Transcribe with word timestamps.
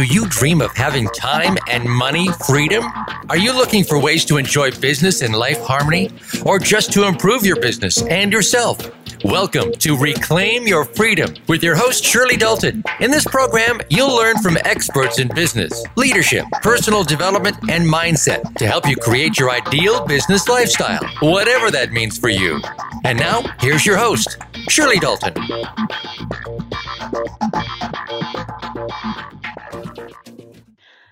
Do 0.00 0.06
you 0.06 0.26
dream 0.28 0.62
of 0.62 0.74
having 0.74 1.08
time 1.08 1.58
and 1.68 1.84
money 1.84 2.30
freedom? 2.46 2.86
Are 3.28 3.36
you 3.36 3.52
looking 3.52 3.84
for 3.84 4.00
ways 4.00 4.24
to 4.24 4.38
enjoy 4.38 4.70
business 4.70 5.20
and 5.20 5.34
life 5.34 5.60
harmony? 5.60 6.08
Or 6.46 6.58
just 6.58 6.90
to 6.94 7.06
improve 7.06 7.44
your 7.44 7.60
business 7.60 8.00
and 8.04 8.32
yourself? 8.32 8.78
Welcome 9.26 9.72
to 9.72 9.98
Reclaim 9.98 10.66
Your 10.66 10.86
Freedom 10.86 11.34
with 11.48 11.62
your 11.62 11.74
host, 11.74 12.02
Shirley 12.02 12.38
Dalton. 12.38 12.82
In 13.00 13.10
this 13.10 13.26
program, 13.26 13.78
you'll 13.90 14.16
learn 14.16 14.38
from 14.38 14.56
experts 14.64 15.18
in 15.18 15.28
business, 15.34 15.84
leadership, 15.96 16.46
personal 16.62 17.04
development, 17.04 17.58
and 17.68 17.84
mindset 17.84 18.54
to 18.54 18.66
help 18.66 18.88
you 18.88 18.96
create 18.96 19.38
your 19.38 19.50
ideal 19.50 20.06
business 20.06 20.48
lifestyle, 20.48 21.04
whatever 21.20 21.70
that 21.70 21.92
means 21.92 22.16
for 22.16 22.30
you. 22.30 22.58
And 23.04 23.18
now, 23.18 23.42
here's 23.60 23.84
your 23.84 23.98
host, 23.98 24.38
Shirley 24.70 24.98
Dalton. 24.98 25.34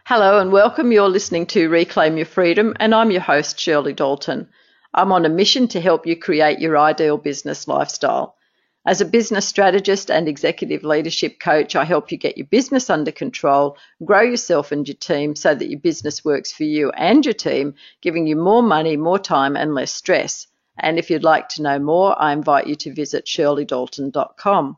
Hello 0.08 0.40
and 0.40 0.50
welcome. 0.50 0.90
You're 0.90 1.10
listening 1.10 1.44
to 1.48 1.68
Reclaim 1.68 2.16
Your 2.16 2.24
Freedom, 2.24 2.74
and 2.80 2.94
I'm 2.94 3.10
your 3.10 3.20
host, 3.20 3.60
Shirley 3.60 3.92
Dalton. 3.92 4.48
I'm 4.94 5.12
on 5.12 5.26
a 5.26 5.28
mission 5.28 5.68
to 5.68 5.82
help 5.82 6.06
you 6.06 6.16
create 6.16 6.60
your 6.60 6.78
ideal 6.78 7.18
business 7.18 7.68
lifestyle. 7.68 8.34
As 8.86 9.02
a 9.02 9.04
business 9.04 9.46
strategist 9.46 10.10
and 10.10 10.26
executive 10.26 10.82
leadership 10.82 11.38
coach, 11.38 11.76
I 11.76 11.84
help 11.84 12.10
you 12.10 12.16
get 12.16 12.38
your 12.38 12.46
business 12.46 12.88
under 12.88 13.12
control, 13.12 13.76
grow 14.02 14.22
yourself 14.22 14.72
and 14.72 14.88
your 14.88 14.96
team 14.96 15.36
so 15.36 15.54
that 15.54 15.68
your 15.68 15.78
business 15.78 16.24
works 16.24 16.52
for 16.52 16.64
you 16.64 16.88
and 16.92 17.22
your 17.22 17.34
team, 17.34 17.74
giving 18.00 18.26
you 18.26 18.36
more 18.36 18.62
money, 18.62 18.96
more 18.96 19.18
time, 19.18 19.56
and 19.56 19.74
less 19.74 19.92
stress. 19.92 20.46
And 20.78 20.98
if 20.98 21.10
you'd 21.10 21.22
like 21.22 21.50
to 21.50 21.62
know 21.62 21.78
more, 21.78 22.16
I 22.18 22.32
invite 22.32 22.66
you 22.66 22.76
to 22.76 22.94
visit 22.94 23.26
shirleydalton.com. 23.26 24.77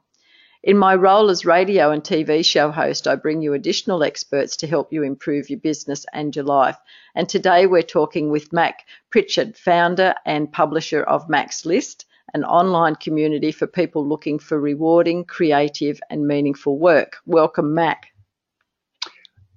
In 0.63 0.77
my 0.77 0.95
role 0.95 1.31
as 1.31 1.47
radio 1.47 1.91
and 1.91 2.05
TV 2.05 2.45
show 2.45 2.71
host, 2.71 3.09
I 3.09 3.17
bring 3.17 3.41
you 3.41 3.55
additional 3.55 4.03
experts 4.03 4.59
to 4.59 4.67
help 4.67 4.93
you 4.93 5.03
improve 5.03 5.49
your 5.49 5.59
business 5.59 6.05
and 6.13 6.37
your 6.37 6.45
life. 6.45 6.77
And 7.15 7.27
today 7.27 7.67
we're 7.67 7.81
talking 7.83 8.29
with 8.29 8.53
Mac 8.53 8.85
Pritchard, 9.09 9.57
founder 9.57 10.15
and 10.27 10.53
publisher 10.53 11.03
of 11.03 11.31
Mac's 11.31 11.65
List, 11.65 12.05
an 12.35 12.45
online 12.45 12.97
community 12.97 13.53
for 13.53 13.67
people 13.67 14.07
looking 14.07 14.39
for 14.39 14.61
rewarding, 14.61 15.25
creative, 15.25 15.99
and 16.11 16.29
meaningful 16.29 16.79
work. 16.79 17.17
Welcome, 17.25 17.73
Mac. 17.73 18.09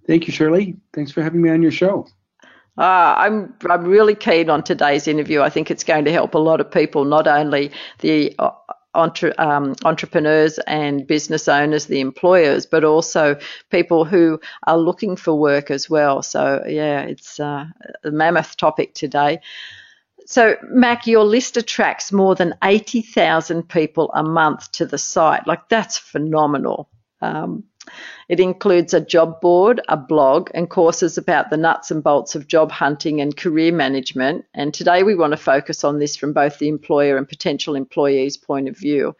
Thank 0.07 0.27
you, 0.27 0.31
Shirley. 0.31 0.77
Thanks 0.93 1.11
for 1.11 1.21
having 1.21 1.41
me 1.41 1.49
on 1.49 1.61
your 1.61 1.71
show. 1.71 2.07
Uh, 2.77 3.13
I'm 3.17 3.53
I'm 3.69 3.83
really 3.83 4.15
keen 4.15 4.49
on 4.49 4.63
today's 4.63 5.07
interview. 5.09 5.41
I 5.41 5.49
think 5.49 5.69
it's 5.69 5.83
going 5.83 6.05
to 6.05 6.13
help 6.13 6.33
a 6.33 6.39
lot 6.39 6.61
of 6.61 6.71
people, 6.71 7.03
not 7.03 7.27
only 7.27 7.71
the 7.99 8.33
uh, 8.39 8.51
entre, 8.95 9.33
um, 9.37 9.75
entrepreneurs 9.83 10.59
and 10.59 11.07
business 11.07 11.47
owners, 11.47 11.85
the 11.85 11.99
employers, 11.99 12.65
but 12.65 12.83
also 12.83 13.37
people 13.69 14.05
who 14.05 14.39
are 14.67 14.77
looking 14.77 15.15
for 15.15 15.33
work 15.33 15.71
as 15.71 15.89
well. 15.89 16.21
So, 16.21 16.63
yeah, 16.67 17.01
it's 17.01 17.39
uh, 17.39 17.65
a 18.03 18.11
mammoth 18.11 18.57
topic 18.57 18.93
today. 18.93 19.39
So, 20.25 20.55
Mac, 20.63 21.05
your 21.05 21.25
list 21.25 21.57
attracts 21.57 22.11
more 22.11 22.35
than 22.35 22.55
80,000 22.63 23.67
people 23.67 24.11
a 24.13 24.23
month 24.23 24.71
to 24.73 24.85
the 24.85 24.97
site. 24.97 25.47
Like, 25.47 25.67
that's 25.69 25.97
phenomenal. 25.97 26.89
Um, 27.21 27.65
it 28.29 28.39
includes 28.39 28.93
a 28.93 29.01
job 29.01 29.41
board, 29.41 29.81
a 29.89 29.97
blog, 29.97 30.49
and 30.53 30.69
courses 30.69 31.17
about 31.17 31.49
the 31.49 31.57
nuts 31.57 31.91
and 31.91 32.03
bolts 32.03 32.35
of 32.35 32.47
job 32.47 32.71
hunting 32.71 33.21
and 33.21 33.35
career 33.35 33.71
management. 33.71 34.45
And 34.53 34.73
today 34.73 35.03
we 35.03 35.15
want 35.15 35.31
to 35.31 35.37
focus 35.37 35.83
on 35.83 35.99
this 35.99 36.15
from 36.15 36.33
both 36.33 36.59
the 36.59 36.69
employer 36.69 37.17
and 37.17 37.27
potential 37.27 37.75
employee's 37.75 38.37
point 38.37 38.69
of 38.69 38.77
view. 38.77 39.15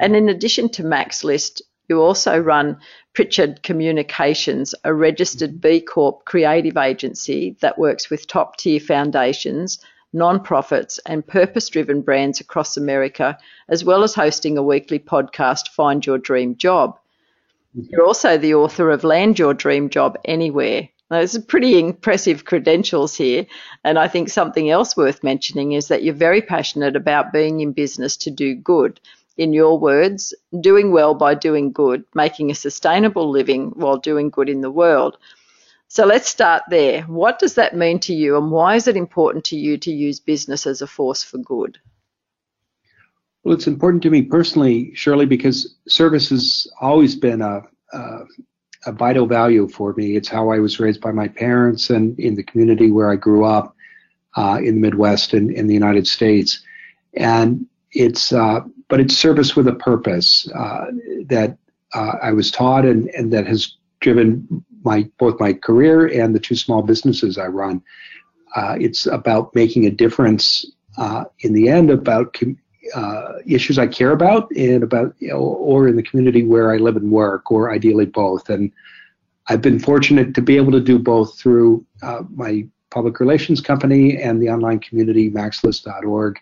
And 0.00 0.16
in 0.16 0.28
addition 0.28 0.68
to 0.70 0.84
Mac's 0.84 1.24
List, 1.24 1.62
you 1.88 2.02
also 2.02 2.38
run 2.38 2.78
Pritchard 3.14 3.62
Communications, 3.62 4.74
a 4.82 4.92
registered 4.92 5.60
B 5.60 5.80
Corp 5.80 6.24
creative 6.24 6.76
agency 6.76 7.56
that 7.60 7.78
works 7.78 8.10
with 8.10 8.26
top 8.26 8.56
tier 8.56 8.80
foundations, 8.80 9.78
non-profits, 10.12 10.98
and 11.06 11.26
purpose 11.26 11.68
driven 11.68 12.02
brands 12.02 12.40
across 12.40 12.76
America, 12.76 13.38
as 13.68 13.84
well 13.84 14.02
as 14.02 14.14
hosting 14.14 14.58
a 14.58 14.62
weekly 14.62 14.98
podcast, 14.98 15.68
Find 15.68 16.04
Your 16.04 16.18
Dream 16.18 16.56
Job. 16.56 16.98
You're 17.78 18.06
also 18.06 18.38
the 18.38 18.54
author 18.54 18.90
of 18.90 19.04
Land 19.04 19.38
Your 19.38 19.52
Dream 19.52 19.90
Job 19.90 20.16
Anywhere. 20.24 20.88
Those 21.10 21.36
are 21.36 21.42
pretty 21.42 21.78
impressive 21.78 22.46
credentials 22.46 23.14
here. 23.14 23.44
And 23.84 23.98
I 23.98 24.08
think 24.08 24.30
something 24.30 24.70
else 24.70 24.96
worth 24.96 25.22
mentioning 25.22 25.72
is 25.72 25.88
that 25.88 26.02
you're 26.02 26.14
very 26.14 26.40
passionate 26.40 26.96
about 26.96 27.34
being 27.34 27.60
in 27.60 27.72
business 27.72 28.16
to 28.18 28.30
do 28.30 28.54
good. 28.54 28.98
In 29.36 29.52
your 29.52 29.78
words, 29.78 30.32
doing 30.58 30.90
well 30.90 31.12
by 31.12 31.34
doing 31.34 31.70
good, 31.70 32.02
making 32.14 32.50
a 32.50 32.54
sustainable 32.54 33.28
living 33.30 33.72
while 33.74 33.98
doing 33.98 34.30
good 34.30 34.48
in 34.48 34.62
the 34.62 34.70
world. 34.70 35.18
So 35.88 36.06
let's 36.06 36.30
start 36.30 36.62
there. 36.70 37.02
What 37.02 37.38
does 37.38 37.56
that 37.56 37.76
mean 37.76 38.00
to 38.00 38.14
you, 38.14 38.38
and 38.38 38.50
why 38.50 38.76
is 38.76 38.88
it 38.88 38.96
important 38.96 39.44
to 39.46 39.56
you 39.56 39.76
to 39.76 39.92
use 39.92 40.18
business 40.18 40.66
as 40.66 40.80
a 40.80 40.86
force 40.86 41.22
for 41.22 41.36
good? 41.36 41.78
Well, 43.46 43.54
it's 43.54 43.68
important 43.68 44.02
to 44.02 44.10
me 44.10 44.22
personally, 44.22 44.92
Shirley, 44.96 45.24
because 45.24 45.76
service 45.86 46.30
has 46.30 46.66
always 46.80 47.14
been 47.14 47.42
a, 47.42 47.62
a, 47.92 48.18
a, 48.86 48.90
vital 48.90 49.24
value 49.24 49.68
for 49.68 49.92
me. 49.92 50.16
It's 50.16 50.26
how 50.26 50.48
I 50.48 50.58
was 50.58 50.80
raised 50.80 51.00
by 51.00 51.12
my 51.12 51.28
parents 51.28 51.90
and 51.90 52.18
in 52.18 52.34
the 52.34 52.42
community 52.42 52.90
where 52.90 53.08
I 53.08 53.14
grew 53.14 53.44
up 53.44 53.76
uh, 54.36 54.58
in 54.58 54.74
the 54.74 54.80
Midwest 54.80 55.32
and 55.32 55.52
in 55.52 55.68
the 55.68 55.74
United 55.74 56.08
States. 56.08 56.60
And 57.14 57.66
it's, 57.92 58.32
uh, 58.32 58.62
but 58.88 58.98
it's 58.98 59.16
service 59.16 59.54
with 59.54 59.68
a 59.68 59.74
purpose 59.74 60.50
uh, 60.52 60.86
that 61.26 61.56
uh, 61.94 62.14
I 62.20 62.32
was 62.32 62.50
taught 62.50 62.84
and, 62.84 63.08
and 63.10 63.32
that 63.32 63.46
has 63.46 63.76
driven 64.00 64.64
my 64.82 65.08
both 65.20 65.38
my 65.38 65.52
career 65.52 66.08
and 66.08 66.34
the 66.34 66.40
two 66.40 66.56
small 66.56 66.82
businesses 66.82 67.38
I 67.38 67.46
run. 67.46 67.80
Uh, 68.56 68.76
it's 68.80 69.06
about 69.06 69.54
making 69.54 69.86
a 69.86 69.90
difference 69.90 70.66
uh, 70.98 71.26
in 71.40 71.52
the 71.52 71.68
end 71.68 71.90
about 71.90 72.32
com- 72.32 72.58
uh, 72.94 73.34
issues 73.46 73.78
I 73.78 73.86
care 73.86 74.12
about 74.12 74.50
and 74.52 74.82
about, 74.82 75.14
you 75.18 75.28
know, 75.28 75.38
or 75.38 75.88
in 75.88 75.96
the 75.96 76.02
community 76.02 76.42
where 76.44 76.72
I 76.72 76.76
live 76.76 76.96
and 76.96 77.10
work, 77.10 77.50
or 77.50 77.70
ideally 77.70 78.06
both. 78.06 78.48
And 78.48 78.72
I've 79.48 79.62
been 79.62 79.78
fortunate 79.78 80.34
to 80.34 80.42
be 80.42 80.56
able 80.56 80.72
to 80.72 80.80
do 80.80 80.98
both 80.98 81.38
through 81.38 81.84
uh, 82.02 82.22
my 82.30 82.66
public 82.90 83.20
relations 83.20 83.60
company 83.60 84.20
and 84.20 84.40
the 84.40 84.48
online 84.48 84.80
community, 84.80 85.30
macslist.org. 85.30 86.38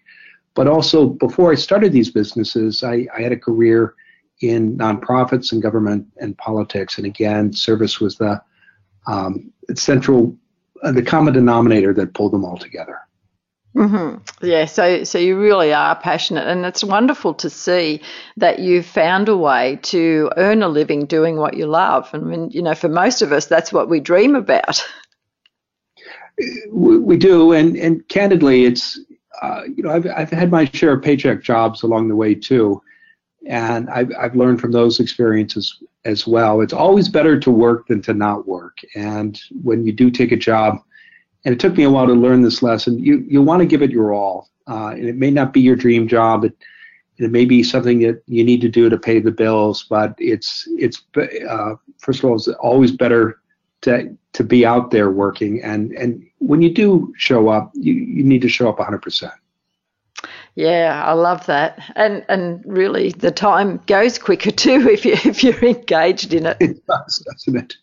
But 0.55 0.69
also, 0.69 1.07
before 1.07 1.51
I 1.51 1.57
started 1.57 1.93
these 1.93 2.11
businesses, 2.11 2.85
I, 2.85 3.07
I 3.17 3.23
had 3.23 3.33
a 3.33 3.37
career 3.37 3.95
in 4.41 4.77
nonprofits 4.77 5.53
and 5.53 5.63
government 5.63 6.07
and 6.19 6.37
politics. 6.39 6.99
And 6.99 7.07
again, 7.07 7.53
service 7.53 8.01
was 8.01 8.17
the 8.17 8.41
um, 9.07 9.53
central, 9.75 10.37
uh, 10.83 10.93
the 10.93 11.03
common 11.03 11.35
denominator 11.35 11.93
that 11.95 12.15
pulled 12.15 12.33
them 12.33 12.45
all 12.45 12.57
together. 12.57 13.01
Mm-hmm. 13.77 14.47
Yeah, 14.47 14.67
so 14.67 15.03
so 15.03 15.19
you 15.19 15.37
really 15.37 15.73
are 15.73 15.97
passionate, 15.97 16.47
and 16.47 16.65
it's 16.65 16.85
wonderful 16.85 17.35
to 17.35 17.51
see 17.51 18.01
that 18.37 18.61
you've 18.61 18.87
found 18.87 19.29
a 19.29 19.37
way 19.37 19.81
to 19.83 20.31
earn 20.37 20.63
a 20.63 20.69
living 20.69 21.07
doing 21.07 21.37
what 21.37 21.57
you 21.57 21.67
love. 21.67 22.09
I 22.13 22.19
mean, 22.19 22.51
you 22.51 22.63
know, 22.63 22.77
for 22.77 22.89
most 22.89 23.21
of 23.21 23.33
us, 23.33 23.47
that's 23.47 23.73
what 23.73 23.89
we 23.89 23.99
dream 23.99 24.37
about. 24.37 24.85
We, 26.71 26.99
we 26.99 27.17
do, 27.17 27.53
and 27.53 27.77
and 27.77 28.07
candidly, 28.09 28.65
it's 28.65 29.01
uh, 29.43 29.63
you 29.65 29.83
know, 29.83 29.91
I've 29.91 30.07
I've 30.07 30.31
had 30.31 30.53
my 30.53 30.67
share 30.67 30.93
of 30.93 31.03
paycheck 31.03 31.43
jobs 31.43 31.83
along 31.83 32.09
the 32.09 32.17
way 32.17 32.35
too, 32.35 32.81
and 33.47 33.91
I've 33.91 34.13
I've 34.19 34.37
learned 34.37 34.61
from 34.61 34.71
those 34.71 35.01
experiences 35.01 35.83
as 36.05 36.29
well. 36.29 36.61
It's 36.61 36.73
always 36.73 37.09
better 37.09 37.41
to 37.41 37.51
work 37.51 37.89
than 37.89 38.03
to 38.03 38.15
not 38.15 38.47
work, 38.47 38.79
and 38.95 39.41
when 39.63 39.85
you 39.85 39.93
do 39.93 40.13
take 40.13 40.31
a 40.31 40.37
job 40.37 40.81
and 41.45 41.53
it 41.53 41.61
took 41.61 41.77
me 41.77 41.85
a 41.85 41.91
while 41.91 42.07
to 42.07 42.15
learn 42.15 42.43
this 42.43 42.63
lesson. 42.63 42.99
You 42.99 43.25
you 43.29 43.43
want 43.43 43.61
to 43.61 43.67
give 43.67 43.83
it 43.83 43.91
your 43.91 44.13
all, 44.13 44.51
uh, 44.67 44.89
and 44.89 45.05
it 45.05 45.17
may 45.17 45.31
not 45.31 45.53
be 45.53 45.61
your 45.61 45.77
dream 45.77 46.09
job. 46.09 46.45
It 46.45 46.57
it 47.19 47.31
may 47.31 47.45
be 47.45 47.63
something 47.63 48.01
that 48.01 48.23
you 48.27 48.43
need 48.43 48.61
to 48.63 48.69
do 48.69 48.89
to 48.89 48.99
pay 48.99 49.21
the 49.21 49.31
bills, 49.31 49.85
but 49.85 50.15
it's 50.19 50.67
it's 50.79 51.03
uh, 51.49 51.75
first 51.99 52.21
of 52.21 52.25
all, 52.25 52.37
it's 52.37 52.49
always 52.49 52.93
better 52.93 53.41
to 53.83 54.17
to 54.33 54.45
be 54.45 54.67
out 54.67 54.91
there 54.91 55.11
working. 55.11 55.63
And 55.63 55.93
and 55.93 56.27
when 56.39 56.63
you 56.63 56.73
do 56.73 57.13
show 57.17 57.49
up, 57.49 57.71
you 57.75 57.93
you 57.93 58.25
need 58.25 58.43
to 58.43 58.49
show 58.49 58.69
up 58.69 58.79
100 58.79 59.03
percent. 59.03 59.33
Yeah, 60.57 61.03
I 61.05 61.13
love 61.13 61.47
that, 61.47 61.81
and 61.97 62.25
and 62.29 62.63
really 62.65 63.11
the 63.11 63.33
time 63.33 63.81
goes 63.87 64.19
quicker 64.19 64.51
too 64.65 64.89
if 64.89 65.05
you 65.05 65.13
if 65.13 65.45
you're 65.45 65.65
engaged 65.65 66.33
in 66.33 66.47
it. 66.47 66.57
It 66.61 66.87
does, 66.87 67.19
doesn't 67.19 67.57
it? 67.57 67.75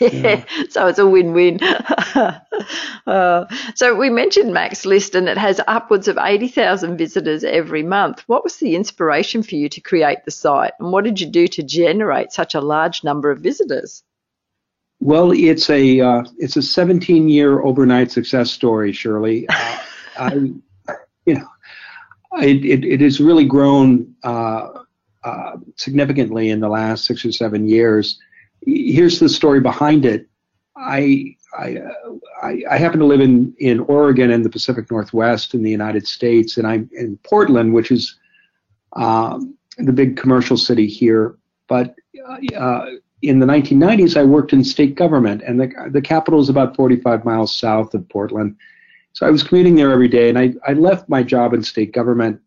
Yeah. 0.00 0.44
so 0.68 0.86
it's 0.86 0.98
a 0.98 1.06
win-win. 1.06 1.60
uh, 3.06 3.44
so 3.74 3.94
we 3.94 4.10
mentioned 4.10 4.52
Mac's 4.52 4.84
List, 4.84 5.14
and 5.14 5.28
it 5.28 5.38
has 5.38 5.60
upwards 5.66 6.08
of 6.08 6.18
80,000 6.20 6.96
visitors 6.96 7.44
every 7.44 7.82
month. 7.82 8.22
What 8.26 8.44
was 8.44 8.56
the 8.56 8.74
inspiration 8.74 9.42
for 9.42 9.54
you 9.54 9.68
to 9.68 9.80
create 9.80 10.24
the 10.24 10.30
site, 10.30 10.72
and 10.78 10.92
what 10.92 11.04
did 11.04 11.20
you 11.20 11.26
do 11.26 11.46
to 11.48 11.62
generate 11.62 12.32
such 12.32 12.54
a 12.54 12.60
large 12.60 13.04
number 13.04 13.30
of 13.30 13.40
visitors? 13.40 14.02
Well, 15.00 15.32
it's 15.32 15.68
a 15.68 16.00
uh, 16.00 16.22
it's 16.38 16.56
a 16.56 16.60
17-year 16.60 17.60
overnight 17.62 18.12
success 18.12 18.52
story, 18.52 18.92
Shirley. 18.92 19.48
Uh, 19.48 19.78
I, 20.16 20.34
you 21.26 21.34
know, 21.34 21.48
it, 22.40 22.64
it, 22.64 22.84
it 22.84 23.00
has 23.00 23.20
really 23.20 23.44
grown 23.44 24.14
uh, 24.22 24.68
uh, 25.24 25.56
significantly 25.76 26.50
in 26.50 26.60
the 26.60 26.68
last 26.68 27.04
six 27.04 27.24
or 27.24 27.32
seven 27.32 27.68
years 27.68 28.18
here's 28.66 29.18
the 29.18 29.28
story 29.28 29.60
behind 29.60 30.04
it. 30.04 30.28
I 30.76 31.36
I, 31.56 31.78
I, 32.42 32.62
I, 32.70 32.78
happen 32.78 32.98
to 33.00 33.04
live 33.04 33.20
in, 33.20 33.54
in 33.58 33.80
Oregon 33.80 34.30
in 34.30 34.42
the 34.42 34.48
Pacific 34.48 34.90
Northwest 34.90 35.54
in 35.54 35.62
the 35.62 35.70
United 35.70 36.06
States, 36.06 36.56
and 36.56 36.66
I'm 36.66 36.88
in 36.92 37.18
Portland, 37.24 37.74
which 37.74 37.90
is 37.90 38.18
um, 38.94 39.56
the 39.76 39.92
big 39.92 40.16
commercial 40.16 40.56
city 40.56 40.86
here. 40.86 41.36
But 41.68 41.94
uh, 42.56 42.86
in 43.20 43.38
the 43.38 43.46
1990s, 43.46 44.16
I 44.16 44.24
worked 44.24 44.52
in 44.52 44.64
state 44.64 44.94
government, 44.94 45.42
and 45.46 45.60
the, 45.60 45.90
the 45.90 46.00
capital 46.00 46.40
is 46.40 46.48
about 46.48 46.74
45 46.74 47.24
miles 47.24 47.54
south 47.54 47.94
of 47.94 48.08
Portland. 48.08 48.56
So 49.12 49.26
I 49.26 49.30
was 49.30 49.42
commuting 49.42 49.74
there 49.74 49.92
every 49.92 50.08
day, 50.08 50.30
and 50.30 50.38
I, 50.38 50.54
I 50.66 50.72
left 50.72 51.08
my 51.08 51.22
job 51.22 51.52
in 51.52 51.62
state 51.62 51.92
government 51.92 52.40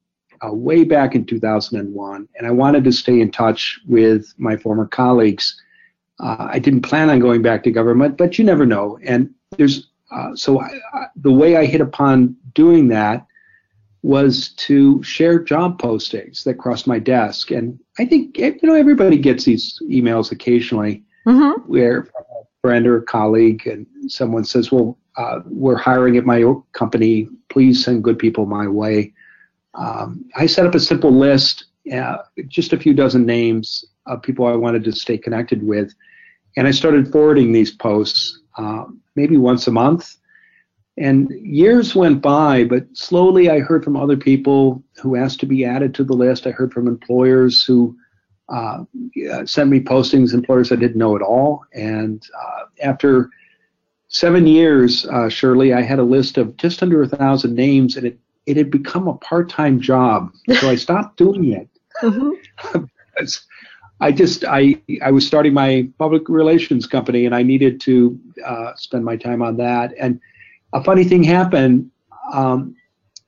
uh, 0.45 0.51
way 0.51 0.83
back 0.83 1.13
in 1.13 1.25
2001, 1.25 2.27
and 2.35 2.47
I 2.47 2.51
wanted 2.51 2.83
to 2.85 2.91
stay 2.91 3.21
in 3.21 3.29
touch 3.29 3.79
with 3.87 4.33
my 4.37 4.57
former 4.57 4.87
colleagues 4.87 5.61
uh, 6.19 6.47
I 6.49 6.59
didn't 6.59 6.81
plan 6.81 7.09
on 7.09 7.19
going 7.19 7.41
back 7.41 7.63
to 7.63 7.71
government, 7.71 8.17
but 8.17 8.37
you 8.37 8.45
never 8.45 8.65
know. 8.65 8.97
And 9.03 9.33
there's 9.57 9.87
uh, 10.11 10.35
so 10.35 10.61
I, 10.61 10.69
I, 10.93 11.05
the 11.15 11.31
way 11.31 11.57
I 11.57 11.65
hit 11.65 11.81
upon 11.81 12.35
doing 12.53 12.87
that 12.89 13.25
was 14.03 14.49
to 14.49 15.01
share 15.01 15.39
job 15.39 15.81
postings 15.81 16.43
that 16.43 16.59
crossed 16.59 16.85
my 16.85 16.99
desk. 16.99 17.49
And 17.49 17.79
I 17.97 18.05
think 18.05 18.37
you 18.37 18.57
know 18.63 18.75
everybody 18.75 19.17
gets 19.17 19.45
these 19.45 19.79
emails 19.89 20.31
occasionally 20.31 21.03
mm-hmm. 21.27 21.59
where 21.69 22.01
a 22.01 22.43
friend 22.61 22.85
or 22.87 22.97
a 22.97 23.03
colleague 23.03 23.65
and 23.67 23.85
someone 24.07 24.45
says, 24.45 24.71
"Well, 24.71 24.97
uh, 25.17 25.39
we're 25.45 25.77
hiring 25.77 26.17
at 26.17 26.25
my 26.25 26.43
company. 26.73 27.27
Please 27.49 27.83
send 27.83 28.03
good 28.03 28.19
people 28.19 28.45
my 28.45 28.67
way." 28.67 29.13
Um, 29.73 30.23
I 30.35 30.45
set 30.45 30.65
up 30.65 30.75
a 30.75 30.79
simple 30.79 31.11
list, 31.11 31.65
uh, 31.91 32.17
just 32.47 32.73
a 32.73 32.79
few 32.79 32.93
dozen 32.93 33.25
names 33.25 33.83
of 34.05 34.21
people 34.21 34.45
I 34.45 34.55
wanted 34.55 34.83
to 34.85 34.91
stay 34.91 35.17
connected 35.17 35.63
with. 35.63 35.93
And 36.57 36.67
I 36.67 36.71
started 36.71 37.11
forwarding 37.11 37.51
these 37.51 37.71
posts 37.71 38.39
uh, 38.57 38.85
maybe 39.15 39.37
once 39.37 39.67
a 39.67 39.71
month. 39.71 40.15
And 40.97 41.29
years 41.31 41.93
went 41.93 42.21
by, 42.21 42.63
but 42.63 42.85
slowly 42.93 43.49
I 43.49 43.59
heard 43.59 43.83
from 43.83 43.97
other 43.97 44.15
people 44.15 44.81
who 45.01 45.17
asked 45.17 45.41
to 45.41 45.45
be 45.45 45.65
added 45.65 45.93
to 45.95 46.05
the 46.05 46.13
list. 46.13 46.47
I 46.47 46.51
heard 46.51 46.71
from 46.71 46.87
employers 46.87 47.63
who 47.63 47.97
uh, 48.47 48.85
sent 49.45 49.69
me 49.69 49.81
postings, 49.81 50.33
employers 50.33 50.71
I 50.71 50.75
didn't 50.75 50.97
know 50.97 51.15
at 51.15 51.21
all. 51.21 51.65
And 51.73 52.23
uh, 52.39 52.65
after 52.81 53.29
seven 54.07 54.47
years, 54.47 55.05
uh, 55.07 55.27
Shirley, 55.27 55.73
I 55.73 55.81
had 55.81 55.99
a 55.99 56.03
list 56.03 56.37
of 56.37 56.55
just 56.55 56.81
under 56.81 57.03
a 57.03 57.07
thousand 57.07 57.55
names, 57.55 57.97
and 57.97 58.05
it, 58.05 58.19
it 58.45 58.55
had 58.55 58.71
become 58.71 59.07
a 59.07 59.17
part 59.17 59.49
time 59.49 59.81
job. 59.81 60.31
So 60.59 60.69
I 60.69 60.75
stopped 60.75 61.17
doing 61.17 61.51
it. 61.51 61.69
Mm-hmm. 62.01 62.83
I 64.01 64.11
just 64.11 64.43
I 64.45 64.79
I 65.01 65.11
was 65.11 65.25
starting 65.25 65.53
my 65.53 65.87
public 65.97 66.27
relations 66.27 66.85
company 66.85 67.25
and 67.25 67.33
I 67.33 67.43
needed 67.43 67.79
to 67.81 68.19
uh, 68.45 68.73
spend 68.75 69.05
my 69.05 69.15
time 69.15 69.41
on 69.41 69.57
that. 69.57 69.93
And 69.99 70.19
a 70.73 70.83
funny 70.83 71.03
thing 71.03 71.23
happened. 71.23 71.89
Um, 72.33 72.75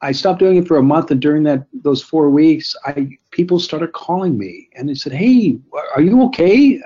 I 0.01 0.11
stopped 0.11 0.39
doing 0.39 0.57
it 0.57 0.67
for 0.67 0.77
a 0.77 0.83
month, 0.83 1.09
and 1.09 1.19
during 1.19 1.43
that 1.43 1.65
those 1.73 2.03
four 2.03 2.29
weeks, 2.29 2.75
I 2.85 3.17
people 3.31 3.59
started 3.59 3.93
calling 3.93 4.37
me 4.37 4.69
and 4.75 4.89
they 4.89 4.93
said, 4.93 5.13
"Hey, 5.13 5.57
are 5.95 6.01
you 6.01 6.21
okay? 6.23 6.79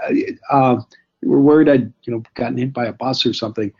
Uh, 0.49 0.81
we're 1.23 1.39
worried 1.39 1.69
I'd 1.69 1.91
you 2.03 2.13
know 2.13 2.23
gotten 2.35 2.57
hit 2.57 2.73
by 2.73 2.85
a 2.85 2.93
bus 2.93 3.25
or 3.25 3.33
something." 3.33 3.71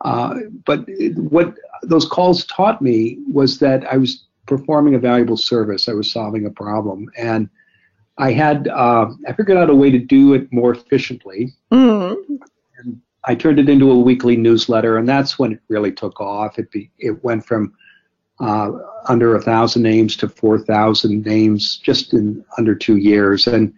Uh, 0.00 0.34
but 0.64 0.84
what 1.16 1.54
those 1.84 2.06
calls 2.06 2.44
taught 2.46 2.82
me 2.82 3.18
was 3.30 3.58
that 3.60 3.84
I 3.86 3.98
was 3.98 4.24
performing 4.46 4.96
a 4.96 4.98
valuable 4.98 5.36
service. 5.36 5.88
I 5.88 5.92
was 5.92 6.10
solving 6.10 6.46
a 6.46 6.50
problem, 6.50 7.08
and 7.16 7.48
I 8.18 8.32
had 8.32 8.68
uh, 8.68 9.10
I 9.26 9.32
figured 9.32 9.58
out 9.58 9.70
a 9.70 9.74
way 9.74 9.90
to 9.90 9.98
do 9.98 10.34
it 10.34 10.52
more 10.52 10.72
efficiently. 10.72 11.54
Mm-hmm. 11.70 12.34
And 12.78 13.00
I 13.24 13.34
turned 13.34 13.58
it 13.58 13.68
into 13.68 13.90
a 13.90 13.98
weekly 13.98 14.36
newsletter, 14.36 14.98
and 14.98 15.08
that's 15.08 15.38
when 15.38 15.52
it 15.52 15.60
really 15.68 15.92
took 15.92 16.20
off. 16.20 16.58
It 16.58 16.70
be, 16.70 16.90
it 16.98 17.22
went 17.24 17.44
from 17.44 17.74
uh, 18.40 18.72
under 19.08 19.36
a 19.36 19.40
thousand 19.40 19.82
names 19.82 20.16
to 20.16 20.28
four 20.28 20.58
thousand 20.58 21.24
names 21.24 21.78
just 21.78 22.12
in 22.12 22.44
under 22.58 22.74
two 22.74 22.96
years, 22.96 23.46
and 23.46 23.72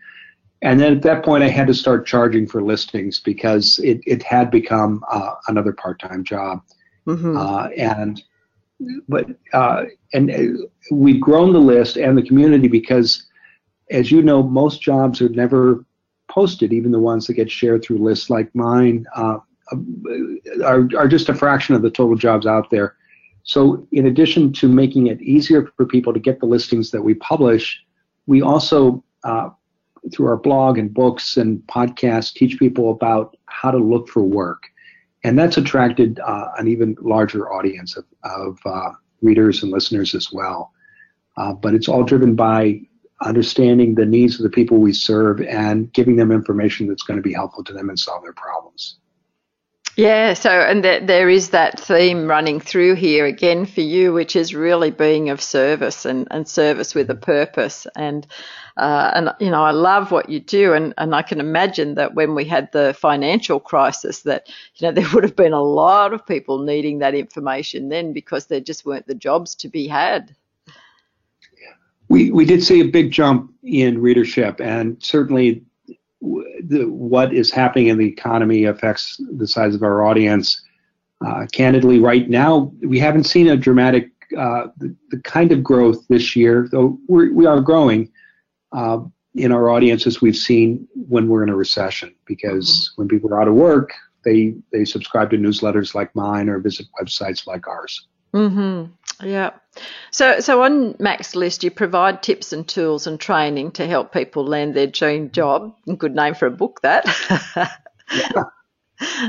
and 0.62 0.80
then 0.80 0.96
at 0.96 1.02
that 1.02 1.24
point 1.24 1.44
I 1.44 1.48
had 1.48 1.66
to 1.68 1.74
start 1.74 2.06
charging 2.06 2.46
for 2.46 2.62
listings 2.62 3.20
because 3.20 3.78
it 3.84 4.00
it 4.06 4.22
had 4.22 4.50
become 4.50 5.04
uh, 5.10 5.34
another 5.48 5.72
part 5.72 6.00
time 6.00 6.24
job, 6.24 6.62
mm-hmm. 7.06 7.36
Uh, 7.36 7.68
and 7.76 8.22
but 9.08 9.26
uh, 9.52 9.84
and 10.12 10.30
uh, 10.30 10.66
we've 10.90 11.20
grown 11.20 11.52
the 11.52 11.60
list 11.60 11.96
and 11.96 12.18
the 12.18 12.22
community 12.22 12.66
because 12.68 13.26
as 13.90 14.10
you 14.10 14.22
know, 14.22 14.42
most 14.42 14.80
jobs 14.80 15.20
are 15.20 15.28
never 15.28 15.84
posted, 16.28 16.72
even 16.72 16.92
the 16.92 16.98
ones 16.98 17.26
that 17.26 17.34
get 17.34 17.50
shared 17.50 17.82
through 17.82 17.98
lists 17.98 18.30
like 18.30 18.54
mine 18.54 19.06
uh, 19.14 19.38
are, 20.64 20.88
are 20.96 21.08
just 21.08 21.28
a 21.28 21.34
fraction 21.34 21.74
of 21.74 21.82
the 21.82 21.90
total 21.90 22.16
jobs 22.16 22.46
out 22.46 22.70
there. 22.70 22.96
So, 23.44 23.86
in 23.92 24.06
addition 24.06 24.52
to 24.54 24.68
making 24.68 25.08
it 25.08 25.20
easier 25.20 25.70
for 25.76 25.84
people 25.84 26.14
to 26.14 26.20
get 26.20 26.40
the 26.40 26.46
listings 26.46 26.90
that 26.92 27.02
we 27.02 27.14
publish, 27.14 27.78
we 28.26 28.40
also, 28.40 29.04
uh, 29.22 29.50
through 30.12 30.28
our 30.28 30.38
blog 30.38 30.78
and 30.78 30.92
books 30.92 31.36
and 31.36 31.58
podcasts, 31.66 32.32
teach 32.32 32.58
people 32.58 32.90
about 32.90 33.36
how 33.46 33.70
to 33.70 33.78
look 33.78 34.08
for 34.08 34.22
work. 34.22 34.62
And 35.24 35.38
that's 35.38 35.58
attracted 35.58 36.20
uh, 36.20 36.52
an 36.58 36.68
even 36.68 36.96
larger 37.00 37.52
audience 37.52 37.96
of, 37.96 38.04
of 38.24 38.58
uh, 38.64 38.92
readers 39.20 39.62
and 39.62 39.70
listeners 39.70 40.14
as 40.14 40.32
well. 40.32 40.72
Uh, 41.36 41.52
but 41.52 41.74
it's 41.74 41.88
all 41.88 42.02
driven 42.02 42.34
by 42.34 42.80
understanding 43.22 43.94
the 43.94 44.06
needs 44.06 44.36
of 44.36 44.42
the 44.42 44.50
people 44.50 44.78
we 44.78 44.92
serve 44.92 45.40
and 45.42 45.92
giving 45.92 46.16
them 46.16 46.32
information 46.32 46.86
that's 46.86 47.02
going 47.02 47.16
to 47.16 47.22
be 47.22 47.32
helpful 47.32 47.64
to 47.64 47.72
them 47.72 47.88
and 47.88 47.98
solve 47.98 48.22
their 48.22 48.32
problems. 48.32 48.96
Yeah, 49.96 50.34
so 50.34 50.50
and 50.50 50.82
there, 50.82 50.98
there 50.98 51.28
is 51.30 51.50
that 51.50 51.78
theme 51.78 52.26
running 52.26 52.58
through 52.58 52.96
here 52.96 53.26
again 53.26 53.64
for 53.64 53.80
you, 53.80 54.12
which 54.12 54.34
is 54.34 54.52
really 54.52 54.90
being 54.90 55.30
of 55.30 55.40
service 55.40 56.04
and, 56.04 56.26
and 56.32 56.48
service 56.48 56.96
with 56.96 57.08
a 57.10 57.14
purpose. 57.14 57.86
And 57.94 58.26
uh, 58.76 59.12
and 59.14 59.30
you 59.38 59.50
know, 59.50 59.62
I 59.62 59.70
love 59.70 60.10
what 60.10 60.28
you 60.28 60.40
do, 60.40 60.72
and, 60.72 60.94
and 60.98 61.14
I 61.14 61.22
can 61.22 61.38
imagine 61.38 61.94
that 61.94 62.14
when 62.14 62.34
we 62.34 62.44
had 62.44 62.72
the 62.72 62.92
financial 62.98 63.60
crisis, 63.60 64.22
that 64.22 64.48
you 64.74 64.88
know 64.88 64.92
there 65.00 65.08
would 65.14 65.22
have 65.22 65.36
been 65.36 65.52
a 65.52 65.62
lot 65.62 66.12
of 66.12 66.26
people 66.26 66.58
needing 66.58 66.98
that 66.98 67.14
information 67.14 67.88
then 67.88 68.12
because 68.12 68.46
there 68.46 68.58
just 68.58 68.84
weren't 68.84 69.06
the 69.06 69.14
jobs 69.14 69.54
to 69.56 69.68
be 69.68 69.86
had 69.86 70.34
we 72.08 72.30
we 72.30 72.44
did 72.44 72.62
see 72.62 72.80
a 72.80 72.84
big 72.84 73.10
jump 73.10 73.52
in 73.62 74.00
readership, 74.00 74.60
and 74.60 75.02
certainly 75.02 75.64
the, 76.20 76.84
what 76.88 77.32
is 77.34 77.50
happening 77.50 77.88
in 77.88 77.98
the 77.98 78.06
economy 78.06 78.64
affects 78.64 79.20
the 79.36 79.46
size 79.46 79.74
of 79.74 79.82
our 79.82 80.04
audience. 80.04 80.62
Uh, 81.24 81.46
candidly, 81.52 82.00
right 82.00 82.28
now 82.28 82.72
we 82.82 82.98
haven't 82.98 83.24
seen 83.24 83.48
a 83.48 83.56
dramatic 83.56 84.10
uh, 84.36 84.68
the, 84.78 84.94
the, 85.10 85.18
kind 85.20 85.52
of 85.52 85.62
growth 85.62 86.06
this 86.08 86.34
year, 86.34 86.68
though 86.70 86.98
we're, 87.08 87.32
we 87.32 87.46
are 87.46 87.60
growing 87.60 88.10
uh, 88.72 88.98
in 89.34 89.52
our 89.52 89.70
audience 89.70 90.06
as 90.06 90.20
we've 90.20 90.36
seen 90.36 90.88
when 90.94 91.28
we're 91.28 91.42
in 91.42 91.48
a 91.48 91.56
recession. 91.56 92.14
Because 92.26 92.68
mm-hmm. 92.68 93.02
when 93.02 93.08
people 93.08 93.32
are 93.32 93.40
out 93.40 93.48
of 93.48 93.54
work, 93.54 93.92
they 94.24 94.54
they 94.72 94.84
subscribe 94.84 95.30
to 95.30 95.36
newsletters 95.36 95.94
like 95.94 96.14
mine 96.14 96.48
or 96.48 96.58
visit 96.58 96.86
websites 97.00 97.46
like 97.46 97.68
ours. 97.68 98.08
Mm-hmm. 98.34 99.26
Yeah. 99.26 99.50
So, 100.10 100.40
so 100.40 100.62
on 100.62 100.96
Mac's 100.98 101.34
list, 101.36 101.62
you 101.64 101.70
provide 101.70 102.22
tips 102.22 102.52
and 102.52 102.66
tools 102.66 103.06
and 103.06 103.18
training 103.18 103.72
to 103.72 103.86
help 103.86 104.12
people 104.12 104.44
land 104.44 104.74
their 104.74 104.86
dream 104.86 105.30
job. 105.30 105.74
Good 105.98 106.14
name 106.14 106.34
for 106.34 106.46
a 106.46 106.50
book, 106.50 106.80
that. 106.82 107.06
yeah. 107.56 108.44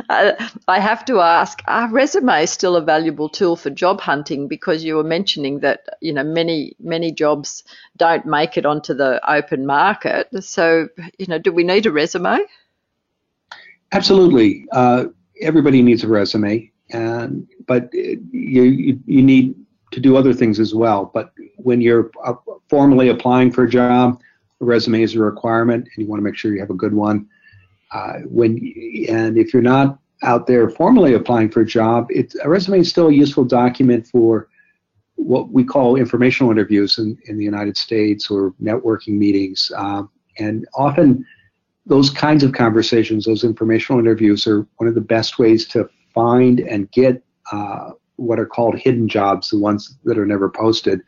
Uh, 0.09 0.33
I 0.67 0.79
have 0.79 1.03
to 1.05 1.21
ask: 1.21 1.59
Are 1.67 1.89
resumes 1.89 2.51
still 2.51 2.75
a 2.75 2.81
valuable 2.81 3.29
tool 3.29 3.55
for 3.55 3.71
job 3.71 3.99
hunting? 3.99 4.47
Because 4.47 4.83
you 4.83 4.95
were 4.95 5.03
mentioning 5.03 5.61
that 5.61 5.87
you 6.01 6.13
know 6.13 6.23
many 6.23 6.75
many 6.79 7.11
jobs 7.11 7.63
don't 7.97 8.27
make 8.27 8.57
it 8.57 8.65
onto 8.67 8.93
the 8.93 9.19
open 9.29 9.65
market. 9.65 10.27
So 10.43 10.87
you 11.17 11.25
know, 11.25 11.39
do 11.39 11.51
we 11.51 11.63
need 11.63 11.87
a 11.87 11.91
resume? 11.91 12.39
Absolutely. 13.91 14.67
Uh, 14.71 15.05
everybody 15.41 15.81
needs 15.81 16.03
a 16.03 16.07
resume, 16.07 16.71
and 16.91 17.47
but 17.67 17.89
you, 17.93 18.63
you 18.63 18.99
you 19.05 19.21
need 19.21 19.55
to 19.91 19.99
do 19.99 20.17
other 20.17 20.33
things 20.33 20.59
as 20.59 20.75
well. 20.75 21.11
But 21.13 21.31
when 21.57 21.81
you're 21.81 22.11
formally 22.69 23.09
applying 23.09 23.51
for 23.51 23.63
a 23.63 23.69
job, 23.69 24.19
a 24.61 24.65
resume 24.65 25.01
is 25.01 25.15
a 25.15 25.19
requirement, 25.19 25.87
and 25.95 26.03
you 26.03 26.07
want 26.07 26.19
to 26.19 26.23
make 26.23 26.35
sure 26.35 26.53
you 26.53 26.59
have 26.59 26.69
a 26.69 26.75
good 26.75 26.93
one. 26.93 27.27
Uh, 27.91 28.19
when 28.25 28.57
and 29.09 29.37
if 29.37 29.53
you're 29.53 29.61
not 29.61 29.99
out 30.23 30.47
there 30.47 30.69
formally 30.69 31.13
applying 31.13 31.49
for 31.49 31.61
a 31.61 31.65
job, 31.65 32.07
it, 32.09 32.33
a 32.43 32.49
resume 32.49 32.79
is 32.79 32.89
still 32.89 33.07
a 33.07 33.13
useful 33.13 33.45
document 33.45 34.07
for 34.07 34.47
what 35.15 35.49
we 35.49 35.63
call 35.63 35.95
informational 35.95 36.51
interviews 36.51 36.97
in, 36.97 37.17
in 37.27 37.37
the 37.37 37.43
United 37.43 37.77
States 37.77 38.29
or 38.29 38.53
networking 38.61 39.17
meetings. 39.17 39.71
Uh, 39.77 40.03
and 40.39 40.67
often 40.75 41.25
those 41.85 42.09
kinds 42.09 42.43
of 42.43 42.51
conversations, 42.51 43.25
those 43.25 43.43
informational 43.43 43.99
interviews, 43.99 44.47
are 44.47 44.67
one 44.77 44.87
of 44.87 44.95
the 44.95 45.01
best 45.01 45.39
ways 45.39 45.67
to 45.67 45.89
find 46.15 46.61
and 46.61 46.89
get 46.91 47.21
uh, 47.51 47.91
what 48.15 48.39
are 48.39 48.45
called 48.45 48.75
hidden 48.79 49.07
jobs, 49.07 49.51
the 49.51 49.59
ones 49.59 49.97
that 50.05 50.17
are 50.17 50.25
never 50.25 50.49
posted. 50.49 51.01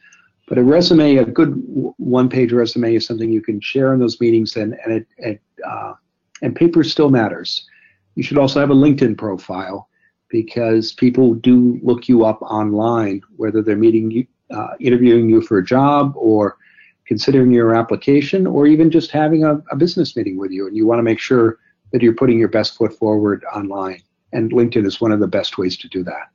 But 0.48 0.58
a 0.58 0.64
resume, 0.64 1.18
a 1.18 1.26
good 1.26 1.54
one-page 1.98 2.54
resume, 2.54 2.96
is 2.96 3.06
something 3.06 3.32
you 3.32 3.42
can 3.42 3.60
share 3.60 3.94
in 3.94 4.00
those 4.00 4.20
meetings, 4.22 4.56
and, 4.56 4.78
and 4.84 4.94
it, 4.94 5.08
it 5.18 5.42
uh, 5.66 5.94
and 6.42 6.56
paper 6.56 6.84
still 6.84 7.10
matters. 7.10 7.68
You 8.16 8.24
should 8.24 8.38
also 8.38 8.60
have 8.60 8.70
a 8.70 8.76
LinkedIn 8.76 9.18
profile 9.18 9.90
because 10.30 10.94
people 10.94 11.34
do 11.34 11.80
look 11.82 12.08
you 12.08 12.26
up 12.26 12.42
online, 12.42 13.22
whether 13.36 13.62
they're 13.62 13.76
meeting 13.76 14.12
you, 14.12 14.28
uh, 14.52 14.76
interviewing 14.80 15.30
you 15.30 15.42
for 15.42 15.58
a 15.58 15.66
job 15.66 16.14
or 16.16 16.58
considering 17.06 17.52
your 17.52 17.74
application 17.76 18.46
or 18.46 18.68
even 18.68 18.92
just 18.92 19.12
having 19.12 19.46
a, 19.46 19.62
a 19.72 19.76
business 19.76 20.16
meeting 20.16 20.38
with 20.38 20.52
you. 20.52 20.68
And 20.68 20.76
you 20.76 20.86
want 20.86 21.00
to 21.00 21.04
make 21.04 21.20
sure 21.20 21.60
that 21.92 22.02
you're 22.02 22.14
putting 22.14 22.38
your 22.40 22.50
best 22.50 22.78
foot 22.78 22.94
forward 22.94 23.46
online. 23.56 24.02
And 24.34 24.52
LinkedIn 24.52 24.86
is 24.86 25.00
one 25.00 25.12
of 25.12 25.20
the 25.20 25.28
best 25.28 25.58
ways 25.58 25.78
to 25.78 25.88
do 25.88 26.04
that. 26.04 26.30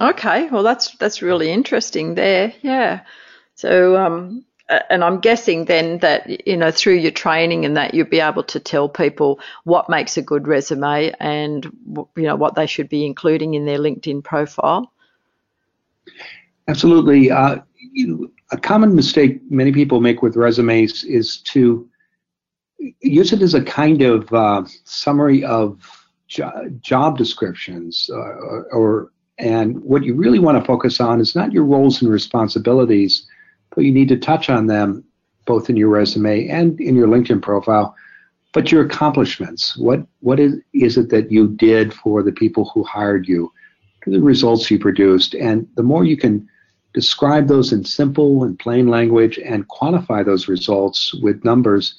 Okay, 0.00 0.48
well 0.48 0.62
that's 0.62 0.96
that's 0.96 1.22
really 1.22 1.50
interesting 1.50 2.14
there. 2.14 2.52
Yeah. 2.62 3.02
So 3.54 3.96
um, 3.96 4.44
and 4.90 5.04
I'm 5.04 5.20
guessing 5.20 5.66
then 5.66 5.98
that 5.98 6.46
you 6.46 6.56
know 6.56 6.70
through 6.70 6.94
your 6.94 7.10
training 7.10 7.64
and 7.64 7.76
that 7.76 7.94
you'll 7.94 8.06
be 8.06 8.20
able 8.20 8.44
to 8.44 8.58
tell 8.58 8.88
people 8.88 9.40
what 9.64 9.90
makes 9.90 10.16
a 10.16 10.22
good 10.22 10.48
resume 10.48 11.12
and 11.20 11.64
you 12.16 12.22
know 12.22 12.36
what 12.36 12.54
they 12.54 12.66
should 12.66 12.88
be 12.88 13.04
including 13.04 13.54
in 13.54 13.66
their 13.66 13.78
LinkedIn 13.78 14.24
profile. 14.24 14.90
Absolutely. 16.66 17.30
Uh, 17.30 17.58
you 17.92 18.06
know, 18.06 18.28
a 18.50 18.56
common 18.56 18.94
mistake 18.94 19.40
many 19.50 19.70
people 19.70 20.00
make 20.00 20.22
with 20.22 20.36
resumes 20.36 21.04
is 21.04 21.38
to 21.38 21.88
use 23.00 23.32
it 23.32 23.42
as 23.42 23.54
a 23.54 23.62
kind 23.62 24.02
of 24.02 24.32
uh, 24.32 24.64
summary 24.84 25.44
of 25.44 26.03
jo- 26.34 26.70
job 26.80 27.16
descriptions 27.16 28.10
uh, 28.12 28.72
or 28.72 29.10
and 29.38 29.82
what 29.82 30.04
you 30.04 30.14
really 30.14 30.38
want 30.38 30.56
to 30.58 30.64
focus 30.64 31.00
on 31.00 31.20
is 31.20 31.34
not 31.34 31.52
your 31.52 31.64
roles 31.64 32.00
and 32.02 32.10
responsibilities 32.10 33.26
but 33.74 33.84
you 33.84 33.92
need 33.92 34.08
to 34.08 34.16
touch 34.16 34.48
on 34.50 34.66
them 34.66 35.04
both 35.46 35.68
in 35.68 35.76
your 35.76 35.88
resume 35.88 36.48
and 36.48 36.80
in 36.80 36.94
your 36.94 37.08
LinkedIn 37.08 37.42
profile. 37.42 37.94
But 38.52 38.70
your 38.70 38.84
accomplishments, 38.84 39.76
what 39.76 40.06
what 40.20 40.38
is, 40.38 40.54
is 40.72 40.96
it 40.96 41.10
that 41.10 41.30
you 41.30 41.48
did 41.48 41.92
for 41.92 42.22
the 42.22 42.32
people 42.32 42.70
who 42.72 42.84
hired 42.84 43.26
you, 43.26 43.52
the 44.06 44.20
results 44.20 44.70
you 44.70 44.78
produced, 44.78 45.34
and 45.34 45.66
the 45.74 45.82
more 45.82 46.04
you 46.04 46.16
can 46.16 46.48
describe 46.92 47.48
those 47.48 47.72
in 47.72 47.84
simple 47.84 48.44
and 48.44 48.58
plain 48.58 48.86
language 48.86 49.38
and 49.38 49.68
quantify 49.68 50.24
those 50.24 50.46
results 50.46 51.12
with 51.14 51.44
numbers, 51.44 51.96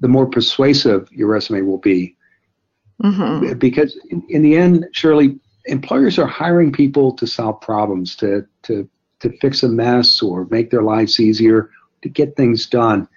the 0.00 0.08
more 0.08 0.26
persuasive 0.26 1.08
your 1.10 1.28
resume 1.28 1.62
will 1.62 1.78
be. 1.78 2.14
Mm-hmm. 3.02 3.58
Because 3.58 3.98
in, 4.10 4.22
in 4.28 4.42
the 4.42 4.56
end, 4.56 4.86
Shirley, 4.92 5.38
employers 5.66 6.18
are 6.18 6.26
hiring 6.26 6.72
people 6.72 7.12
to 7.12 7.26
solve 7.26 7.60
problems, 7.60 8.16
to 8.16 8.46
to 8.62 8.88
to 9.20 9.36
fix 9.38 9.62
a 9.62 9.68
mess 9.68 10.22
or 10.22 10.46
make 10.50 10.70
their 10.70 10.82
lives 10.82 11.18
easier, 11.18 11.70
to 12.02 12.08
get 12.08 12.36
things 12.36 12.66
done. 12.66 13.08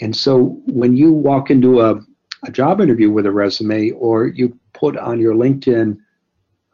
And 0.00 0.14
so 0.14 0.60
when 0.66 0.96
you 0.96 1.12
walk 1.12 1.50
into 1.50 1.80
a, 1.80 2.00
a 2.44 2.50
job 2.50 2.80
interview 2.80 3.10
with 3.10 3.24
a 3.24 3.32
resume 3.32 3.92
or 3.92 4.26
you 4.26 4.58
put 4.74 4.96
on 4.98 5.18
your 5.18 5.34
LinkedIn, 5.34 5.98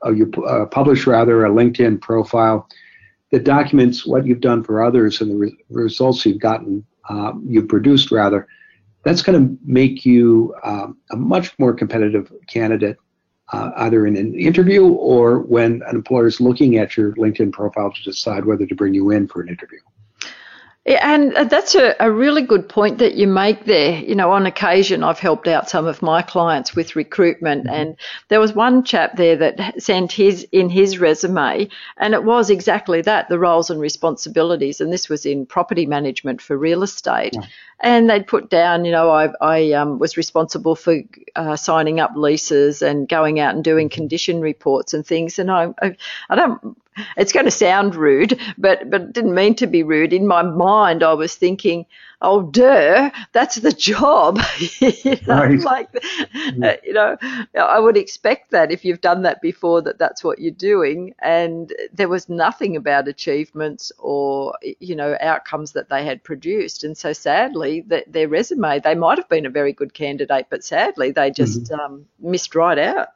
or 0.02 0.10
uh, 0.10 0.12
you 0.12 0.32
uh, 0.44 0.66
publish 0.66 1.06
rather 1.06 1.44
a 1.44 1.50
LinkedIn 1.50 2.00
profile 2.00 2.68
that 3.30 3.44
documents 3.44 4.04
what 4.04 4.26
you've 4.26 4.40
done 4.40 4.64
for 4.64 4.82
others 4.82 5.20
and 5.20 5.30
the 5.30 5.36
re- 5.36 5.56
results 5.70 6.26
you've 6.26 6.40
gotten, 6.40 6.84
uh, 7.08 7.32
you've 7.46 7.68
produced 7.68 8.10
rather, 8.10 8.48
that's 9.04 9.22
going 9.22 9.40
to 9.40 9.58
make 9.64 10.04
you 10.04 10.54
um, 10.62 10.96
a 11.10 11.16
much 11.16 11.58
more 11.58 11.74
competitive 11.74 12.32
candidate 12.46 12.96
uh, 13.52 13.70
either 13.76 14.06
in 14.06 14.16
an 14.16 14.34
interview 14.38 14.86
or 14.86 15.40
when 15.40 15.82
an 15.86 15.96
employer 15.96 16.26
is 16.26 16.40
looking 16.40 16.76
at 16.76 16.96
your 16.96 17.12
LinkedIn 17.14 17.52
profile 17.52 17.92
to 17.92 18.02
decide 18.02 18.44
whether 18.44 18.66
to 18.66 18.74
bring 18.74 18.94
you 18.94 19.10
in 19.10 19.28
for 19.28 19.42
an 19.42 19.48
interview. 19.48 19.80
And 20.84 21.32
that's 21.48 21.76
a, 21.76 21.94
a, 22.00 22.10
really 22.10 22.42
good 22.42 22.68
point 22.68 22.98
that 22.98 23.14
you 23.14 23.28
make 23.28 23.66
there. 23.66 24.00
You 24.00 24.16
know, 24.16 24.32
on 24.32 24.46
occasion, 24.46 25.04
I've 25.04 25.20
helped 25.20 25.46
out 25.46 25.70
some 25.70 25.86
of 25.86 26.02
my 26.02 26.22
clients 26.22 26.74
with 26.74 26.96
recruitment, 26.96 27.66
mm-hmm. 27.66 27.74
and 27.74 27.96
there 28.28 28.40
was 28.40 28.52
one 28.52 28.82
chap 28.82 29.16
there 29.16 29.36
that 29.36 29.80
sent 29.80 30.10
his 30.10 30.44
in 30.50 30.68
his 30.68 30.98
resume, 30.98 31.68
and 31.98 32.14
it 32.14 32.24
was 32.24 32.50
exactly 32.50 33.00
that 33.02 33.28
the 33.28 33.38
roles 33.38 33.70
and 33.70 33.80
responsibilities. 33.80 34.80
And 34.80 34.92
this 34.92 35.08
was 35.08 35.24
in 35.24 35.46
property 35.46 35.86
management 35.86 36.42
for 36.42 36.58
real 36.58 36.82
estate. 36.82 37.34
Yeah 37.34 37.46
and 37.82 38.08
they'd 38.08 38.26
put 38.26 38.48
down, 38.48 38.84
you 38.84 38.92
know, 38.92 39.10
I, 39.10 39.30
I 39.40 39.72
um, 39.72 39.98
was 39.98 40.16
responsible 40.16 40.76
for 40.76 41.00
uh, 41.34 41.56
signing 41.56 41.98
up 41.98 42.12
leases 42.14 42.80
and 42.80 43.08
going 43.08 43.40
out 43.40 43.56
and 43.56 43.64
doing 43.64 43.88
condition 43.88 44.40
reports 44.40 44.94
and 44.94 45.04
things. 45.04 45.38
And 45.40 45.50
I, 45.50 45.74
I, 45.82 45.96
I 46.30 46.36
don't, 46.36 46.76
it's 47.16 47.32
going 47.32 47.46
to 47.46 47.50
sound 47.50 47.94
rude, 47.94 48.38
but 48.58 48.90
but 48.90 49.12
didn't 49.12 49.34
mean 49.34 49.54
to 49.56 49.66
be 49.66 49.82
rude. 49.82 50.12
In 50.12 50.26
my 50.26 50.42
mind, 50.42 51.02
I 51.02 51.14
was 51.14 51.34
thinking, 51.34 51.86
oh, 52.22 52.42
duh, 52.42 53.10
that's 53.32 53.56
the 53.56 53.72
job. 53.72 54.40
you 54.80 55.16
know, 55.26 55.44
right. 55.44 55.60
like, 55.60 55.88
uh, 55.94 56.74
you 56.82 56.92
know, 56.92 57.16
I 57.54 57.78
would 57.78 57.96
expect 57.96 58.50
that 58.52 58.70
if 58.70 58.84
you've 58.84 59.00
done 59.00 59.22
that 59.22 59.42
before, 59.42 59.82
that 59.82 59.98
that's 59.98 60.24
what 60.24 60.38
you're 60.38 60.52
doing. 60.52 61.14
And 61.20 61.72
there 61.92 62.08
was 62.08 62.28
nothing 62.28 62.76
about 62.76 63.08
achievements 63.08 63.92
or 63.98 64.54
you 64.80 64.96
know 64.96 65.16
outcomes 65.20 65.72
that 65.72 65.88
they 65.88 66.04
had 66.04 66.22
produced. 66.24 66.84
And 66.84 66.96
so 66.96 67.12
sadly, 67.12 67.82
that 67.88 68.12
their 68.12 68.28
resume, 68.28 68.80
they 68.80 68.94
might 68.94 69.18
have 69.18 69.28
been 69.28 69.46
a 69.46 69.50
very 69.50 69.72
good 69.72 69.94
candidate, 69.94 70.46
but 70.50 70.64
sadly, 70.64 71.10
they 71.10 71.30
just 71.30 71.64
mm-hmm. 71.64 71.80
um, 71.80 72.06
missed 72.20 72.54
right 72.54 72.78
out. 72.78 73.08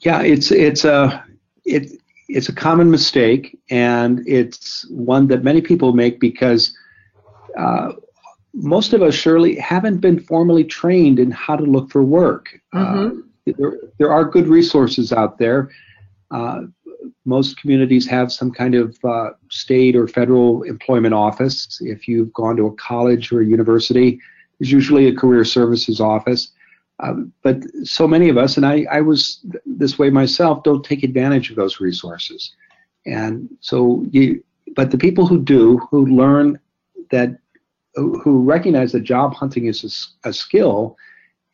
Yeah, 0.00 0.22
it's 0.22 0.50
it's 0.50 0.84
a 0.84 1.24
it 1.68 2.00
it's 2.28 2.48
a 2.48 2.54
common 2.54 2.90
mistake, 2.90 3.58
and 3.70 4.22
it's 4.26 4.88
one 4.90 5.28
that 5.28 5.42
many 5.42 5.62
people 5.62 5.92
make 5.92 6.20
because 6.20 6.76
uh, 7.56 7.92
most 8.52 8.92
of 8.92 9.02
us 9.02 9.14
surely 9.14 9.56
haven't 9.56 9.98
been 9.98 10.20
formally 10.20 10.64
trained 10.64 11.18
in 11.18 11.30
how 11.30 11.56
to 11.56 11.64
look 11.64 11.90
for 11.90 12.02
work. 12.02 12.60
Mm-hmm. 12.74 13.18
Uh, 13.18 13.52
there, 13.56 13.78
there 13.98 14.12
are 14.12 14.24
good 14.24 14.46
resources 14.46 15.12
out 15.12 15.38
there. 15.38 15.70
Uh, 16.30 16.62
most 17.24 17.58
communities 17.58 18.06
have 18.06 18.30
some 18.30 18.50
kind 18.50 18.74
of 18.74 18.98
uh, 19.04 19.30
state 19.50 19.96
or 19.96 20.06
federal 20.06 20.62
employment 20.64 21.14
office. 21.14 21.78
If 21.80 22.08
you've 22.08 22.32
gone 22.32 22.56
to 22.56 22.66
a 22.66 22.74
college 22.74 23.32
or 23.32 23.40
a 23.40 23.46
university, 23.46 24.20
there's 24.58 24.72
usually 24.72 25.08
a 25.08 25.14
career 25.14 25.44
services 25.44 26.00
office. 26.00 26.50
Um, 27.00 27.32
but 27.42 27.62
so 27.84 28.08
many 28.08 28.28
of 28.28 28.36
us, 28.36 28.56
and 28.56 28.66
I, 28.66 28.84
I 28.90 29.00
was 29.00 29.44
this 29.64 29.98
way 29.98 30.10
myself, 30.10 30.64
don't 30.64 30.84
take 30.84 31.02
advantage 31.02 31.50
of 31.50 31.56
those 31.56 31.80
resources. 31.80 32.54
And 33.06 33.48
so 33.60 34.04
you, 34.10 34.42
but 34.74 34.90
the 34.90 34.98
people 34.98 35.26
who 35.26 35.40
do, 35.40 35.78
who 35.90 36.06
learn 36.06 36.58
that, 37.10 37.38
who 37.94 38.42
recognize 38.42 38.92
that 38.92 39.00
job 39.00 39.34
hunting 39.34 39.66
is 39.66 40.12
a, 40.24 40.28
a 40.28 40.32
skill 40.32 40.96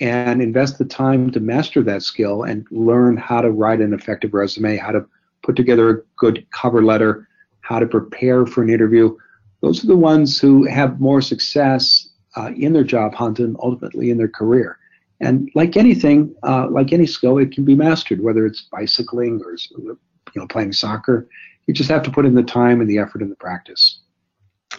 and 0.01 0.43
invest 0.43 0.79
the 0.79 0.85
time 0.85 1.31
to 1.31 1.41
master 1.41 1.83
that 1.83 2.03
skill 2.03 2.43
and 2.43 2.67
learn 2.71 3.17
how 3.17 3.41
to 3.41 3.51
write 3.51 3.81
an 3.81 3.95
effective 3.95 4.35
resume, 4.35 4.77
how 4.77 4.91
to 4.91 5.05
put 5.43 5.57
together 5.57 5.91
a 5.91 6.03
good 6.17 6.47
cover 6.51 6.83
letter, 6.83 7.29
how 7.61 7.79
to 7.79 7.87
prepare 7.87 8.47
for 8.47 8.63
an 8.63 8.71
interview. 8.71 9.15
Those 9.61 9.85
are 9.85 9.87
the 9.87 9.97
ones 9.97 10.41
who 10.41 10.65
have 10.65 11.01
more 11.01 11.23
success 11.23 12.09
uh, 12.37 12.51
in 12.57 12.73
their 12.73 12.85
job 12.85 13.15
hunt 13.15 13.39
and 13.39 13.57
ultimately 13.61 14.11
in 14.11 14.19
their 14.19 14.29
career. 14.29 14.79
And 15.21 15.51
like 15.55 15.77
anything, 15.77 16.35
uh, 16.43 16.69
like 16.69 16.93
any 16.93 17.07
skill, 17.07 17.39
it 17.39 17.53
can 17.53 17.65
be 17.65 17.75
mastered, 17.75 18.21
whether 18.21 18.45
it's 18.47 18.63
bicycling 18.73 19.41
or 19.45 19.57
you 19.79 19.99
know 20.37 20.47
playing 20.49 20.73
soccer. 20.73 21.29
You 21.67 21.75
just 21.75 21.91
have 21.91 22.03
to 22.03 22.11
put 22.11 22.27
in 22.27 22.35
the 22.35 22.43
time 22.43 22.81
and 22.81 22.91
the 22.91 22.99
effort 22.99 23.23
and 23.23 23.31
the 23.31 23.37
practice. 23.37 24.01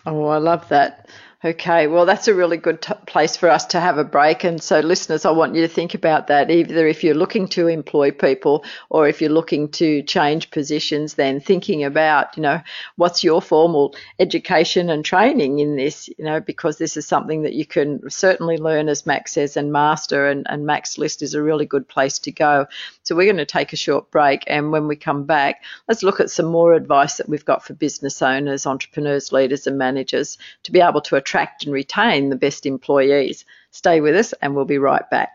Oh, 0.06 0.25
I 0.25 0.38
love 0.38 0.68
that. 0.70 1.10
Okay, 1.44 1.88
well, 1.88 2.06
that's 2.06 2.30
a 2.30 2.34
really 2.34 2.56
good 2.56 2.82
t- 2.82 2.94
place 3.06 3.36
for 3.36 3.50
us 3.50 3.65
to 3.68 3.80
have 3.80 3.98
a 3.98 4.06
break. 4.06 4.46
And 4.46 4.63
so, 4.63 4.80
listeners, 4.80 5.25
I 5.25 5.32
want 5.32 5.54
you 5.54 5.62
to 5.62 5.68
think 5.68 5.94
about 5.94 6.27
that. 6.27 6.50
Either 6.50 6.88
if 6.88 7.04
you're 7.04 7.13
looking 7.13 7.48
to 7.50 7.68
employ 7.68 8.12
people 8.12 8.63
or 8.89 9.08
if 9.08 9.22
you're 9.22 9.30
looking 9.30 9.70
to 9.72 10.01
change 10.04 10.50
positions, 10.50 11.15
then 11.15 11.42
thinking 11.42 11.84
about, 11.84 12.38
you 12.38 12.42
know, 12.42 12.62
what's 12.96 13.24
your 13.24 13.42
formal 13.42 13.96
education 14.18 14.89
and 14.89 15.04
training 15.04 15.60
in 15.60 15.75
this, 15.75 16.08
you 16.18 16.24
know, 16.24 16.39
because 16.39 16.77
this 16.77 16.96
is 16.96 17.06
something 17.06 17.44
that 17.44 17.54
you 17.54 17.65
can 17.65 18.10
certainly 18.10 18.58
learn, 18.58 18.88
as 18.88 19.06
Max 19.06 19.34
says, 19.34 19.58
and 19.58 19.74
master. 19.74 20.27
And, 20.27 20.48
and 20.50 20.65
Mac's 20.65 20.98
List 20.98 21.22
is 21.22 21.34
a 21.34 21.44
really 21.44 21.65
good 21.65 21.88
place 21.88 22.18
to 22.20 22.32
go. 22.32 22.65
So, 23.04 23.13
we're 23.13 23.25
going 23.25 23.38
to 23.38 23.46
take 23.46 23.74
a 23.74 23.77
short 23.77 24.10
break. 24.10 24.46
And 24.48 24.72
when 24.72 24.88
we 24.88 24.96
come 24.96 25.25
back, 25.25 25.63
let's 25.89 26.01
look 26.01 26.22
at 26.22 26.32
some 26.32 26.46
more 26.46 26.74
advice 26.74 27.18
that 27.18 27.27
we've 27.27 27.46
got 27.46 27.65
for 27.65 27.74
business 27.74 28.22
owners, 28.22 28.65
entrepreneurs, 28.65 29.34
leaders, 29.34 29.68
and 29.68 29.77
managers 29.77 30.38
to 30.63 30.72
be 30.72 30.80
able 30.80 31.01
to 31.01 31.18
attract 31.25 31.65
and 31.65 31.74
retain 31.74 32.29
the 32.29 32.36
best 32.36 32.67
employees. 32.67 33.46
Stay 33.72 34.00
with 34.00 34.15
us 34.15 34.32
and 34.41 34.55
we'll 34.55 34.65
be 34.65 34.77
right 34.77 35.10
back. 35.10 35.34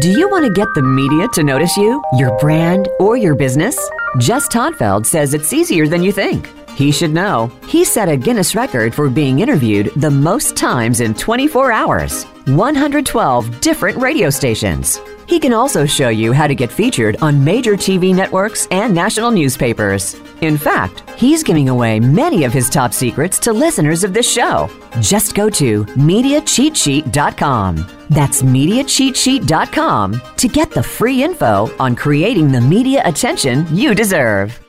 Do 0.00 0.10
you 0.10 0.28
want 0.28 0.44
to 0.44 0.52
get 0.52 0.66
the 0.74 0.82
media 0.82 1.28
to 1.34 1.44
notice 1.44 1.76
you, 1.76 2.02
your 2.18 2.36
brand, 2.38 2.88
or 2.98 3.16
your 3.16 3.36
business? 3.36 3.78
Jess 4.18 4.48
Todtfeld 4.48 5.06
says 5.06 5.32
it's 5.34 5.52
easier 5.52 5.86
than 5.86 6.02
you 6.02 6.10
think. 6.10 6.50
He 6.74 6.90
should 6.90 7.14
know. 7.14 7.52
He 7.68 7.84
set 7.84 8.08
a 8.08 8.16
Guinness 8.16 8.54
record 8.54 8.94
for 8.94 9.08
being 9.08 9.40
interviewed 9.40 9.92
the 9.96 10.10
most 10.10 10.56
times 10.56 11.00
in 11.00 11.14
24 11.14 11.70
hours 11.70 12.24
112 12.46 13.60
different 13.60 13.96
radio 13.98 14.28
stations. 14.28 15.00
He 15.26 15.40
can 15.40 15.54
also 15.54 15.86
show 15.86 16.10
you 16.10 16.32
how 16.32 16.46
to 16.46 16.54
get 16.54 16.70
featured 16.70 17.16
on 17.22 17.42
major 17.42 17.72
TV 17.72 18.14
networks 18.14 18.68
and 18.70 18.94
national 18.94 19.30
newspapers. 19.30 20.14
In 20.42 20.58
fact, 20.58 21.08
he's 21.18 21.42
giving 21.42 21.70
away 21.70 21.98
many 22.00 22.44
of 22.44 22.52
his 22.52 22.68
top 22.68 22.92
secrets 22.92 23.38
to 23.40 23.52
listeners 23.52 24.04
of 24.04 24.12
this 24.12 24.30
show. 24.30 24.68
Just 25.00 25.34
go 25.34 25.48
to 25.50 25.84
MediaCheatSheet.com. 25.84 27.86
That's 28.10 28.42
MediaCheatSheet.com 28.42 30.22
to 30.36 30.48
get 30.48 30.70
the 30.70 30.82
free 30.82 31.22
info 31.22 31.74
on 31.78 31.96
creating 31.96 32.52
the 32.52 32.60
media 32.60 33.00
attention 33.06 33.66
you 33.74 33.94
deserve. 33.94 34.63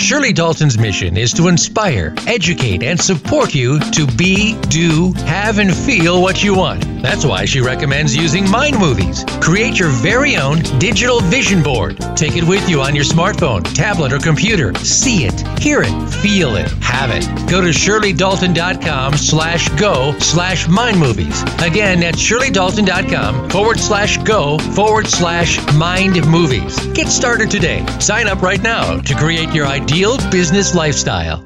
Shirley 0.00 0.32
Dalton's 0.32 0.78
mission 0.78 1.16
is 1.16 1.32
to 1.34 1.48
inspire, 1.48 2.14
educate, 2.26 2.82
and 2.82 2.98
support 2.98 3.54
you 3.54 3.78
to 3.92 4.06
be, 4.06 4.58
do, 4.62 5.12
have, 5.26 5.58
and 5.58 5.72
feel 5.72 6.22
what 6.22 6.42
you 6.42 6.54
want. 6.54 6.82
That's 7.02 7.24
why 7.24 7.44
she 7.44 7.60
recommends 7.60 8.16
using 8.16 8.50
Mind 8.50 8.78
Movies. 8.78 9.24
Create 9.40 9.78
your 9.78 9.90
very 9.90 10.36
own 10.36 10.62
digital 10.78 11.20
vision 11.20 11.62
board. 11.62 11.98
Take 12.16 12.36
it 12.36 12.44
with 12.44 12.68
you 12.68 12.80
on 12.80 12.94
your 12.94 13.04
smartphone, 13.04 13.62
tablet, 13.74 14.12
or 14.12 14.18
computer. 14.18 14.74
See 14.76 15.24
it, 15.26 15.40
hear 15.60 15.82
it, 15.82 16.08
feel 16.10 16.56
it, 16.56 16.70
have 16.80 17.10
it. 17.10 17.24
Go 17.48 17.60
to 17.60 17.68
shirleydalton.com 17.68 19.14
slash 19.14 19.68
go 19.78 20.18
slash 20.18 20.66
mind 20.66 20.98
movies. 20.98 21.42
Again, 21.62 22.00
that's 22.00 22.18
shirleydalton.com 22.18 23.50
forward 23.50 23.78
slash 23.78 24.16
go 24.24 24.58
forward 24.58 25.06
slash 25.06 25.60
mind 25.74 26.26
movies. 26.26 26.84
Get 26.88 27.08
started 27.08 27.50
today. 27.50 27.84
Sign 28.00 28.26
up 28.26 28.42
right 28.42 28.62
now 28.62 28.98
to 29.00 29.14
create 29.14 29.52
your 29.52 29.66
ideal 29.66 29.89
ideal 29.90 30.16
business 30.30 30.72
lifestyle. 30.72 31.44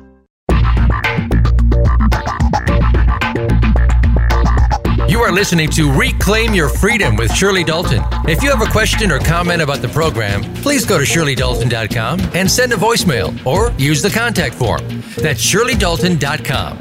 You 5.09 5.21
are 5.21 5.33
listening 5.33 5.71
to 5.71 5.91
Reclaim 5.91 6.53
Your 6.53 6.69
Freedom 6.69 7.17
with 7.17 7.35
Shirley 7.35 7.65
Dalton. 7.65 8.03
If 8.29 8.43
you 8.43 8.51
have 8.51 8.61
a 8.61 8.71
question 8.71 9.11
or 9.11 9.19
comment 9.19 9.63
about 9.63 9.81
the 9.81 9.89
program, 9.89 10.43
please 10.57 10.85
go 10.85 10.99
to 10.99 11.05
shirleydalton.com 11.05 12.21
and 12.35 12.51
send 12.51 12.75
a 12.75 12.77
voicemail 12.77 13.35
or 13.47 13.71
use 13.79 14.03
the 14.03 14.11
contact 14.11 14.55
form. 14.55 14.83
That's 15.17 15.43
shirleydalton.com. 15.43 16.79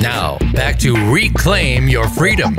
Now, 0.00 0.38
back 0.54 0.78
to 0.78 1.12
Reclaim 1.12 1.88
Your 1.88 2.08
Freedom. 2.08 2.56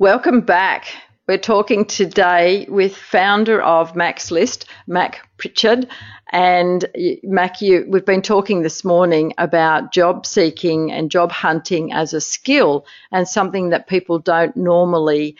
Welcome 0.00 0.40
back. 0.40 1.05
We're 1.28 1.38
talking 1.38 1.86
today 1.86 2.66
with 2.68 2.96
founder 2.96 3.60
of 3.60 3.96
Mac's 3.96 4.30
List, 4.30 4.66
Mac 4.86 5.28
Pritchard. 5.38 5.88
And 6.30 6.84
Mac, 7.24 7.60
you, 7.60 7.84
we've 7.88 8.06
been 8.06 8.22
talking 8.22 8.62
this 8.62 8.84
morning 8.84 9.34
about 9.36 9.92
job 9.92 10.24
seeking 10.24 10.92
and 10.92 11.10
job 11.10 11.32
hunting 11.32 11.92
as 11.92 12.14
a 12.14 12.20
skill 12.20 12.86
and 13.10 13.26
something 13.26 13.70
that 13.70 13.88
people 13.88 14.20
don't 14.20 14.56
normally 14.56 15.34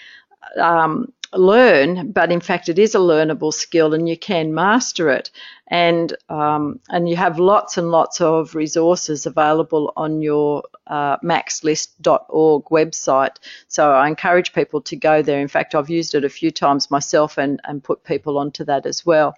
um, 0.60 1.12
learn, 1.36 2.12
but 2.12 2.32
in 2.32 2.40
fact, 2.40 2.68
it 2.68 2.78
is 2.78 2.94
a 2.94 2.98
learnable 2.98 3.52
skill 3.52 3.94
and 3.94 4.08
you 4.08 4.16
can 4.16 4.54
master 4.54 5.10
it. 5.10 5.30
And 5.68 6.16
um, 6.28 6.80
and 6.88 7.08
you 7.08 7.16
have 7.16 7.38
lots 7.38 7.76
and 7.76 7.90
lots 7.90 8.20
of 8.20 8.54
resources 8.54 9.26
available 9.26 9.92
on 9.96 10.22
your 10.22 10.62
uh, 10.86 11.16
macslist.org 11.18 12.64
website. 12.66 13.36
So 13.68 13.90
I 13.90 14.06
encourage 14.06 14.52
people 14.52 14.80
to 14.82 14.96
go 14.96 15.22
there. 15.22 15.40
In 15.40 15.48
fact, 15.48 15.74
I've 15.74 15.90
used 15.90 16.14
it 16.14 16.24
a 16.24 16.28
few 16.28 16.50
times 16.50 16.90
myself 16.90 17.38
and, 17.38 17.60
and 17.64 17.82
put 17.82 18.04
people 18.04 18.38
onto 18.38 18.64
that 18.64 18.86
as 18.86 19.04
well. 19.04 19.34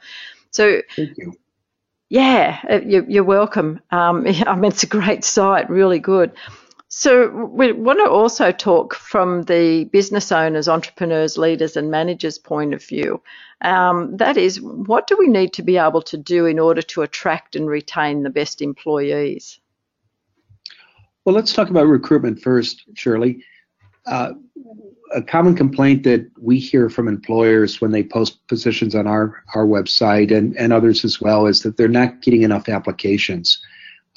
So, 0.50 0.82
yeah, 2.08 2.58
uh, 2.70 2.80
you're, 2.84 3.24
welcome. 3.24 3.80
Um, 3.90 4.26
I 4.46 4.54
mean, 4.54 4.70
it's 4.70 4.82
a 4.82 4.88
great 4.88 5.24
site, 5.24 5.70
really 5.70 5.98
good. 5.98 6.32
So 6.98 7.28
we 7.28 7.70
want 7.70 8.00
to 8.00 8.10
also 8.10 8.50
talk 8.50 8.92
from 8.92 9.44
the 9.44 9.84
business 9.92 10.32
owners, 10.32 10.68
entrepreneurs, 10.68 11.38
leaders, 11.38 11.76
and 11.76 11.92
managers' 11.92 12.38
point 12.38 12.74
of 12.74 12.82
view. 12.82 13.22
Um, 13.60 14.16
that 14.16 14.36
is, 14.36 14.60
what 14.60 15.06
do 15.06 15.16
we 15.16 15.28
need 15.28 15.52
to 15.52 15.62
be 15.62 15.76
able 15.76 16.02
to 16.02 16.16
do 16.16 16.46
in 16.46 16.58
order 16.58 16.82
to 16.82 17.02
attract 17.02 17.54
and 17.54 17.68
retain 17.68 18.24
the 18.24 18.30
best 18.30 18.60
employees? 18.62 19.60
Well, 21.24 21.36
let's 21.36 21.52
talk 21.52 21.70
about 21.70 21.86
recruitment 21.86 22.42
first, 22.42 22.82
Shirley. 22.94 23.44
Uh, 24.04 24.32
a 25.14 25.22
common 25.22 25.54
complaint 25.54 26.02
that 26.02 26.28
we 26.36 26.58
hear 26.58 26.90
from 26.90 27.06
employers 27.06 27.80
when 27.80 27.92
they 27.92 28.02
post 28.02 28.44
positions 28.48 28.96
on 28.96 29.06
our, 29.06 29.44
our 29.54 29.66
website 29.66 30.36
and, 30.36 30.56
and 30.56 30.72
others 30.72 31.04
as 31.04 31.20
well 31.20 31.46
is 31.46 31.62
that 31.62 31.76
they're 31.76 31.86
not 31.86 32.22
getting 32.22 32.42
enough 32.42 32.68
applications. 32.68 33.62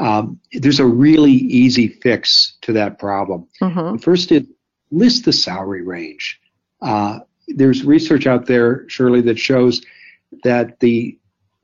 Um, 0.02 0.40
there's 0.52 0.80
a 0.80 0.86
really 0.86 1.32
easy 1.32 1.88
fix 1.88 2.58
to 2.62 2.74
that 2.74 2.98
problem. 2.98 3.48
Mm-hmm. 3.62 3.98
First, 3.98 4.32
is 4.32 4.48
list 4.90 5.26
the 5.26 5.34
salary 5.34 5.84
range. 5.84 6.40
Uh, 6.82 7.20
there's 7.48 7.84
research 7.84 8.26
out 8.28 8.48
there, 8.48 8.88
Shirley, 8.90 9.22
that 9.22 9.38
shows 9.40 9.82
that 10.44 10.80
the 10.80 11.18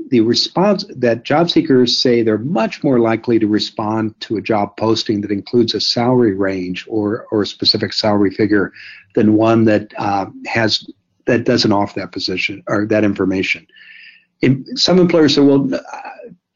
the 0.10 0.22
response 0.22 0.86
that 0.96 1.24
job 1.24 1.50
seekers 1.50 1.98
say 1.98 2.22
they're 2.22 2.38
much 2.38 2.84
more 2.84 3.00
likely 3.00 3.40
to 3.40 3.48
respond 3.48 4.14
to 4.22 4.38
a 4.38 4.42
job 4.42 4.78
posting 4.78 5.22
that 5.22 5.32
includes 5.32 5.74
a 5.74 5.82
salary 5.82 6.36
range 6.36 6.86
or, 6.88 7.26
or 7.32 7.42
a 7.42 7.48
specific 7.48 7.92
salary 7.92 8.30
figure 8.30 8.72
than 9.16 9.34
one 9.34 9.66
that 9.66 9.92
uh, 9.98 10.28
has 10.46 10.88
that 11.26 11.44
doesn't 11.44 11.72
offer 11.72 12.00
that 12.00 12.12
position 12.12 12.64
or 12.68 12.86
that 12.86 13.04
information. 13.04 13.66
In, 14.42 14.78
some 14.78 15.00
employers 15.00 15.36
say, 15.36 15.42
well, 15.42 15.68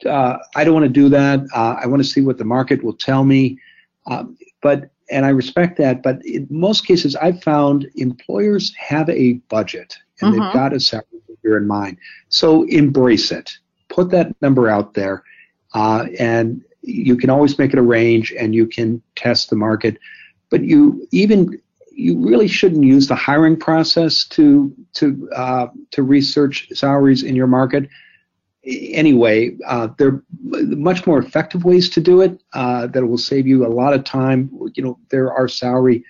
uh, 0.05 0.37
I 0.55 0.63
don't 0.63 0.73
want 0.73 0.85
to 0.85 0.89
do 0.89 1.09
that. 1.09 1.41
Uh, 1.53 1.75
I 1.81 1.87
want 1.87 2.01
to 2.01 2.07
see 2.07 2.21
what 2.21 2.37
the 2.37 2.45
market 2.45 2.83
will 2.83 2.95
tell 2.95 3.23
me. 3.23 3.59
Um, 4.07 4.37
but 4.61 4.89
and 5.11 5.25
I 5.25 5.29
respect 5.29 5.77
that. 5.77 6.01
But 6.01 6.25
in 6.25 6.47
most 6.49 6.87
cases, 6.87 7.15
I've 7.15 7.43
found 7.43 7.89
employers 7.95 8.73
have 8.77 9.09
a 9.09 9.33
budget 9.49 9.97
and 10.21 10.33
mm-hmm. 10.33 10.43
they've 10.43 10.53
got 10.53 10.73
a 10.73 10.79
salary 10.79 11.05
figure 11.27 11.57
in 11.57 11.67
mind. 11.67 11.97
So 12.29 12.63
embrace 12.63 13.31
it. 13.31 13.51
Put 13.89 14.09
that 14.11 14.33
number 14.41 14.69
out 14.69 14.93
there, 14.93 15.23
uh, 15.73 16.05
and 16.17 16.63
you 16.81 17.17
can 17.17 17.29
always 17.29 17.57
make 17.57 17.73
it 17.73 17.79
a 17.79 17.83
range, 17.83 18.33
and 18.39 18.55
you 18.55 18.65
can 18.67 19.01
test 19.15 19.49
the 19.49 19.55
market. 19.55 19.97
But 20.49 20.63
you 20.63 21.07
even 21.11 21.59
you 21.91 22.17
really 22.17 22.47
shouldn't 22.47 22.83
use 22.83 23.07
the 23.07 23.15
hiring 23.15 23.57
process 23.57 24.23
to 24.29 24.73
to 24.93 25.29
uh, 25.35 25.67
to 25.91 26.03
research 26.03 26.69
salaries 26.73 27.23
in 27.23 27.35
your 27.35 27.47
market. 27.47 27.89
Anyway, 28.63 29.57
uh, 29.65 29.87
there 29.97 30.07
are 30.09 30.23
much 30.43 31.07
more 31.07 31.17
effective 31.17 31.65
ways 31.65 31.89
to 31.89 31.99
do 31.99 32.21
it 32.21 32.41
uh, 32.53 32.85
that 32.87 33.05
will 33.05 33.17
save 33.17 33.47
you 33.47 33.65
a 33.65 33.69
lot 33.69 33.93
of 33.93 34.03
time. 34.03 34.51
You 34.75 34.83
know, 34.83 34.99
there 35.09 35.33
are 35.33 35.47
salary 35.47 36.03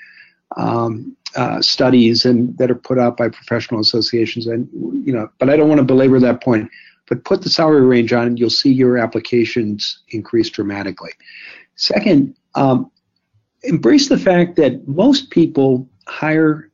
um, 0.58 1.16
uh, 1.36 1.62
studies 1.62 2.26
and 2.26 2.58
that 2.58 2.70
are 2.70 2.76
put 2.76 3.00
out 3.00 3.16
by 3.16 3.30
professional 3.30 3.80
associations. 3.80 4.48
And 4.48 4.68
you 5.06 5.14
know, 5.14 5.30
but 5.40 5.50
I 5.50 5.56
don't 5.56 5.70
want 5.70 5.80
to 5.80 5.86
belabor 5.86 6.20
that 6.20 6.44
point. 6.44 6.70
But 7.08 7.26
put 7.26 7.42
the 7.42 7.50
salary 7.50 7.82
range 7.82 8.14
on, 8.14 8.28
and 8.28 8.40
you'll 8.40 8.50
see 8.50 8.72
your 8.72 8.98
applications 8.98 10.02
increase 10.10 10.50
dramatically. 10.50 11.12
Second, 11.76 12.36
um, 12.56 12.90
embrace 13.64 14.08
the 14.08 14.18
fact 14.18 14.56
that 14.58 14.88
most 14.88 15.30
people 15.30 15.90
hire 16.08 16.71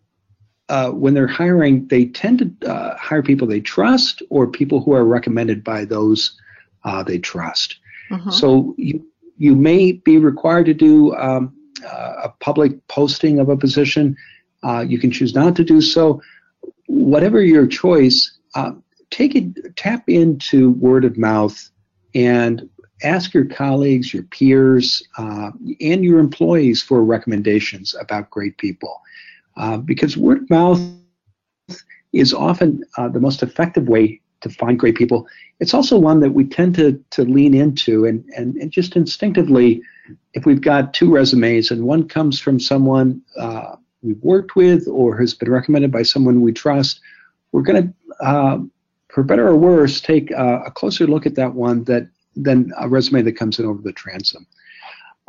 uh, 0.69 0.91
when 0.91 1.13
they're 1.13 1.27
hiring, 1.27 1.87
they 1.87 2.05
tend 2.05 2.57
to 2.59 2.69
uh, 2.69 2.97
hire 2.97 3.23
people 3.23 3.47
they 3.47 3.61
trust 3.61 4.21
or 4.29 4.47
people 4.47 4.81
who 4.81 4.93
are 4.93 5.05
recommended 5.05 5.63
by 5.63 5.85
those 5.85 6.39
uh, 6.83 7.03
they 7.03 7.17
trust. 7.17 7.77
Mm-hmm. 8.11 8.31
So 8.31 8.75
you 8.77 9.05
you 9.37 9.55
may 9.55 9.91
be 9.91 10.17
required 10.17 10.65
to 10.65 10.73
do 10.73 11.15
um, 11.15 11.55
uh, 11.85 12.13
a 12.23 12.29
public 12.39 12.87
posting 12.87 13.39
of 13.39 13.49
a 13.49 13.57
position. 13.57 14.15
Uh, 14.63 14.83
you 14.87 14.97
can 14.97 15.11
choose 15.11 15.35
not 15.35 15.55
to 15.55 15.63
do 15.63 15.79
so. 15.79 16.21
Whatever 16.87 17.43
your 17.43 17.67
choice, 17.67 18.39
uh, 18.55 18.71
take 19.11 19.35
it, 19.35 19.75
tap 19.75 20.09
into 20.09 20.71
word 20.71 21.05
of 21.05 21.17
mouth, 21.17 21.69
and 22.15 22.67
ask 23.03 23.33
your 23.33 23.45
colleagues, 23.45 24.11
your 24.13 24.23
peers, 24.23 25.03
uh, 25.17 25.51
and 25.79 26.03
your 26.03 26.19
employees 26.19 26.81
for 26.81 27.03
recommendations 27.03 27.95
about 27.95 28.29
great 28.31 28.57
people, 28.57 29.01
uh, 29.57 29.77
because 29.77 30.15
word 30.17 30.43
of 30.43 30.49
mouth 30.49 30.79
is 32.13 32.33
often 32.33 32.83
uh, 32.97 33.09
the 33.09 33.19
most 33.19 33.43
effective 33.43 33.87
way 33.87 34.21
to 34.41 34.49
find 34.49 34.79
great 34.79 34.95
people. 34.95 35.27
It's 35.59 35.73
also 35.73 35.97
one 35.97 36.19
that 36.21 36.31
we 36.31 36.45
tend 36.45 36.75
to 36.75 37.03
to 37.11 37.23
lean 37.23 37.53
into, 37.53 38.05
and 38.05 38.23
and, 38.35 38.55
and 38.55 38.71
just 38.71 38.95
instinctively 38.95 39.81
if 40.33 40.45
we've 40.45 40.61
got 40.61 40.93
two 40.93 41.11
resumes 41.11 41.71
and 41.71 41.83
one 41.83 42.07
comes 42.07 42.39
from 42.39 42.59
someone 42.59 43.21
uh, 43.37 43.75
we've 44.01 44.21
worked 44.21 44.55
with 44.55 44.87
or 44.87 45.17
has 45.17 45.33
been 45.33 45.51
recommended 45.51 45.91
by 45.91 46.03
someone 46.03 46.41
we 46.41 46.53
trust, 46.53 47.01
we're 47.51 47.61
going 47.61 47.87
to, 47.87 48.25
uh, 48.25 48.59
for 49.09 49.23
better 49.23 49.47
or 49.47 49.55
worse, 49.55 49.99
take 49.99 50.31
uh, 50.31 50.61
a 50.65 50.71
closer 50.71 51.07
look 51.07 51.25
at 51.25 51.35
that 51.35 51.53
one 51.53 51.83
that 51.85 52.07
than 52.35 52.71
a 52.77 52.87
resume 52.87 53.23
that 53.23 53.33
comes 53.33 53.57
in 53.59 53.65
over 53.65 53.81
the 53.81 53.91
transom. 53.93 54.45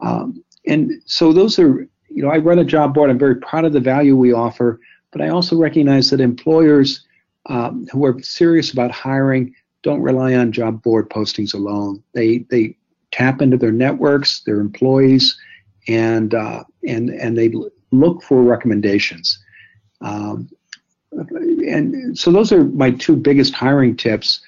Um, 0.03 0.45
and 0.67 0.93
so 1.07 1.33
those 1.33 1.59
are, 1.59 1.89
you 2.09 2.23
know, 2.23 2.31
I 2.31 2.39
run 2.39 2.59
a 2.59 2.65
job 2.65 2.95
board. 2.95 3.11
I'm 3.11 3.19
very 3.19 3.37
proud 3.37 3.65
of 3.65 3.73
the 3.73 3.81
value 3.81 4.17
we 4.17 4.33
offer, 4.33 4.81
but 5.11 5.21
I 5.21 5.29
also 5.29 5.57
recognize 5.57 6.11
that 6.11 6.21
employers 6.21 7.07
um, 7.47 7.87
who 7.93 8.05
are 8.05 8.21
serious 8.23 8.73
about 8.73 8.91
hiring 8.91 9.55
don't 9.83 10.03
rely 10.03 10.35
on 10.35 10.53
job 10.53 10.83
board 10.83 11.09
postings 11.11 11.55
alone. 11.55 12.03
They 12.13 12.39
they 12.51 12.77
tap 13.11 13.41
into 13.41 13.57
their 13.57 13.73
networks, 13.73 14.41
their 14.41 14.61
employees, 14.61 15.39
and 15.87 16.35
uh, 16.35 16.65
and 16.87 17.11
and 17.11 17.37
they 17.37 17.53
look 17.91 18.23
for 18.23 18.43
recommendations. 18.43 19.39
Um, 20.01 20.49
and 21.13 22.19
so 22.19 22.31
those 22.31 22.53
are 22.53 22.65
my 22.65 22.91
two 22.91 23.17
biggest 23.17 23.55
hiring 23.55 23.97
tips. 23.97 24.41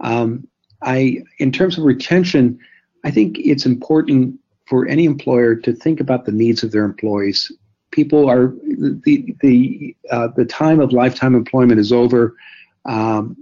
Um, 0.00 0.46
I, 0.82 1.22
in 1.38 1.52
terms 1.52 1.78
of 1.78 1.84
retention, 1.84 2.58
I 3.04 3.10
think 3.10 3.38
it's 3.38 3.66
important 3.66 4.38
for 4.66 4.86
any 4.86 5.04
employer 5.04 5.54
to 5.54 5.72
think 5.72 6.00
about 6.00 6.24
the 6.24 6.32
needs 6.32 6.62
of 6.62 6.72
their 6.72 6.84
employees. 6.84 7.50
People 7.92 8.28
are 8.28 8.54
the 8.78 9.34
the 9.40 9.96
uh, 10.10 10.28
the 10.36 10.44
time 10.44 10.80
of 10.80 10.92
lifetime 10.92 11.34
employment 11.34 11.80
is 11.80 11.92
over, 11.92 12.36
um, 12.84 13.36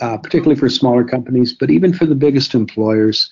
uh, 0.00 0.18
particularly 0.18 0.58
for 0.58 0.68
smaller 0.68 1.02
companies, 1.02 1.52
but 1.52 1.70
even 1.70 1.92
for 1.92 2.06
the 2.06 2.14
biggest 2.14 2.54
employers, 2.54 3.30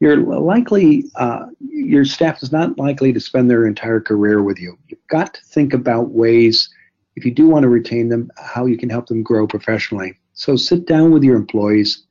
you're 0.00 0.16
likely 0.16 1.04
uh, 1.16 1.46
your 1.60 2.04
staff 2.04 2.42
is 2.42 2.52
not 2.52 2.78
likely 2.78 3.12
to 3.12 3.20
spend 3.20 3.50
their 3.50 3.66
entire 3.66 4.00
career 4.00 4.42
with 4.42 4.58
you. 4.58 4.78
You've 4.86 5.06
got 5.08 5.34
to 5.34 5.44
think 5.44 5.74
about 5.74 6.10
ways, 6.10 6.68
if 7.16 7.24
you 7.24 7.32
do 7.32 7.48
want 7.48 7.64
to 7.64 7.68
retain 7.68 8.08
them, 8.08 8.30
how 8.38 8.66
you 8.66 8.78
can 8.78 8.88
help 8.88 9.08
them 9.08 9.22
grow 9.22 9.46
professionally. 9.46 10.16
So 10.32 10.54
sit 10.54 10.86
down 10.86 11.10
with 11.10 11.24
your 11.24 11.36
employees, 11.36 12.04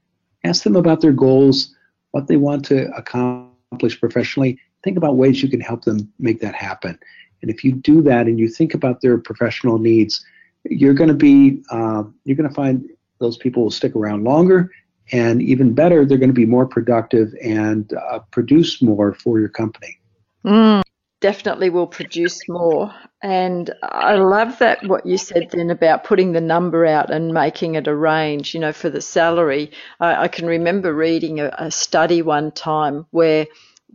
ask 0.43 0.63
them 0.63 0.75
about 0.75 0.99
their 0.99 1.13
goals, 1.13 1.73
what 2.11 2.27
they 2.27 2.35
want 2.35 2.65
to 2.65 2.93
accomplish 2.93 3.56
professionally. 3.99 4.59
Think 4.83 4.97
about 4.97 5.17
ways 5.17 5.41
you 5.41 5.49
can 5.49 5.61
help 5.61 5.83
them 5.83 6.11
make 6.19 6.39
that 6.41 6.55
happen. 6.55 6.97
And 7.41 7.51
if 7.51 7.63
you 7.63 7.71
do 7.71 8.01
that 8.03 8.27
and 8.27 8.39
you 8.39 8.49
think 8.49 8.73
about 8.73 9.01
their 9.01 9.17
professional 9.17 9.77
needs, 9.77 10.25
you're 10.63 10.93
going 10.93 11.09
to 11.09 11.13
be 11.13 11.61
uh, 11.69 12.03
you're 12.25 12.35
going 12.35 12.49
to 12.49 12.55
find 12.55 12.89
those 13.19 13.37
people 13.37 13.63
will 13.63 13.71
stick 13.71 13.95
around 13.95 14.23
longer 14.23 14.71
and 15.11 15.41
even 15.41 15.73
better, 15.73 16.05
they're 16.05 16.17
going 16.17 16.29
to 16.29 16.33
be 16.33 16.45
more 16.45 16.65
productive 16.65 17.33
and 17.41 17.93
uh, 17.93 18.19
produce 18.31 18.81
more 18.81 19.13
for 19.13 19.39
your 19.39 19.49
company. 19.49 19.97
Mm, 20.45 20.81
definitely 21.19 21.69
will 21.69 21.87
produce 21.87 22.47
more. 22.47 22.93
And 23.23 23.73
I 23.81 24.15
love 24.15 24.59
that 24.59 24.85
what 24.87 25.05
you 25.05 25.17
said 25.17 25.49
then 25.51 25.71
about 25.71 26.03
putting 26.03 26.33
the 26.33 26.41
number 26.41 26.85
out 26.85 27.11
and 27.11 27.33
making 27.33 27.75
it 27.75 27.87
a 27.87 27.95
range, 27.95 28.53
you 28.53 28.59
know, 28.59 28.73
for 28.73 28.89
the 28.89 29.01
salary. 29.01 29.71
I, 29.99 30.23
I 30.23 30.27
can 30.27 30.45
remember 30.45 30.93
reading 30.93 31.39
a, 31.39 31.53
a 31.57 31.71
study 31.71 32.21
one 32.21 32.51
time 32.51 33.07
where 33.11 33.47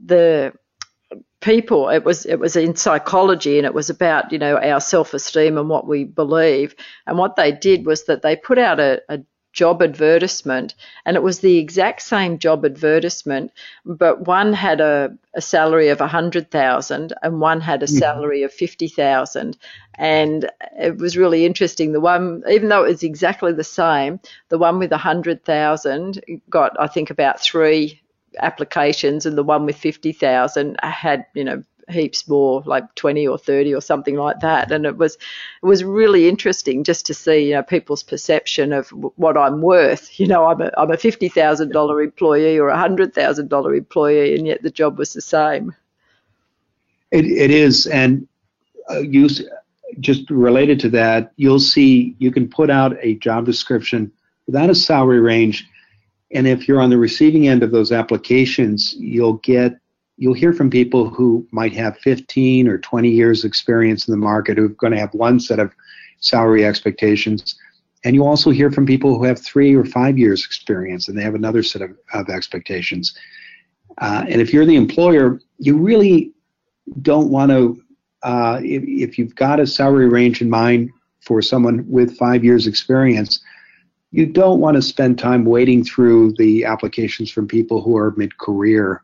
the 0.04 0.52
people 1.40 1.88
it 1.88 2.04
was 2.04 2.24
it 2.24 2.38
was 2.38 2.54
in 2.54 2.74
psychology 2.76 3.58
and 3.58 3.66
it 3.66 3.74
was 3.74 3.90
about 3.90 4.30
you 4.30 4.38
know 4.38 4.56
our 4.58 4.80
self-esteem 4.80 5.58
and 5.58 5.68
what 5.68 5.88
we 5.88 6.04
believe 6.04 6.74
and 7.06 7.18
what 7.18 7.34
they 7.34 7.50
did 7.50 7.84
was 7.84 8.04
that 8.04 8.22
they 8.22 8.36
put 8.36 8.58
out 8.58 8.78
a, 8.78 9.02
a 9.08 9.18
job 9.52 9.82
advertisement 9.82 10.74
and 11.04 11.16
it 11.16 11.22
was 11.22 11.40
the 11.40 11.58
exact 11.58 12.02
same 12.02 12.38
job 12.38 12.64
advertisement 12.64 13.52
but 13.84 14.26
one 14.26 14.52
had 14.52 14.80
a, 14.80 15.16
a 15.34 15.40
salary 15.40 15.88
of 15.88 16.00
100,000 16.00 17.12
and 17.22 17.40
one 17.40 17.60
had 17.60 17.82
a 17.82 17.86
mm-hmm. 17.86 17.98
salary 17.98 18.42
of 18.42 18.52
50,000 18.52 19.56
and 19.96 20.50
it 20.78 20.96
was 20.96 21.16
really 21.16 21.44
interesting 21.44 21.92
the 21.92 22.00
one 22.00 22.42
even 22.50 22.68
though 22.68 22.84
it 22.84 22.88
was 22.88 23.02
exactly 23.02 23.52
the 23.52 23.64
same 23.64 24.18
the 24.48 24.58
one 24.58 24.78
with 24.78 24.90
100,000 24.90 26.40
got 26.48 26.72
I 26.80 26.86
think 26.86 27.10
about 27.10 27.40
3 27.40 28.00
applications 28.38 29.26
and 29.26 29.36
the 29.36 29.42
one 29.42 29.66
with 29.66 29.76
50,000 29.76 30.76
had 30.82 31.26
you 31.34 31.44
know 31.44 31.62
heaps 31.88 32.28
more, 32.28 32.62
like 32.66 32.94
20 32.94 33.26
or 33.26 33.38
30 33.38 33.74
or 33.74 33.80
something 33.80 34.16
like 34.16 34.40
that. 34.40 34.70
And 34.70 34.86
it 34.86 34.96
was 34.96 35.14
it 35.62 35.66
was 35.66 35.84
really 35.84 36.28
interesting 36.28 36.84
just 36.84 37.06
to 37.06 37.14
see 37.14 37.48
you 37.48 37.54
know 37.54 37.62
people's 37.62 38.02
perception 38.02 38.72
of 38.72 38.88
what 38.90 39.36
I'm 39.36 39.60
worth. 39.60 40.20
You 40.20 40.26
know, 40.28 40.46
I'm 40.46 40.60
a 40.60 40.70
I'm 40.76 40.90
a 40.90 40.96
fifty 40.96 41.28
thousand 41.28 41.72
dollar 41.72 42.00
employee 42.00 42.58
or 42.58 42.68
a 42.68 42.78
hundred 42.78 43.14
thousand 43.14 43.48
dollar 43.48 43.74
employee, 43.74 44.36
and 44.36 44.46
yet 44.46 44.62
the 44.62 44.70
job 44.70 44.98
was 44.98 45.12
the 45.12 45.20
same. 45.20 45.74
It 47.10 47.24
it 47.26 47.50
is, 47.50 47.86
and 47.86 48.26
uh, 48.90 49.00
you 49.00 49.28
just 50.00 50.30
related 50.30 50.80
to 50.80 50.88
that, 50.90 51.32
you'll 51.36 51.60
see 51.60 52.14
you 52.18 52.30
can 52.30 52.48
put 52.48 52.70
out 52.70 52.96
a 53.00 53.16
job 53.16 53.44
description 53.44 54.10
without 54.46 54.70
a 54.70 54.74
salary 54.74 55.20
range. 55.20 55.66
And 56.34 56.46
if 56.46 56.66
you're 56.66 56.80
on 56.80 56.90
the 56.90 56.98
receiving 56.98 57.48
end 57.48 57.62
of 57.62 57.70
those 57.70 57.92
applications, 57.92 58.94
you'll 58.98 59.34
get 59.34 59.78
you'll 60.22 60.32
hear 60.32 60.52
from 60.52 60.70
people 60.70 61.10
who 61.10 61.44
might 61.50 61.72
have 61.72 61.98
15 61.98 62.68
or 62.68 62.78
20 62.78 63.10
years 63.10 63.44
experience 63.44 64.06
in 64.06 64.12
the 64.12 64.16
market 64.16 64.56
who 64.56 64.66
are 64.66 64.68
going 64.68 64.92
to 64.92 64.98
have 64.98 65.12
one 65.14 65.40
set 65.40 65.58
of 65.58 65.72
salary 66.20 66.64
expectations. 66.64 67.56
And 68.04 68.14
you 68.14 68.24
also 68.24 68.50
hear 68.50 68.70
from 68.70 68.86
people 68.86 69.18
who 69.18 69.24
have 69.24 69.40
three 69.40 69.74
or 69.74 69.84
five 69.84 70.16
years 70.16 70.44
experience 70.44 71.08
and 71.08 71.18
they 71.18 71.24
have 71.24 71.34
another 71.34 71.64
set 71.64 71.82
of, 71.82 71.98
of 72.14 72.28
expectations. 72.28 73.18
Uh, 73.98 74.24
and 74.28 74.40
if 74.40 74.52
you're 74.52 74.64
the 74.64 74.76
employer 74.76 75.40
you 75.58 75.76
really 75.76 76.32
don't 77.02 77.28
want 77.28 77.50
to 77.50 77.82
uh, 78.22 78.60
if, 78.62 78.84
if 78.86 79.18
you've 79.18 79.34
got 79.34 79.58
a 79.58 79.66
salary 79.66 80.08
range 80.08 80.40
in 80.40 80.48
mind 80.48 80.88
for 81.18 81.42
someone 81.42 81.84
with 81.90 82.16
five 82.16 82.44
years 82.44 82.68
experience 82.68 83.40
you 84.12 84.24
don't 84.24 84.60
want 84.60 84.76
to 84.76 84.82
spend 84.82 85.18
time 85.18 85.44
wading 85.44 85.82
through 85.82 86.32
the 86.38 86.64
applications 86.64 87.28
from 87.28 87.48
people 87.48 87.82
who 87.82 87.96
are 87.96 88.14
mid-career 88.16 89.02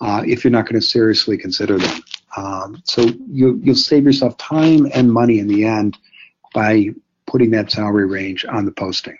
uh, 0.00 0.22
if 0.26 0.44
you're 0.44 0.50
not 0.50 0.66
going 0.66 0.80
to 0.80 0.86
seriously 0.86 1.36
consider 1.36 1.78
them. 1.78 2.02
Um, 2.36 2.82
so 2.84 3.02
you, 3.02 3.60
you'll 3.62 3.74
save 3.74 4.04
yourself 4.04 4.36
time 4.38 4.88
and 4.92 5.12
money 5.12 5.38
in 5.38 5.46
the 5.46 5.64
end 5.64 5.96
by 6.52 6.90
putting 7.26 7.50
that 7.52 7.70
salary 7.70 8.06
range 8.06 8.44
on 8.44 8.64
the 8.64 8.72
posting. 8.72 9.18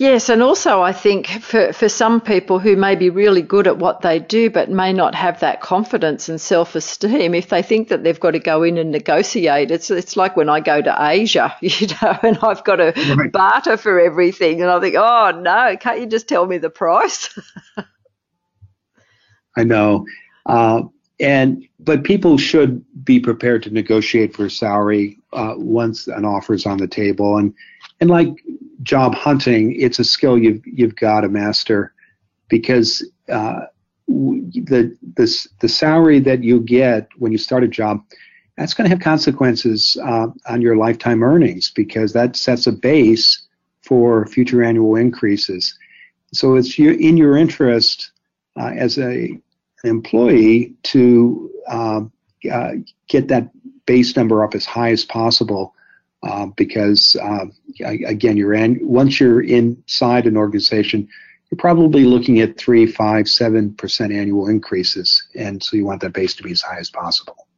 Yes, 0.00 0.30
and 0.30 0.42
also 0.42 0.80
I 0.80 0.94
think 0.94 1.26
for, 1.26 1.74
for 1.74 1.90
some 1.90 2.22
people 2.22 2.58
who 2.58 2.74
may 2.74 2.94
be 2.94 3.10
really 3.10 3.42
good 3.42 3.66
at 3.66 3.76
what 3.76 4.00
they 4.00 4.18
do 4.18 4.48
but 4.48 4.70
may 4.70 4.94
not 4.94 5.14
have 5.14 5.40
that 5.40 5.60
confidence 5.60 6.30
and 6.30 6.40
self 6.40 6.74
esteem, 6.74 7.34
if 7.34 7.50
they 7.50 7.60
think 7.60 7.88
that 7.88 8.02
they've 8.02 8.18
got 8.18 8.30
to 8.30 8.38
go 8.38 8.62
in 8.62 8.78
and 8.78 8.90
negotiate, 8.92 9.70
it's 9.70 9.90
it's 9.90 10.16
like 10.16 10.38
when 10.38 10.48
I 10.48 10.60
go 10.60 10.80
to 10.80 10.96
Asia, 10.98 11.54
you 11.60 11.86
know, 12.00 12.18
and 12.22 12.38
I've 12.40 12.64
got 12.64 12.76
to 12.76 12.94
right. 13.14 13.30
barter 13.30 13.76
for 13.76 14.00
everything, 14.00 14.62
and 14.62 14.70
I 14.70 14.80
think, 14.80 14.96
oh 14.96 15.38
no, 15.38 15.76
can't 15.78 16.00
you 16.00 16.06
just 16.06 16.28
tell 16.28 16.46
me 16.46 16.56
the 16.56 16.70
price? 16.70 17.38
I 19.56 19.64
know. 19.64 20.06
Uh, 20.46 20.82
and 21.18 21.66
but 21.78 22.04
people 22.04 22.38
should 22.38 22.84
be 23.04 23.20
prepared 23.20 23.62
to 23.64 23.70
negotiate 23.70 24.34
for 24.34 24.46
a 24.46 24.50
salary 24.50 25.18
uh, 25.32 25.54
once 25.56 26.06
an 26.06 26.24
offer 26.24 26.54
is 26.54 26.66
on 26.66 26.78
the 26.78 26.88
table. 26.88 27.36
And 27.36 27.54
and 28.00 28.10
like 28.10 28.30
job 28.82 29.14
hunting, 29.14 29.78
it's 29.78 29.98
a 29.98 30.04
skill 30.04 30.38
you've 30.38 30.62
you've 30.66 30.96
got 30.96 31.22
to 31.22 31.28
master 31.28 31.92
because 32.48 33.06
uh, 33.28 33.66
the 34.08 34.96
the 35.16 35.48
the 35.60 35.68
salary 35.68 36.20
that 36.20 36.42
you 36.42 36.60
get 36.60 37.08
when 37.18 37.32
you 37.32 37.38
start 37.38 37.64
a 37.64 37.68
job 37.68 38.02
that's 38.56 38.74
going 38.74 38.88
to 38.88 38.94
have 38.94 39.02
consequences 39.02 39.96
uh, 40.02 40.26
on 40.46 40.60
your 40.60 40.76
lifetime 40.76 41.22
earnings 41.22 41.70
because 41.70 42.12
that 42.12 42.36
sets 42.36 42.66
a 42.66 42.72
base 42.72 43.46
for 43.82 44.26
future 44.26 44.62
annual 44.62 44.96
increases. 44.96 45.74
So 46.34 46.56
it's 46.56 46.78
in 46.78 47.16
your 47.16 47.38
interest 47.38 48.12
uh, 48.58 48.72
as 48.76 48.98
a 48.98 49.38
employee 49.84 50.74
to 50.82 51.50
uh, 51.68 52.02
uh, 52.50 52.72
get 53.08 53.28
that 53.28 53.50
base 53.86 54.16
number 54.16 54.44
up 54.44 54.54
as 54.54 54.66
high 54.66 54.90
as 54.90 55.04
possible 55.04 55.74
uh, 56.22 56.46
because 56.56 57.16
um, 57.22 57.52
again 57.84 58.36
you're 58.36 58.54
in, 58.54 58.78
once 58.82 59.18
you're 59.18 59.42
inside 59.42 60.26
an 60.26 60.36
organization 60.36 61.08
you're 61.50 61.58
probably 61.58 62.04
looking 62.04 62.40
at 62.40 62.56
three 62.56 62.86
five 62.86 63.28
seven 63.28 63.74
percent 63.74 64.12
annual 64.12 64.46
increases. 64.46 65.26
And 65.34 65.60
so 65.60 65.76
you 65.76 65.84
want 65.84 66.00
that 66.02 66.12
base 66.12 66.34
to 66.34 66.44
be 66.44 66.52
as 66.52 66.62
high 66.62 66.78
as 66.78 66.90
possible 66.90 67.48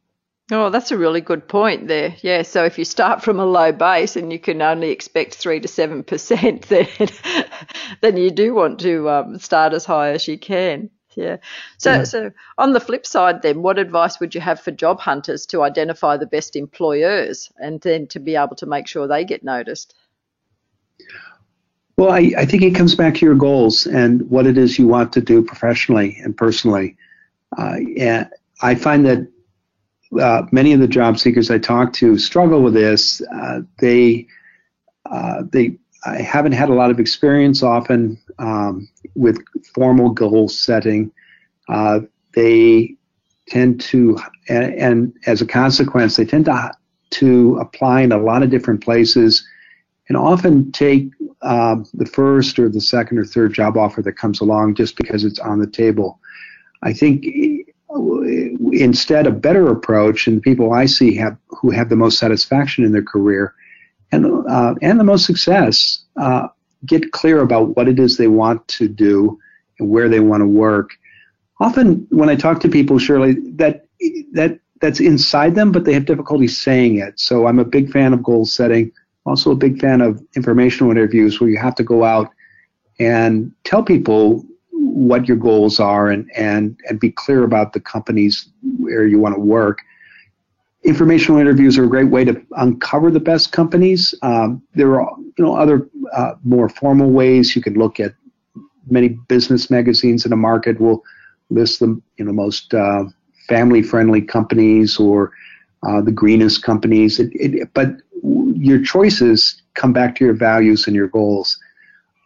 Oh, 0.53 0.69
that's 0.69 0.91
a 0.91 0.97
really 0.97 1.21
good 1.21 1.47
point 1.47 1.87
there. 1.87 2.15
Yeah, 2.21 2.43
so 2.43 2.63
if 2.63 2.77
you 2.77 2.85
start 2.85 3.23
from 3.23 3.39
a 3.39 3.45
low 3.45 3.71
base 3.71 4.15
and 4.15 4.31
you 4.31 4.37
can 4.37 4.61
only 4.61 4.91
expect 4.91 5.33
three 5.33 5.59
to 5.59 5.67
seven 5.67 6.03
percent, 6.03 6.61
then 6.69 6.87
then 8.01 8.17
you 8.17 8.29
do 8.29 8.53
want 8.53 8.79
to 8.81 9.09
um, 9.09 9.39
start 9.39 9.73
as 9.73 9.83
high 9.83 10.11
as 10.11 10.27
you 10.27 10.37
can. 10.37 10.91
Yeah. 11.15 11.37
So, 11.77 11.91
yeah. 11.91 12.03
so 12.03 12.31
on 12.57 12.73
the 12.73 12.79
flip 12.79 13.05
side, 13.05 13.41
then, 13.41 13.63
what 13.63 13.79
advice 13.79 14.19
would 14.19 14.35
you 14.35 14.41
have 14.41 14.59
for 14.59 14.71
job 14.71 14.99
hunters 14.99 15.45
to 15.47 15.63
identify 15.63 16.17
the 16.17 16.27
best 16.27 16.55
employers 16.55 17.51
and 17.57 17.81
then 17.81 18.07
to 18.07 18.19
be 18.19 18.35
able 18.35 18.55
to 18.57 18.65
make 18.65 18.87
sure 18.87 19.07
they 19.07 19.25
get 19.25 19.43
noticed? 19.43 19.95
Well, 21.97 22.11
I, 22.11 22.31
I 22.37 22.45
think 22.45 22.63
it 22.63 22.75
comes 22.75 22.95
back 22.95 23.15
to 23.15 23.25
your 23.25 23.35
goals 23.35 23.85
and 23.85 24.29
what 24.29 24.47
it 24.47 24.57
is 24.57 24.77
you 24.77 24.87
want 24.87 25.13
to 25.13 25.21
do 25.21 25.43
professionally 25.43 26.17
and 26.23 26.35
personally. 26.35 26.95
Uh, 27.57 27.77
and 27.97 28.29
I 28.61 28.75
find 28.75 29.05
that 29.05 29.27
uh, 30.19 30.45
many 30.51 30.73
of 30.73 30.79
the 30.79 30.87
job 30.87 31.17
seekers 31.17 31.51
I 31.51 31.57
talk 31.57 31.93
to 31.93 32.17
struggle 32.17 32.61
with 32.61 32.73
this. 32.73 33.21
Uh, 33.33 33.61
they 33.79 34.27
uh, 35.09 35.43
they 35.51 35.77
I 36.05 36.21
haven't 36.21 36.53
had 36.53 36.69
a 36.69 36.73
lot 36.73 36.91
of 36.91 36.99
experience 36.99 37.63
often 37.63 38.19
um, 38.39 38.89
with 39.15 39.39
formal 39.73 40.09
goal 40.09 40.49
setting. 40.49 41.11
Uh, 41.69 42.01
they 42.35 42.95
tend 43.47 43.79
to, 43.81 44.17
and, 44.49 44.73
and, 44.73 45.13
as 45.27 45.41
a 45.41 45.45
consequence, 45.45 46.15
they 46.15 46.25
tend 46.25 46.45
to 46.45 46.71
to 47.11 47.57
apply 47.57 48.01
in 48.01 48.11
a 48.11 48.17
lot 48.17 48.41
of 48.41 48.49
different 48.49 48.83
places, 48.83 49.47
and 50.09 50.17
often 50.17 50.71
take 50.71 51.09
um, 51.43 51.85
the 51.93 52.05
first 52.05 52.57
or 52.57 52.69
the 52.69 52.81
second 52.81 53.17
or 53.19 53.25
third 53.25 53.53
job 53.53 53.77
offer 53.77 54.01
that 54.01 54.13
comes 54.13 54.41
along 54.41 54.75
just 54.75 54.97
because 54.97 55.23
it's 55.23 55.39
on 55.39 55.59
the 55.59 55.67
table. 55.67 56.19
I 56.81 56.91
think 56.91 57.25
instead 58.71 59.27
a 59.27 59.31
better 59.31 59.69
approach, 59.69 60.27
and 60.27 60.37
the 60.37 60.41
people 60.41 60.73
I 60.73 60.85
see 60.85 61.15
have 61.15 61.37
who 61.47 61.69
have 61.71 61.89
the 61.89 61.95
most 61.95 62.17
satisfaction 62.17 62.83
in 62.83 62.91
their 62.91 63.03
career 63.03 63.53
and 64.13 64.47
uh, 64.47 64.75
and 64.81 64.99
the 64.99 65.03
most 65.03 65.25
success 65.25 66.05
uh, 66.17 66.47
get 66.85 67.11
clear 67.11 67.41
about 67.41 67.75
what 67.75 67.87
it 67.87 67.99
is 67.99 68.15
they 68.15 68.27
want 68.27 68.65
to 68.67 68.87
do 68.87 69.39
and 69.79 69.89
where 69.89 70.07
they 70.07 70.19
want 70.19 70.41
to 70.41 70.47
work. 70.47 70.91
Often, 71.59 72.05
when 72.09 72.29
I 72.29 72.35
talk 72.35 72.59
to 72.61 72.69
people, 72.69 72.99
Shirley, 72.99 73.33
that 73.55 73.85
that 74.33 74.59
that's 74.81 74.99
inside 74.99 75.55
them, 75.55 75.71
but 75.71 75.85
they 75.85 75.93
have 75.93 76.05
difficulty 76.05 76.47
saying 76.47 76.99
it. 76.99 77.19
So 77.19 77.47
I'm 77.47 77.59
a 77.59 77.65
big 77.65 77.91
fan 77.91 78.13
of 78.13 78.21
goal 78.21 78.45
setting. 78.45 78.91
Also 79.25 79.51
a 79.51 79.55
big 79.55 79.79
fan 79.79 80.01
of 80.01 80.21
informational 80.35 80.91
interviews 80.91 81.39
where 81.39 81.49
you 81.49 81.57
have 81.57 81.75
to 81.75 81.83
go 81.83 82.03
out 82.03 82.29
and 82.99 83.51
tell 83.63 83.81
people 83.81 84.45
what 84.83 85.27
your 85.27 85.37
goals 85.37 85.79
are 85.79 86.09
and, 86.09 86.29
and, 86.35 86.79
and 86.87 86.99
be 86.99 87.11
clear 87.11 87.43
about 87.43 87.73
the 87.73 87.79
companies 87.79 88.49
where 88.77 89.07
you 89.07 89.19
want 89.19 89.35
to 89.35 89.39
work. 89.39 89.79
Informational 90.83 91.39
interviews 91.39 91.77
are 91.77 91.85
a 91.85 91.89
great 91.89 92.09
way 92.09 92.25
to 92.25 92.41
uncover 92.57 93.09
the 93.09 93.19
best 93.19 93.53
companies. 93.53 94.13
Um, 94.21 94.61
there 94.75 95.01
are 95.01 95.15
you 95.37 95.45
know 95.45 95.55
other 95.55 95.87
uh, 96.13 96.33
more 96.43 96.67
formal 96.67 97.09
ways 97.09 97.55
you 97.55 97.61
can 97.61 97.75
look 97.75 97.99
at 97.99 98.13
many 98.89 99.09
business 99.09 99.69
magazines 99.69 100.25
in 100.25 100.29
the 100.29 100.35
market 100.35 100.79
will 100.81 101.03
list 101.49 101.79
the 101.79 101.99
you 102.17 102.25
know 102.25 102.33
most 102.33 102.73
uh, 102.73 103.05
family-friendly 103.47 104.21
companies 104.21 104.97
or 104.97 105.31
uh, 105.87 106.01
the 106.01 106.11
greenest 106.11 106.63
companies. 106.63 107.19
It, 107.19 107.31
it, 107.33 107.69
but 107.73 107.95
your 108.21 108.81
choices 108.81 109.61
come 109.73 109.93
back 109.93 110.15
to 110.15 110.25
your 110.25 110.33
values 110.33 110.87
and 110.87 110.95
your 110.95 111.07
goals. 111.07 111.57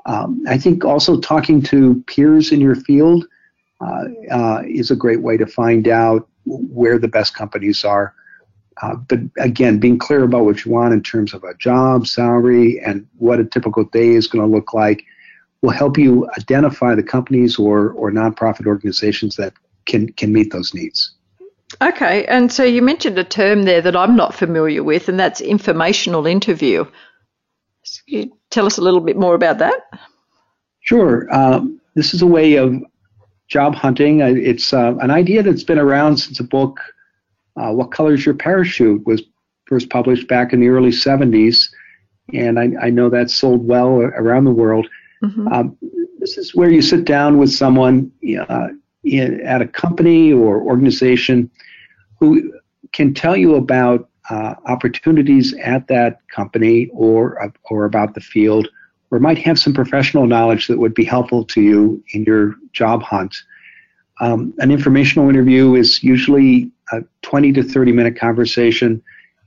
Um, 0.07 0.43
I 0.47 0.57
think 0.57 0.85
also 0.85 1.19
talking 1.19 1.61
to 1.63 2.01
peers 2.07 2.51
in 2.51 2.61
your 2.61 2.75
field 2.75 3.27
uh, 3.81 4.05
uh, 4.31 4.63
is 4.65 4.89
a 4.89 4.95
great 4.95 5.21
way 5.21 5.37
to 5.37 5.45
find 5.45 5.87
out 5.87 6.27
where 6.45 6.97
the 6.97 7.09
best 7.09 7.35
companies 7.35 7.83
are. 7.83 8.15
Uh, 8.81 8.95
but 8.95 9.19
again, 9.37 9.79
being 9.79 9.97
clear 9.97 10.23
about 10.23 10.45
what 10.45 10.63
you 10.63 10.71
want 10.71 10.93
in 10.93 11.03
terms 11.03 11.33
of 11.33 11.43
a 11.43 11.53
job, 11.55 12.07
salary, 12.07 12.79
and 12.79 13.05
what 13.17 13.39
a 13.39 13.45
typical 13.45 13.83
day 13.83 14.09
is 14.09 14.27
going 14.27 14.47
to 14.47 14.55
look 14.55 14.73
like 14.73 15.03
will 15.61 15.71
help 15.71 15.97
you 15.97 16.29
identify 16.37 16.95
the 16.95 17.03
companies 17.03 17.57
or, 17.57 17.91
or 17.91 18.11
nonprofit 18.11 18.65
organizations 18.65 19.35
that 19.35 19.53
can, 19.85 20.11
can 20.13 20.31
meet 20.31 20.51
those 20.51 20.73
needs. 20.73 21.11
Okay, 21.81 22.25
and 22.27 22.51
so 22.51 22.63
you 22.63 22.81
mentioned 22.81 23.17
a 23.19 23.23
term 23.23 23.63
there 23.63 23.81
that 23.81 23.95
I'm 23.95 24.15
not 24.15 24.33
familiar 24.33 24.83
with, 24.83 25.09
and 25.09 25.19
that's 25.19 25.41
informational 25.41 26.25
interview. 26.25 26.85
Can 26.85 26.91
you 28.05 28.36
tell 28.49 28.65
us 28.65 28.77
a 28.77 28.81
little 28.81 29.01
bit 29.01 29.17
more 29.17 29.35
about 29.35 29.59
that? 29.59 29.81
Sure. 30.81 31.27
Um, 31.33 31.79
this 31.95 32.13
is 32.13 32.21
a 32.21 32.27
way 32.27 32.55
of 32.55 32.75
job 33.47 33.75
hunting. 33.75 34.21
It's 34.21 34.73
uh, 34.73 34.95
an 34.99 35.11
idea 35.11 35.43
that's 35.43 35.63
been 35.63 35.79
around 35.79 36.17
since 36.17 36.39
a 36.39 36.43
book, 36.43 36.79
uh, 37.55 37.71
What 37.71 37.91
Color 37.91 38.13
is 38.13 38.25
Your 38.25 38.35
Parachute, 38.35 39.05
was 39.05 39.23
first 39.65 39.89
published 39.89 40.27
back 40.27 40.53
in 40.53 40.59
the 40.59 40.69
early 40.69 40.91
70s, 40.91 41.69
and 42.33 42.59
I, 42.59 42.71
I 42.81 42.89
know 42.89 43.09
that's 43.09 43.33
sold 43.33 43.67
well 43.67 43.99
around 43.99 44.45
the 44.45 44.51
world. 44.51 44.87
Mm-hmm. 45.23 45.47
Um, 45.47 45.77
this 46.19 46.37
is 46.37 46.55
where 46.55 46.69
you 46.69 46.81
sit 46.81 47.05
down 47.05 47.37
with 47.37 47.51
someone 47.51 48.11
uh, 48.49 48.67
in, 49.03 49.41
at 49.41 49.61
a 49.61 49.67
company 49.67 50.31
or 50.33 50.61
organization 50.61 51.49
who 52.19 52.53
can 52.93 53.13
tell 53.13 53.35
you 53.35 53.55
about 53.55 54.09
uh, 54.29 54.55
opportunities 54.65 55.53
at 55.55 55.87
that 55.87 56.19
company 56.27 56.89
or 56.93 57.51
or 57.69 57.85
about 57.85 58.13
the 58.13 58.21
field, 58.21 58.67
or 59.11 59.19
might 59.19 59.37
have 59.37 59.57
some 59.59 59.73
professional 59.73 60.25
knowledge 60.27 60.67
that 60.67 60.77
would 60.77 60.93
be 60.93 61.03
helpful 61.03 61.43
to 61.45 61.61
you 61.61 62.03
in 62.13 62.23
your 62.23 62.55
job 62.73 63.01
hunt. 63.03 63.35
Um, 64.19 64.53
an 64.59 64.71
informational 64.71 65.29
interview 65.29 65.75
is 65.75 66.03
usually 66.03 66.71
a 66.91 67.03
20 67.21 67.53
to 67.53 67.63
30 67.63 67.91
minute 67.91 68.19
conversation. 68.19 69.01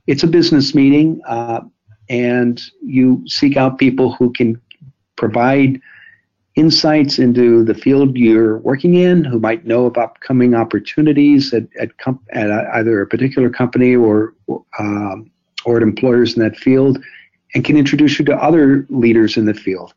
It's 0.07 0.23
a 0.23 0.27
business 0.27 0.73
meeting, 0.73 1.21
uh, 1.27 1.61
and 2.09 2.61
you 2.81 3.23
seek 3.27 3.57
out 3.57 3.77
people 3.77 4.13
who 4.13 4.31
can 4.31 4.59
provide 5.15 5.81
insights 6.55 7.17
into 7.17 7.63
the 7.63 7.73
field 7.73 8.17
you're 8.17 8.57
working 8.57 8.95
in, 8.95 9.23
who 9.23 9.39
might 9.39 9.65
know 9.65 9.85
of 9.85 9.97
upcoming 9.97 10.53
opportunities 10.53 11.53
at, 11.53 11.63
at, 11.79 11.97
comp- 11.97 12.27
at 12.33 12.49
either 12.75 13.01
a 13.01 13.07
particular 13.07 13.49
company 13.49 13.95
or, 13.95 14.33
um, 14.77 15.31
or 15.65 15.77
at 15.77 15.83
employers 15.83 16.35
in 16.35 16.43
that 16.43 16.57
field, 16.57 17.01
and 17.55 17.63
can 17.63 17.77
introduce 17.77 18.19
you 18.19 18.25
to 18.25 18.35
other 18.35 18.85
leaders 18.89 19.37
in 19.37 19.45
the 19.45 19.53
field. 19.53 19.93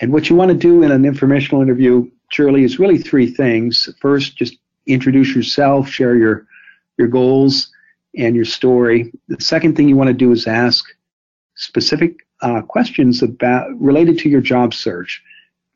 And 0.00 0.12
what 0.12 0.28
you 0.28 0.36
want 0.36 0.50
to 0.50 0.56
do 0.56 0.82
in 0.82 0.92
an 0.92 1.04
informational 1.04 1.62
interview, 1.62 2.08
Shirley, 2.30 2.64
is 2.64 2.78
really 2.78 2.98
three 2.98 3.26
things. 3.26 3.88
First, 4.00 4.36
just 4.36 4.56
introduce 4.86 5.34
yourself, 5.34 5.88
share 5.88 6.16
your, 6.16 6.46
your 6.98 7.08
goals 7.08 7.70
and 8.16 8.36
your 8.36 8.44
story. 8.44 9.12
The 9.28 9.40
second 9.40 9.76
thing 9.76 9.88
you 9.88 9.96
want 9.96 10.08
to 10.08 10.14
do 10.14 10.32
is 10.32 10.46
ask 10.46 10.84
specific 11.56 12.16
uh, 12.42 12.62
questions 12.62 13.22
about 13.22 13.68
related 13.80 14.18
to 14.20 14.28
your 14.28 14.40
job 14.40 14.72
search 14.72 15.22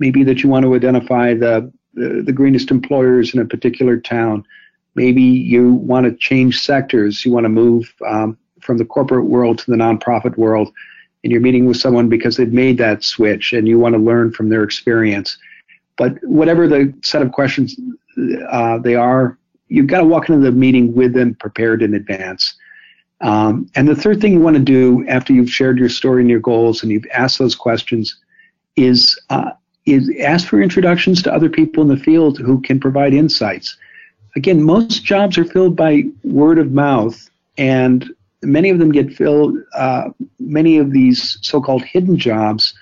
maybe 0.03 0.25
that 0.25 0.43
you 0.43 0.49
want 0.49 0.65
to 0.65 0.75
identify 0.75 1.33
the, 1.33 1.73
the, 1.95 2.23
the 2.27 2.33
greenest 2.33 2.73
employers 2.73 3.33
in 3.35 3.41
a 3.41 3.45
particular 3.45 3.97
town. 3.97 4.45
Maybe 4.97 5.23
you 5.23 5.75
want 5.75 6.07
to 6.07 6.17
change 6.17 6.61
sectors. 6.61 7.25
You 7.25 7.31
want 7.31 7.45
to 7.45 7.49
move 7.49 7.95
um, 8.05 8.37
from 8.61 8.79
the 8.79 8.85
corporate 8.85 9.27
world 9.27 9.59
to 9.59 9.71
the 9.71 9.77
nonprofit 9.77 10.37
world, 10.37 10.73
and 11.23 11.31
you're 11.31 11.41
meeting 11.41 11.67
with 11.67 11.77
someone 11.77 12.09
because 12.09 12.37
they've 12.37 12.53
made 12.53 12.79
that 12.79 13.05
switch, 13.05 13.53
and 13.53 13.69
you 13.69 13.79
want 13.79 13.95
to 13.95 14.01
learn 14.11 14.33
from 14.33 14.49
their 14.49 14.65
experience. 14.65 15.39
But 15.97 16.13
whatever 16.25 16.67
the 16.67 16.93
set 17.05 17.23
of 17.23 17.31
questions 17.31 17.77
uh, 18.51 18.79
they 18.79 18.97
are, 18.97 19.39
you've 19.69 19.87
got 19.87 20.01
to 20.01 20.05
walk 20.05 20.29
into 20.29 20.41
the 20.41 20.51
meeting 20.51 20.95
with 20.95 21.15
them 21.15 21.37
prepared 21.37 21.81
in 21.81 21.95
advance. 21.95 22.55
Um, 23.21 23.71
and 23.77 23.87
the 23.87 23.95
third 23.95 24.21
thing 24.21 24.33
you 24.33 24.41
want 24.41 24.57
to 24.57 24.63
do 24.79 25.07
after 25.07 25.33
you've 25.33 25.49
shared 25.59 25.79
your 25.79 25.89
story 25.89 26.23
and 26.23 26.31
your 26.31 26.41
goals 26.41 26.83
and 26.83 26.91
you've 26.91 27.07
asked 27.15 27.39
those 27.39 27.55
questions 27.55 28.19
is 28.75 29.17
uh, 29.31 29.53
is 29.87 30.11
ask 30.21 30.47
for 30.49 30.63
introductions 30.63 31.23
to 31.23 31.33
other 31.33 31.49
people 31.49 31.83
in 31.83 31.89
the 31.89 31.97
field 31.97 32.39
who 32.39 32.61
can 32.61 32.79
provide 32.79 33.15
insights. 33.15 33.77
Again, 34.37 34.63
most 34.63 35.05
jobs 35.05 35.37
are 35.37 35.45
filled 35.45 35.77
by 35.77 36.05
word 36.25 36.59
of 36.59 36.73
mouth, 36.73 37.29
and 37.59 38.09
many 38.43 38.71
of 38.71 38.79
them 38.79 38.93
get 38.93 39.13
filled. 39.13 39.57
Uh, 39.75 40.11
many 40.39 40.79
of 40.79 40.93
these 40.93 41.39
so-called 41.43 41.83
hidden 41.83 42.17
jobs 42.17 42.75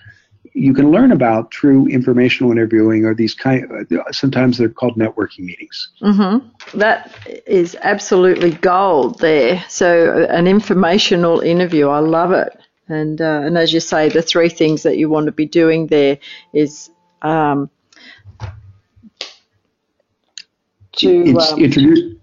you 0.52 0.74
can 0.74 0.90
learn 0.90 1.12
about 1.12 1.54
through 1.54 1.86
informational 1.86 2.50
interviewing 2.50 3.04
or 3.04 3.14
these 3.14 3.34
kind. 3.34 3.66
Sometimes 4.10 4.58
they're 4.58 4.68
called 4.68 4.96
networking 4.96 5.40
meetings. 5.40 5.90
Mm-hmm. 6.02 6.78
That 6.78 7.14
is 7.46 7.76
absolutely 7.82 8.52
gold 8.52 9.20
there. 9.20 9.64
So 9.68 10.26
an 10.28 10.46
informational 10.46 11.40
interview, 11.40 11.88
I 11.88 12.00
love 12.00 12.32
it. 12.32 12.59
And, 12.90 13.20
uh, 13.20 13.42
and 13.44 13.56
as 13.56 13.72
you 13.72 13.80
say, 13.80 14.08
the 14.08 14.22
three 14.22 14.48
things 14.48 14.82
that 14.82 14.98
you 14.98 15.08
want 15.08 15.26
to 15.26 15.32
be 15.32 15.46
doing 15.46 15.86
there 15.86 16.18
is 16.52 16.90
um, 17.22 17.70
to 20.96 21.36
um, 21.36 21.58
introduce. 21.58 22.16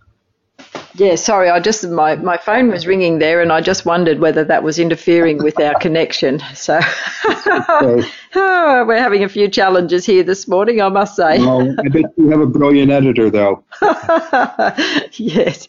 Yeah, 0.95 1.13
sorry, 1.13 1.49
I 1.49 1.59
just 1.59 1.87
my, 1.87 2.15
my 2.15 2.37
phone 2.37 2.69
was 2.69 2.87
ringing 2.87 3.19
there, 3.19 3.41
and 3.41 3.51
I 3.51 3.61
just 3.61 3.85
wondered 3.85 4.19
whether 4.19 4.43
that 4.45 4.63
was 4.63 4.79
interfering 4.79 5.37
with 5.43 5.59
our 5.59 5.75
connection. 5.75 6.41
So 6.55 6.79
oh, 6.83 8.03
we're 8.35 8.97
having 8.97 9.23
a 9.23 9.29
few 9.29 9.47
challenges 9.47 10.07
here 10.07 10.23
this 10.23 10.47
morning, 10.47 10.81
I 10.81 10.89
must 10.89 11.15
say. 11.15 11.37
Well, 11.37 11.75
I 11.79 11.89
bet 11.89 12.05
you 12.17 12.29
have 12.31 12.39
a 12.39 12.47
brilliant 12.47 12.91
editor, 12.91 13.29
though. 13.29 13.63
yes. 15.13 15.67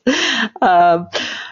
Um, 0.62 1.08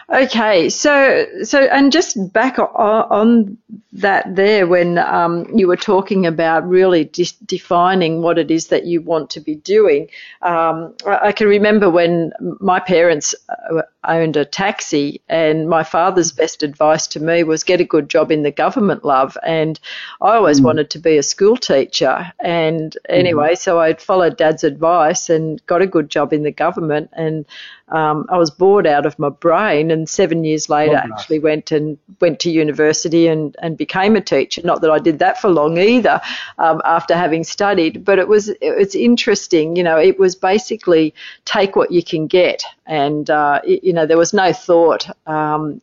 Okay, 0.09 0.69
so 0.69 1.25
so 1.43 1.63
and 1.63 1.91
just 1.91 2.31
back 2.31 2.57
on 2.59 3.57
that 3.91 4.35
there 4.37 4.65
when 4.65 4.97
um, 4.99 5.45
you 5.53 5.67
were 5.67 5.75
talking 5.75 6.25
about 6.25 6.67
really 6.67 7.03
de- 7.03 7.25
defining 7.45 8.21
what 8.21 8.37
it 8.37 8.49
is 8.49 8.67
that 8.67 8.85
you 8.85 9.01
want 9.01 9.29
to 9.31 9.41
be 9.41 9.55
doing. 9.55 10.07
Um, 10.43 10.93
I 11.05 11.33
can 11.33 11.47
remember 11.47 11.89
when 11.89 12.31
my 12.39 12.79
parents 12.79 13.35
uh, 13.49 13.81
owned 14.05 14.37
a 14.37 14.45
taxi, 14.45 15.21
and 15.27 15.67
my 15.67 15.83
father's 15.83 16.31
best 16.31 16.63
advice 16.63 17.07
to 17.07 17.19
me 17.19 17.43
was 17.43 17.63
get 17.63 17.81
a 17.81 17.85
good 17.85 18.09
job 18.09 18.31
in 18.31 18.43
the 18.43 18.51
government, 18.51 19.03
love. 19.03 19.37
And 19.45 19.79
I 20.21 20.35
always 20.35 20.61
mm. 20.61 20.65
wanted 20.65 20.89
to 20.91 20.99
be 20.99 21.17
a 21.17 21.23
school 21.23 21.57
teacher. 21.57 22.31
And 22.39 22.97
anyway, 23.09 23.53
mm. 23.53 23.57
so 23.57 23.79
I 23.79 23.93
followed 23.95 24.37
dad's 24.37 24.63
advice 24.63 25.29
and 25.29 25.63
got 25.65 25.81
a 25.81 25.87
good 25.87 26.09
job 26.09 26.31
in 26.31 26.43
the 26.43 26.51
government. 26.51 27.09
And 27.13 27.45
um, 27.89 28.25
I 28.29 28.37
was 28.37 28.51
bored 28.51 28.85
out 28.85 29.05
of 29.05 29.17
my 29.17 29.29
brain, 29.29 29.91
and 29.97 30.07
seven 30.07 30.43
years 30.43 30.69
later, 30.69 30.95
actually 30.95 31.39
went 31.39 31.71
and 31.71 31.97
went 32.21 32.39
to 32.41 32.49
university 32.49 33.27
and, 33.27 33.55
and 33.61 33.77
became 33.77 34.15
a 34.15 34.21
teacher. 34.21 34.61
Not 34.63 34.81
that 34.81 34.91
I 34.91 34.99
did 34.99 35.19
that 35.19 35.41
for 35.41 35.49
long 35.49 35.77
either, 35.77 36.21
um, 36.57 36.81
after 36.85 37.15
having 37.15 37.43
studied, 37.43 38.05
but 38.05 38.19
it 38.19 38.27
was 38.27 38.49
it's 38.61 38.95
interesting. 38.95 39.75
You 39.75 39.83
know, 39.83 39.97
it 39.97 40.19
was 40.19 40.35
basically 40.35 41.13
take 41.45 41.75
what 41.75 41.91
you 41.91 42.03
can 42.03 42.27
get, 42.27 42.63
and 42.85 43.29
uh, 43.29 43.61
it, 43.63 43.83
you 43.83 43.93
know 43.93 44.05
there 44.05 44.17
was 44.17 44.33
no 44.33 44.53
thought. 44.53 45.07
Um, 45.27 45.81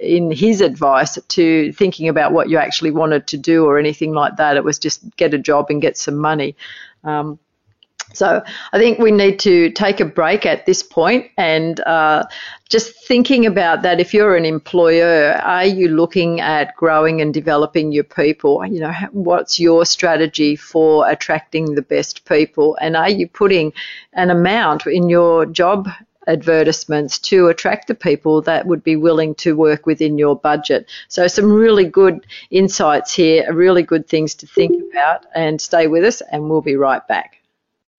in 0.00 0.30
his 0.30 0.60
advice 0.60 1.18
to 1.26 1.72
thinking 1.72 2.06
about 2.08 2.30
what 2.32 2.50
you 2.50 2.58
actually 2.58 2.90
wanted 2.90 3.26
to 3.26 3.38
do 3.38 3.64
or 3.64 3.78
anything 3.78 4.12
like 4.12 4.36
that. 4.36 4.58
It 4.58 4.64
was 4.64 4.78
just 4.78 5.16
get 5.16 5.32
a 5.32 5.38
job 5.38 5.70
and 5.70 5.80
get 5.80 5.96
some 5.96 6.16
money. 6.16 6.54
Um, 7.02 7.38
so 8.16 8.42
I 8.72 8.78
think 8.78 8.98
we 8.98 9.10
need 9.10 9.38
to 9.40 9.70
take 9.70 10.00
a 10.00 10.04
break 10.04 10.46
at 10.46 10.66
this 10.66 10.82
point 10.82 11.30
and 11.36 11.80
uh, 11.80 12.24
just 12.68 13.06
thinking 13.06 13.46
about 13.46 13.82
that. 13.82 14.00
If 14.00 14.14
you're 14.14 14.36
an 14.36 14.44
employer, 14.44 15.32
are 15.44 15.66
you 15.66 15.88
looking 15.88 16.40
at 16.40 16.74
growing 16.76 17.20
and 17.20 17.32
developing 17.32 17.92
your 17.92 18.04
people? 18.04 18.64
You 18.66 18.80
know, 18.80 18.92
what's 19.12 19.60
your 19.60 19.84
strategy 19.84 20.56
for 20.56 21.08
attracting 21.08 21.74
the 21.74 21.82
best 21.82 22.24
people? 22.24 22.76
And 22.80 22.96
are 22.96 23.10
you 23.10 23.28
putting 23.28 23.72
an 24.14 24.30
amount 24.30 24.86
in 24.86 25.08
your 25.08 25.46
job 25.46 25.88
advertisements 26.26 27.18
to 27.18 27.48
attract 27.48 27.86
the 27.86 27.94
people 27.94 28.42
that 28.42 28.66
would 28.66 28.82
be 28.82 28.96
willing 28.96 29.34
to 29.36 29.56
work 29.56 29.86
within 29.86 30.18
your 30.18 30.36
budget. 30.36 30.88
So, 31.08 31.26
some 31.28 31.52
really 31.52 31.84
good 31.84 32.26
insights 32.50 33.14
here, 33.14 33.52
really 33.52 33.82
good 33.82 34.08
things 34.08 34.34
to 34.36 34.46
think 34.46 34.82
about, 34.90 35.26
and 35.34 35.60
stay 35.60 35.86
with 35.86 36.04
us, 36.04 36.20
and 36.20 36.50
we'll 36.50 36.62
be 36.62 36.76
right 36.76 37.06
back. 37.06 37.40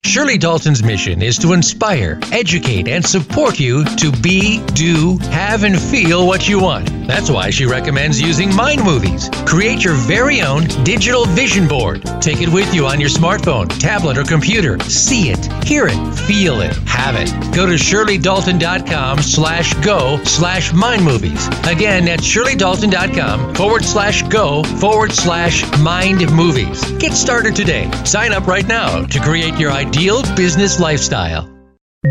Shirley 0.04 0.38
Dalton's 0.38 0.82
mission 0.82 1.20
is 1.22 1.36
to 1.38 1.52
inspire, 1.52 2.18
educate, 2.32 2.88
and 2.88 3.04
support 3.04 3.60
you 3.60 3.84
to 3.96 4.10
be, 4.22 4.64
do, 4.68 5.18
have, 5.30 5.64
and 5.64 5.78
feel 5.78 6.26
what 6.26 6.48
you 6.48 6.60
want. 6.60 6.88
That's 7.06 7.30
why 7.30 7.50
she 7.50 7.66
recommends 7.66 8.20
using 8.20 8.54
Mind 8.54 8.82
Movies. 8.84 9.28
Create 9.44 9.84
your 9.84 9.94
very 9.94 10.40
own 10.40 10.64
digital 10.84 11.26
vision 11.26 11.66
board. 11.68 12.02
Take 12.22 12.40
it 12.40 12.48
with 12.48 12.72
you 12.74 12.86
on 12.86 13.00
your 13.00 13.10
smartphone, 13.10 13.68
tablet, 13.78 14.16
or 14.16 14.24
computer. 14.24 14.78
See 14.84 15.30
it, 15.30 15.44
hear 15.64 15.86
it, 15.88 16.14
feel 16.14 16.60
it, 16.62 16.74
have 16.86 17.16
it. 17.16 17.30
Go 17.54 17.66
to 17.66 17.72
shirleydalton.com 17.74 19.18
slash 19.18 19.74
go 19.84 20.22
slash 20.24 20.72
mind 20.72 21.04
movies. 21.04 21.48
Again, 21.66 22.06
that's 22.06 22.24
shirleydalton.com 22.26 23.54
forward 23.54 23.84
slash 23.84 24.22
go 24.28 24.62
forward 24.62 25.12
slash 25.12 25.64
mind 25.80 26.20
movies. 26.34 26.80
Get 26.92 27.12
started 27.12 27.54
today. 27.54 27.90
Sign 28.04 28.32
up 28.32 28.46
right 28.46 28.66
now 28.66 29.04
to 29.04 29.20
create 29.20 29.58
your 29.58 29.70
ideal 29.72 29.87
ideal 29.88 30.22
business 30.36 30.78
lifestyle. 30.78 31.48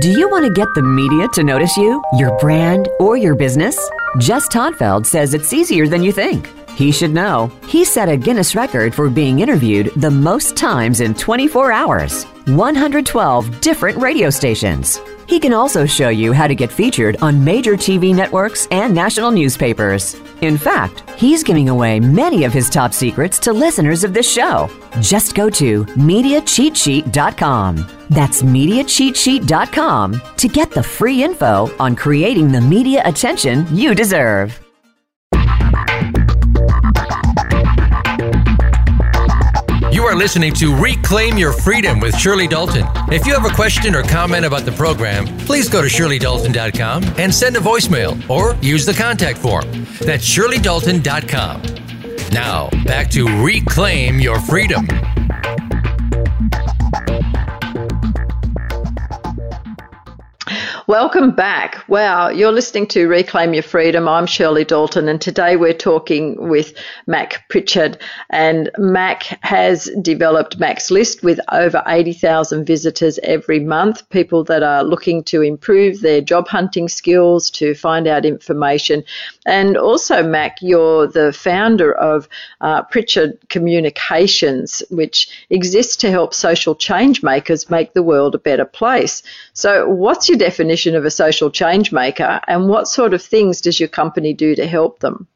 Do 0.02 0.10
you 0.10 0.28
want 0.32 0.46
to 0.46 0.52
get 0.52 0.68
the 0.74 0.82
media 0.82 1.28
to 1.34 1.44
notice 1.44 1.78
you, 1.78 2.02
your 2.14 2.36
brand, 2.40 2.90
or 3.00 3.18
your 3.18 3.36
business? 3.36 3.78
Jess 4.18 4.48
Todtfeld 4.50 5.06
says 5.06 5.36
it's 5.36 5.54
easier 5.54 5.88
than 5.88 6.02
you 6.02 6.12
think. 6.12 6.50
He 6.72 6.92
should 6.92 7.14
know. 7.14 7.52
He 7.68 7.86
set 7.86 8.10
a 8.10 8.18
Guinness 8.18 8.56
record 8.56 8.96
for 8.96 9.12
being 9.12 9.42
interviewed 9.42 9.92
the 9.96 10.10
most 10.10 10.58
times 10.58 11.02
in 11.02 11.14
24 11.14 11.72
hours 11.72 12.24
112 12.46 13.62
different 13.62 14.00
radio 14.00 14.32
stations. 14.32 15.00
He 15.28 15.40
can 15.40 15.54
also 15.54 15.86
show 15.86 16.10
you 16.10 16.34
how 16.34 16.48
to 16.48 16.56
get 16.56 16.72
featured 16.72 17.18
on 17.22 17.44
major 17.44 17.74
TV 17.74 18.16
networks 18.16 18.68
and 18.72 18.96
national 18.96 19.30
newspapers. 19.30 20.16
In 20.42 20.58
fact, 20.58 21.10
he's 21.20 21.44
giving 21.44 21.70
away 21.70 22.00
many 22.00 22.44
of 22.44 22.54
his 22.54 22.70
top 22.70 22.94
secrets 22.94 23.40
to 23.40 23.54
listeners 23.54 24.04
of 24.04 24.14
this 24.14 24.32
show. 24.32 24.70
Just 25.02 25.34
go 25.36 25.50
to 25.50 25.86
MediaCheatSheet.com. 25.86 27.88
That's 28.10 28.44
MediaCheatSheet.com 28.44 30.22
to 30.38 30.48
get 30.48 30.72
the 30.72 30.84
free 30.84 31.24
info 31.24 31.76
on 31.80 31.96
creating 31.96 32.52
the 32.52 32.62
media 32.62 33.02
attention 33.06 33.66
you 33.76 33.96
deserve. 33.96 34.67
You 39.92 40.04
are 40.04 40.16
listening 40.16 40.54
to 40.56 40.76
Reclaim 40.76 41.38
Your 41.38 41.54
Freedom 41.54 42.00
with 42.00 42.16
Shirley 42.18 42.48
Dalton. 42.48 42.86
If 43.12 43.26
you 43.26 43.34
have 43.34 43.50
a 43.50 43.56
question 43.56 43.96
or 43.96 44.04
comment 44.04 44.46
about 44.46 44.64
the 44.64 44.72
program, 44.74 45.26
please 45.40 45.70
go 45.70 45.82
to 45.82 45.88
ShirleyDalton.com 45.88 47.04
and 47.18 47.34
send 47.34 47.56
a 47.56 47.60
voicemail 47.60 48.30
or 48.30 48.56
use 48.62 48.86
the 48.86 48.94
contact 48.94 49.38
form. 49.40 49.66
That's 50.02 50.28
ShirleyDalton.com. 50.28 51.62
Now, 52.32 52.70
back 52.86 53.10
to 53.12 53.26
Reclaim 53.44 54.20
Your 54.20 54.40
Freedom. 54.42 54.88
Welcome 60.88 61.32
back. 61.32 61.84
Wow, 61.90 62.30
you're 62.30 62.54
listening 62.54 62.88
to 62.88 63.10
Reclaim 63.10 63.54
Your 63.54 63.62
Freedom. 63.62 64.08
I'm 64.08 64.26
Shirley 64.26 64.64
Dalton, 64.64 65.10
and 65.10 65.20
today 65.20 65.58
we're 65.58 65.74
talking 65.74 66.48
with 66.48 66.76
Mac 67.08 67.44
Pritchard. 67.50 67.98
And 68.30 68.72
Mac 68.78 69.24
has 69.44 69.92
developed 70.02 70.60
Mac's 70.60 70.90
List 70.90 71.24
with 71.24 71.42
over 71.52 71.84
80,000 71.86 72.64
visitors 72.64 73.20
every 73.24 73.60
month, 73.60 74.10
people 74.12 74.46
that 74.46 74.64
are 74.64 74.82
looking 74.82 75.26
to 75.26 75.42
improve 75.42 76.00
their 76.00 76.22
job 76.22 76.48
hunting 76.48 76.88
skills, 76.88 77.50
to 77.50 77.76
find 77.76 78.08
out 78.08 78.24
information. 78.24 79.04
And 79.46 79.76
also, 79.76 80.24
Mac, 80.24 80.60
you're 80.62 81.06
the 81.06 81.34
founder 81.34 81.94
of 81.94 82.30
uh, 82.62 82.84
Pritchard 82.84 83.38
Communications, 83.50 84.82
which 84.90 85.28
exists 85.50 85.98
to 85.98 86.12
help 86.12 86.34
social 86.34 86.76
change 86.76 87.24
makers 87.24 87.70
make 87.70 87.94
the 87.94 88.04
world 88.04 88.36
a 88.36 88.40
better 88.40 88.64
place. 88.64 89.22
So, 89.52 89.86
what's 89.90 90.30
your 90.30 90.38
definition? 90.38 90.77
Definition 90.78 90.96
of 90.96 91.06
a 91.06 91.12
social 91.12 91.50
change 91.50 91.92
maker 91.92 92.40
and 92.48 92.70
what 92.70 92.88
sort 92.88 93.16
of 93.16 93.22
things 93.24 93.62
does 93.62 93.80
your 93.80 93.90
company 93.90 94.32
do 94.32 94.56
to 94.56 94.68
help 94.68 95.00
them? 95.00 95.28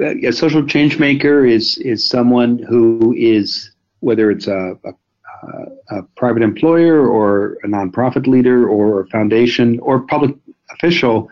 A 0.00 0.32
social 0.32 0.66
change 0.66 0.98
maker 0.98 1.46
is 1.46 1.78
is 1.78 2.04
someone 2.04 2.58
who 2.58 3.14
is 3.16 3.70
whether 4.00 4.32
it's 4.32 4.48
a, 4.48 4.76
a, 4.84 5.96
a 5.96 6.02
private 6.16 6.42
employer 6.42 7.06
or 7.06 7.56
a 7.62 7.68
nonprofit 7.68 8.26
leader 8.26 8.68
or 8.68 9.02
a 9.02 9.06
foundation 9.06 9.78
or 9.78 10.00
public 10.00 10.34
official 10.72 11.28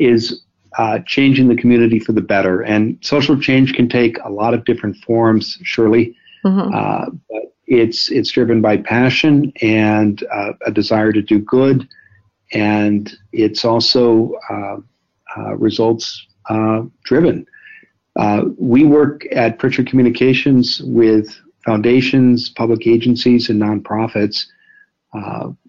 is 0.00 0.42
uh, 0.78 0.98
changing 1.06 1.46
the 1.46 1.56
community 1.56 2.00
for 2.00 2.14
the 2.14 2.20
better. 2.20 2.62
And 2.62 2.98
social 3.00 3.38
change 3.40 3.74
can 3.74 3.88
take 3.88 4.18
a 4.24 4.30
lot 4.30 4.54
of 4.54 4.64
different 4.64 4.96
forms, 5.04 5.56
Shirley. 5.62 6.16
Mm-hmm. 6.44 6.74
Uh, 6.74 7.06
but 7.30 7.55
it's 7.66 8.10
it's 8.10 8.30
driven 8.30 8.60
by 8.60 8.76
passion 8.76 9.52
and 9.60 10.24
uh, 10.32 10.52
a 10.64 10.70
desire 10.70 11.12
to 11.12 11.22
do 11.22 11.38
good, 11.38 11.88
and 12.52 13.16
it's 13.32 13.64
also 13.64 14.34
uh, 14.50 14.76
uh, 15.36 15.56
results 15.56 16.26
uh, 16.48 16.82
driven. 17.04 17.46
We 18.56 18.84
work 18.84 19.26
at 19.32 19.58
Pritchard 19.58 19.88
Communications 19.88 20.80
with 20.84 21.38
foundations, 21.64 22.48
public 22.48 22.86
agencies, 22.86 23.50
and 23.50 23.60
nonprofits. 23.60 24.46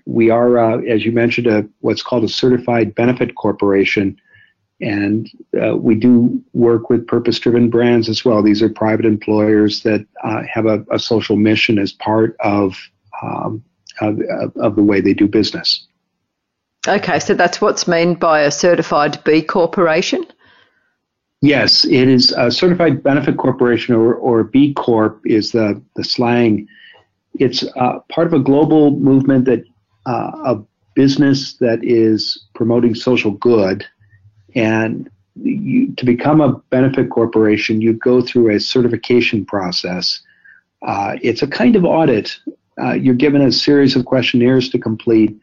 We 0.05 0.29
are, 0.29 0.57
as 0.87 1.03
you 1.03 1.11
mentioned, 1.11 1.47
a, 1.47 1.67
what's 1.81 2.01
called 2.01 2.23
a 2.23 2.29
certified 2.29 2.95
benefit 2.95 3.35
corporation 3.35 4.17
and 4.79 5.29
uh, 5.61 5.75
we 5.75 5.95
do 5.95 6.43
work 6.53 6.89
with 6.89 7.07
purpose 7.07 7.39
driven 7.39 7.69
brands 7.69 8.09
as 8.09 8.23
well. 8.23 8.43
These 8.43 8.61
are 8.61 8.69
private 8.69 9.05
employers 9.05 9.81
that 9.83 10.05
uh, 10.23 10.43
have 10.51 10.65
a, 10.65 10.85
a, 10.91 10.99
social 10.99 11.35
mission 11.35 11.79
as 11.79 11.91
part 11.91 12.35
of, 12.41 12.77
um, 13.23 13.63
of, 14.01 14.21
of, 14.55 14.75
the 14.75 14.83
way 14.83 15.01
they 15.01 15.13
do 15.13 15.27
business. 15.27 15.87
Okay, 16.87 17.19
so 17.19 17.33
that's 17.33 17.59
what's 17.59 17.87
meant 17.87 18.19
by 18.19 18.41
a 18.41 18.51
certified 18.51 19.23
B 19.23 19.41
corporation? 19.41 20.25
Yes, 21.41 21.85
it 21.85 22.07
is 22.07 22.31
a 22.31 22.51
certified 22.51 23.03
benefit 23.03 23.37
corporation 23.37 23.95
or, 23.95 24.15
or 24.15 24.43
B 24.43 24.73
Corp 24.73 25.21
is 25.25 25.51
the, 25.51 25.81
the 25.95 26.03
slang. 26.03 26.67
It's 27.39 27.63
uh, 27.75 27.99
part 28.09 28.27
of 28.27 28.33
a 28.33 28.39
global 28.39 28.91
movement 28.91 29.45
that 29.45 29.63
uh, 30.07 30.31
a 30.45 30.63
business 30.95 31.53
that 31.57 31.79
is 31.83 32.47
promoting 32.55 32.95
social 32.95 33.31
good 33.31 33.85
and 34.57 35.09
you, 35.35 35.93
to 35.93 36.05
become 36.05 36.41
a 36.41 36.53
benefit 36.71 37.11
corporation, 37.11 37.79
you 37.79 37.93
go 37.93 38.21
through 38.21 38.49
a 38.49 38.59
certification 38.59 39.45
process. 39.45 40.19
Uh, 40.85 41.15
it's 41.21 41.43
a 41.43 41.47
kind 41.47 41.75
of 41.75 41.85
audit. 41.85 42.35
Uh, 42.81 42.93
you're 42.93 43.15
given 43.15 43.41
a 43.41 43.51
series 43.51 43.95
of 43.95 44.05
questionnaires 44.05 44.69
to 44.69 44.79
complete 44.79 45.35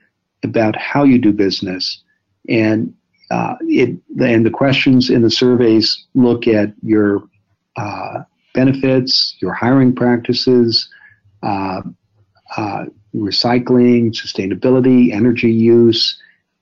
about 0.43 0.77
how 0.77 1.05
you 1.05 1.19
do 1.19 1.33
business, 1.33 2.03
and 2.49 2.93
uh, 3.31 3.55
it 3.63 3.97
and 4.21 4.45
the 4.45 4.51
questions 4.51 5.11
in 5.11 5.23
the 5.23 5.31
surveys 5.31 6.07
look 6.15 6.47
at 6.47 6.73
your 6.83 7.23
uh, 7.77 8.23
benefits, 8.53 9.37
your 9.41 9.53
hiring 9.53 9.95
practices, 9.95 10.89
uh, 11.43 11.83
uh, 12.57 12.85
recycling, 13.15 14.13
sustainability, 14.13 15.13
energy 15.13 15.51
use, 15.51 16.21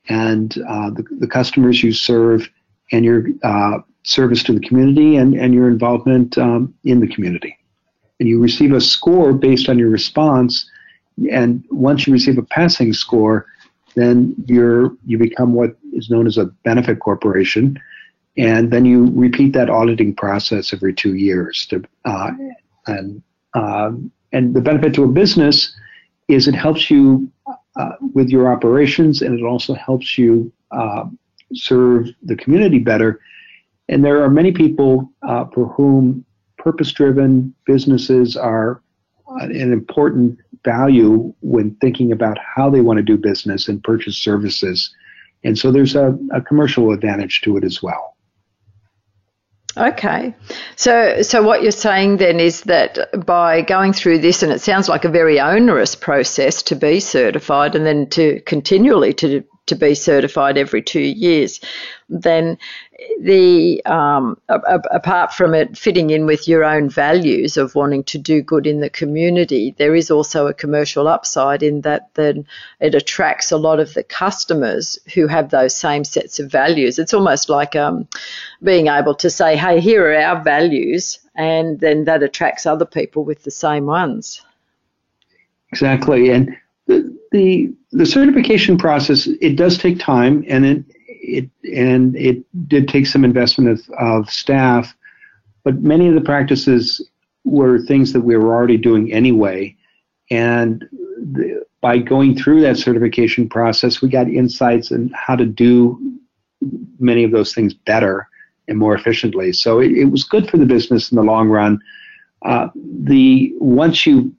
and 0.09 0.57
uh, 0.69 0.91
the, 0.91 1.05
the 1.19 1.27
customers 1.27 1.83
you 1.83 1.93
serve 1.93 2.49
and 2.91 3.05
your 3.05 3.27
uh, 3.43 3.79
service 4.03 4.43
to 4.45 4.53
the 4.53 4.61
community 4.61 5.17
and, 5.17 5.35
and 5.35 5.55
your 5.55 5.69
involvement 5.69 6.37
um, 6.39 6.75
in 6.85 7.01
the 7.01 7.07
community. 7.07 7.57
And 8.21 8.29
you 8.29 8.41
receive 8.41 8.73
a 8.73 8.81
score 8.81 9.33
based 9.33 9.69
on 9.69 9.79
your 9.79 9.89
response. 9.89 10.69
And 11.31 11.65
once 11.71 12.07
you 12.07 12.13
receive 12.13 12.39
a 12.39 12.43
passing 12.43 12.93
score, 12.93 13.47
then 13.95 14.35
you're 14.47 14.97
you 15.07 15.19
become 15.19 15.55
what 15.55 15.77
is 15.93 16.09
known 16.09 16.27
as 16.27 16.39
a 16.39 16.47
benefit 16.65 17.01
corporation, 17.01 17.79
and 18.39 18.71
then 18.71 18.85
you 18.87 19.11
repeat 19.13 19.53
that 19.53 19.69
auditing 19.69 20.15
process 20.15 20.73
every 20.73 20.95
two 20.95 21.15
years. 21.15 21.67
To, 21.67 21.85
uh, 22.07 22.31
and 22.87 23.23
uh, 23.55 23.93
and 24.33 24.55
the 24.55 24.61
benefit 24.61 24.95
to 24.95 25.05
a 25.05 25.09
business 25.09 25.77
is 26.29 26.49
it 26.49 26.55
helps 26.55 26.91
you 26.91 27.31
uh, 27.77 27.93
with 28.15 28.29
your 28.29 28.53
operations, 28.53 29.23
and 29.23 29.39
it 29.39 29.45
also 29.45 29.75
helps 29.75 30.19
you 30.19 30.53
uh, 30.71 31.05
serve 31.55 32.09
the 32.23 32.37
community 32.37 32.79
better. 32.79 33.21
And 33.89 34.05
there 34.05 34.23
are 34.23 34.31
many 34.31 34.53
people 34.53 35.11
uh, 35.23 35.47
for 35.47 35.69
whom 35.69 36.25
purpose 36.59 36.93
driven 36.93 37.55
businesses 37.67 38.37
are 38.37 38.83
an 39.41 39.73
important 39.73 40.39
value 40.65 41.35
when 41.41 41.75
thinking 41.77 42.13
about 42.13 42.39
how 42.39 42.71
they 42.71 42.81
want 42.81 42.99
to 42.99 43.03
do 43.03 43.17
business 43.17 43.69
and 43.69 43.83
purchase 43.83 44.17
services. 44.17 44.95
And 45.45 45.59
so 45.59 45.73
there's 45.73 45.97
a, 45.97 46.17
a 46.33 46.41
commercial 46.41 46.93
advantage 46.93 47.41
to 47.43 47.57
it 47.57 47.65
as 47.65 47.83
well. 47.83 48.12
Okay. 49.77 50.35
So 50.77 51.23
so 51.23 51.43
what 51.43 51.63
you're 51.63 51.73
saying 51.73 52.19
then 52.19 52.41
is 52.41 52.63
that 52.63 53.25
by 53.25 53.63
going 53.63 53.93
through 53.93 54.19
this 54.19 54.43
and 54.43 54.53
it 54.53 54.61
sounds 54.61 54.89
like 54.89 55.05
a 55.05 55.09
very 55.09 55.41
onerous 55.41 55.95
process 55.95 56.63
to 56.65 56.77
be 56.77 57.01
certified 57.01 57.75
and 57.75 57.87
then 57.87 58.09
to 58.11 58.41
continually 58.43 59.15
to 59.15 59.45
to 59.67 59.75
be 59.77 59.95
certified 59.95 60.59
every 60.59 60.83
2 60.83 61.01
years 61.01 61.61
then 62.09 62.59
the 63.21 63.85
um, 63.87 64.37
a, 64.49 64.59
apart 64.91 65.33
from 65.33 65.55
it 65.55 65.77
fitting 65.77 66.11
in 66.11 66.27
with 66.27 66.49
your 66.49 66.65
own 66.65 66.89
values 66.89 67.57
of 67.57 67.75
wanting 67.75 68.05
to 68.05 68.19
do 68.19 68.43
good 68.43 68.67
in 68.67 68.81
the 68.81 68.91
community, 68.91 69.75
there 69.79 69.95
is 69.95 70.11
also 70.11 70.47
a 70.47 70.55
commercial 70.55 71.09
upside 71.09 71.63
in 71.63 71.83
that 71.83 72.09
then 72.15 72.47
it 72.81 72.95
attracts 72.95 73.53
a 73.53 73.57
lot 73.57 73.81
of 73.81 73.95
the 73.95 74.03
customers 74.03 74.99
who 75.15 75.27
have 75.27 75.51
those 75.51 75.77
same 75.77 76.05
sets 76.05 76.39
of 76.39 76.51
values. 76.51 76.99
It's 76.99 77.15
almost 77.15 77.49
like 77.49 77.77
um, 77.77 78.09
being 78.63 78.89
able 78.89 79.15
to 79.17 79.31
say, 79.31 79.57
"Hey, 79.57 79.81
here 79.81 80.07
are 80.07 80.17
our 80.17 80.43
values," 80.43 81.19
and 81.35 81.81
then 81.81 82.05
that 82.05 82.23
attracts 82.23 82.67
other 82.67 82.87
people 82.87 83.25
with 83.25 83.45
the 83.45 83.51
same 83.51 83.87
ones. 83.87 84.43
Exactly, 85.71 86.31
and 86.31 86.57
the 86.87 87.17
the, 87.33 87.73
the 87.93 88.07
certification 88.07 88.77
process 88.77 89.27
it 89.41 89.57
does 89.57 89.79
take 89.79 89.99
time, 89.99 90.45
and 90.49 90.67
it 90.67 90.85
it 91.23 91.49
and 91.73 92.17
it 92.17 92.45
did 92.69 92.89
take 92.89 93.07
some 93.07 93.25
investment 93.25 93.71
of, 93.71 93.91
of 93.99 94.31
staff, 94.31 94.95
but 95.65 95.81
many 95.81 96.09
of 96.09 96.15
the 96.15 96.21
practices 96.21 97.09
were 97.45 97.81
things 97.81 98.13
that 98.13 98.21
we 98.21 98.37
were 98.37 98.55
already 98.55 98.77
doing 98.77 99.13
anyway. 99.13 99.75
And 100.31 100.85
the, 100.91 101.65
by 101.81 101.99
going 101.99 102.37
through 102.37 102.61
that 102.63 102.77
certification 102.77 103.49
process, 103.49 104.03
we 104.03 104.09
got 104.09 104.29
insights 104.29 104.93
on 104.93 105.11
how 105.15 105.37
to 105.37 105.47
do 105.47 106.19
many 106.99 107.25
of 107.25 107.33
those 107.33 107.55
things 107.55 107.75
better 107.75 108.29
and 108.69 108.79
more 108.79 108.95
efficiently. 108.95 109.53
So 109.53 109.81
it, 109.81 109.93
it 109.93 110.05
was 110.07 110.25
good 110.25 110.49
for 110.49 110.57
the 110.57 110.67
business 110.67 111.11
in 111.11 111.17
the 111.17 111.23
long 111.23 111.49
run. 111.49 111.81
Uh, 112.43 112.69
the 112.75 113.53
once 113.59 114.07
you 114.07 114.35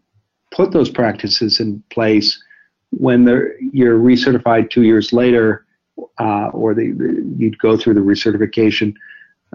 put 0.52 0.72
those 0.72 0.90
practices 0.90 1.60
in 1.60 1.84
place, 1.90 2.42
when 2.92 3.26
you're 3.74 3.98
recertified 3.98 4.70
two 4.70 4.84
years 4.84 5.12
later, 5.12 5.63
uh, 6.20 6.48
or 6.54 6.74
the, 6.74 6.92
the, 6.92 7.36
you'd 7.38 7.60
go 7.60 7.78
through 7.78 7.94
the 7.94 8.02
recertification. 8.02 8.96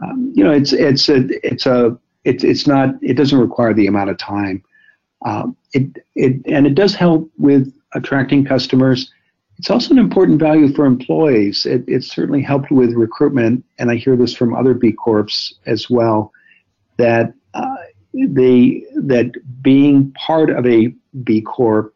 Um, 0.02 0.32
you 0.34 0.44
know, 0.44 0.52
it's 0.52 0.72
it's 0.72 1.08
a 1.08 1.26
it's 1.46 1.66
a 1.66 1.98
it's 2.24 2.44
it's 2.44 2.66
not 2.66 2.90
it 3.02 3.14
doesn't 3.14 3.38
require 3.38 3.74
the 3.74 3.86
amount 3.86 4.10
of 4.10 4.18
time. 4.18 4.62
Um, 5.24 5.56
it 5.72 6.04
it 6.14 6.40
and 6.46 6.66
it 6.66 6.74
does 6.74 6.94
help 6.94 7.30
with 7.38 7.72
attracting 7.94 8.44
customers. 8.44 9.12
It's 9.58 9.70
also 9.70 9.90
an 9.90 9.98
important 9.98 10.38
value 10.38 10.72
for 10.72 10.86
employees. 10.86 11.66
It, 11.66 11.82
it 11.88 12.04
certainly 12.04 12.42
helped 12.42 12.70
with 12.70 12.92
recruitment, 12.92 13.64
and 13.78 13.90
I 13.90 13.96
hear 13.96 14.14
this 14.16 14.32
from 14.32 14.54
other 14.54 14.72
B 14.72 14.92
Corps 14.92 15.26
as 15.66 15.90
well, 15.90 16.32
that 16.96 17.32
uh, 17.54 17.76
that 18.12 19.32
being 19.60 20.12
part 20.12 20.50
of 20.50 20.64
a 20.64 20.94
B 21.24 21.40
Corp 21.40 21.92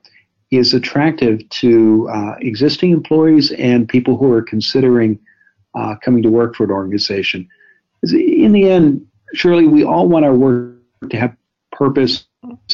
is 0.53 0.75
attractive 0.75 1.49
to 1.49 2.09
uh, 2.13 2.35
existing 2.41 2.93
employees 2.93 3.51
and 3.53 3.89
people 3.89 4.19
who 4.19 4.31
are 4.31 4.43
considering 4.43 5.19
uh, 5.75 5.95
coming 6.05 6.23
to 6.23 6.31
work 6.31 6.55
for 6.55 6.65
an 6.65 6.71
organization. 6.71 7.49
In 8.13 8.53
the 8.53 8.71
end, 8.71 9.07
surely 9.33 9.67
we 9.67 9.83
all 9.83 10.09
want 10.09 10.27
our 10.27 10.35
work 10.35 10.77
to 11.09 11.17
have 11.17 11.35
purpose 11.73 12.27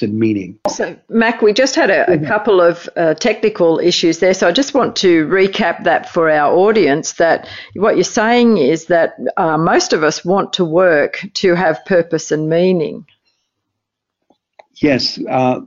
and 0.03 0.19
meaning. 0.19 0.59
So, 0.69 0.97
Mac, 1.09 1.41
we 1.41 1.53
just 1.53 1.75
had 1.77 1.91
a, 1.91 2.11
a 2.11 2.19
couple 2.19 2.61
of 2.61 2.89
uh, 2.97 3.15
technical 3.15 3.79
issues 3.79 4.19
there. 4.19 4.35
So, 4.35 4.49
I 4.49 4.53
just 4.53 4.75
want 4.75 4.97
to 4.97 5.27
recap 5.29 5.85
that 5.85 6.09
for 6.09 6.31
our 6.31 6.53
audience 6.53 7.13
that 7.15 7.49
what 7.75 7.95
you're 7.97 8.05
saying 8.05 8.59
is 8.59 8.87
that 8.87 9.15
uh, 9.37 9.57
most 9.57 9.93
of 9.93 10.03
us 10.03 10.25
want 10.25 10.55
to 10.55 10.65
work 10.65 11.25
to 11.35 11.55
have 11.55 11.85
purpose 11.85 12.33
and 12.33 12.49
meaning. 12.49 13.07
Yes. 14.77 15.19
Uh, 15.29 15.61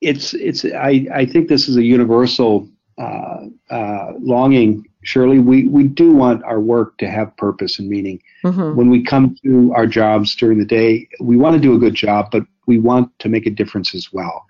it's 0.00 0.34
it's 0.34 0.64
I, 0.64 1.06
I 1.12 1.26
think 1.26 1.48
this 1.48 1.68
is 1.68 1.76
a 1.76 1.82
universal 1.82 2.68
uh, 2.98 3.46
uh, 3.70 4.12
longing. 4.20 4.86
Surely 5.02 5.38
we, 5.38 5.66
we 5.68 5.84
do 5.84 6.12
want 6.12 6.44
our 6.44 6.60
work 6.60 6.98
to 6.98 7.08
have 7.08 7.34
purpose 7.38 7.78
and 7.78 7.88
meaning. 7.88 8.20
Mm-hmm. 8.44 8.76
When 8.76 8.90
we 8.90 9.02
come 9.02 9.34
to 9.42 9.72
our 9.74 9.86
jobs 9.86 10.34
during 10.34 10.58
the 10.58 10.64
day, 10.66 11.08
we 11.20 11.38
want 11.38 11.54
to 11.54 11.60
do 11.60 11.74
a 11.74 11.78
good 11.78 11.94
job, 11.94 12.28
but 12.30 12.42
we 12.66 12.78
want 12.78 13.18
to 13.20 13.30
make 13.30 13.46
a 13.46 13.50
difference 13.50 13.94
as 13.94 14.12
well. 14.12 14.44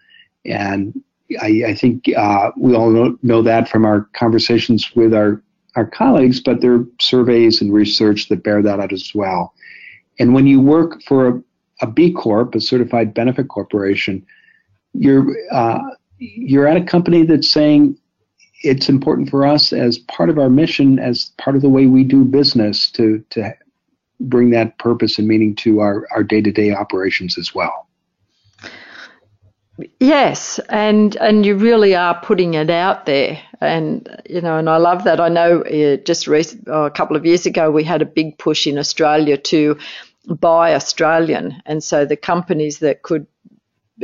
And 0.44 1.00
I, 1.40 1.62
I 1.68 1.74
think 1.74 2.08
uh, 2.16 2.50
we 2.56 2.74
all 2.74 2.90
know, 2.90 3.16
know 3.22 3.42
that 3.42 3.68
from 3.68 3.84
our 3.84 4.08
conversations 4.14 4.90
with 4.96 5.14
our, 5.14 5.40
our 5.76 5.86
colleagues, 5.86 6.40
but 6.40 6.60
there 6.60 6.74
are 6.74 6.86
surveys 7.00 7.60
and 7.60 7.72
research 7.72 8.28
that 8.28 8.42
bear 8.42 8.60
that 8.62 8.80
out 8.80 8.92
as 8.92 9.12
well. 9.14 9.54
And 10.18 10.34
when 10.34 10.48
you 10.48 10.60
work 10.60 11.00
for 11.04 11.28
a, 11.28 11.42
a 11.82 11.86
B 11.86 12.12
Corp, 12.12 12.56
a 12.56 12.60
certified 12.60 13.14
benefit 13.14 13.46
corporation, 13.46 14.26
you're 14.94 15.36
uh, 15.52 15.80
you're 16.18 16.66
at 16.66 16.76
a 16.76 16.84
company 16.84 17.24
that's 17.24 17.50
saying 17.50 17.96
it's 18.62 18.88
important 18.88 19.30
for 19.30 19.46
us 19.46 19.72
as 19.72 19.98
part 19.98 20.28
of 20.28 20.38
our 20.38 20.50
mission, 20.50 20.98
as 20.98 21.32
part 21.38 21.56
of 21.56 21.62
the 21.62 21.68
way 21.68 21.86
we 21.86 22.04
do 22.04 22.24
business, 22.24 22.90
to 22.92 23.24
to 23.30 23.54
bring 24.20 24.50
that 24.50 24.78
purpose 24.78 25.18
and 25.18 25.26
meaning 25.26 25.54
to 25.56 25.80
our 25.80 26.06
our 26.12 26.22
day 26.22 26.40
to 26.40 26.52
day 26.52 26.72
operations 26.72 27.38
as 27.38 27.54
well. 27.54 27.86
Yes, 29.98 30.60
and 30.68 31.16
and 31.16 31.46
you 31.46 31.54
really 31.56 31.94
are 31.94 32.20
putting 32.20 32.54
it 32.54 32.68
out 32.68 33.06
there, 33.06 33.40
and 33.60 34.08
you 34.28 34.40
know, 34.40 34.58
and 34.58 34.68
I 34.68 34.76
love 34.76 35.04
that. 35.04 35.20
I 35.20 35.28
know 35.28 35.62
uh, 35.62 35.96
just 36.04 36.26
recent, 36.26 36.64
oh, 36.66 36.84
a 36.84 36.90
couple 36.90 37.16
of 37.16 37.24
years 37.24 37.46
ago 37.46 37.70
we 37.70 37.84
had 37.84 38.02
a 38.02 38.06
big 38.06 38.36
push 38.38 38.66
in 38.66 38.78
Australia 38.78 39.38
to 39.38 39.78
buy 40.26 40.74
Australian, 40.74 41.62
and 41.64 41.82
so 41.82 42.04
the 42.04 42.16
companies 42.16 42.80
that 42.80 43.02
could 43.02 43.26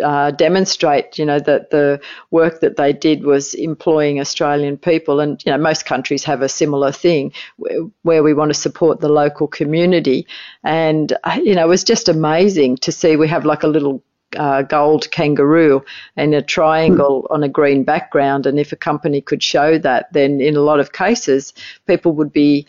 uh, 0.03 0.31
demonstrate, 0.31 1.19
you 1.19 1.25
know, 1.25 1.39
that 1.41 1.71
the 1.71 2.01
work 2.31 2.61
that 2.61 2.77
they 2.77 2.93
did 2.93 3.25
was 3.25 3.55
employing 3.55 4.21
Australian 4.21 4.77
people. 4.77 5.21
And, 5.21 5.43
you 5.45 5.53
know, 5.53 5.59
most 5.59 5.87
countries 5.87 6.25
have 6.25 6.43
a 6.43 6.49
similar 6.49 6.93
thing 6.93 7.33
where 8.03 8.23
we 8.23 8.35
want 8.35 8.51
to 8.51 8.59
support 8.59 9.01
the 9.01 9.09
local 9.09 9.47
community. 9.47 10.27
And, 10.65 11.13
uh, 11.25 11.41
you 11.43 11.55
know, 11.55 11.65
it 11.65 11.69
was 11.69 11.85
just 11.85 12.09
amazing 12.09 12.79
to 12.79 12.93
see 12.93 13.17
we 13.17 13.29
have 13.29 13.45
like 13.45 13.63
a 13.63 13.69
little 13.69 14.03
uh, 14.37 14.63
gold 14.63 15.11
kangaroo 15.11 15.85
and 16.17 16.35
a 16.35 16.43
triangle 16.43 17.27
on 17.31 17.43
a 17.43 17.49
green 17.49 17.85
background. 17.85 18.47
And 18.47 18.59
if 18.59 18.73
a 18.73 18.77
company 18.77 19.21
could 19.21 19.43
show 19.43 19.79
that, 19.79 20.13
then 20.13 20.41
in 20.41 20.57
a 20.57 20.61
lot 20.61 20.81
of 20.81 20.93
cases, 20.93 21.53
people 21.87 22.13
would 22.13 22.33
be 22.33 22.67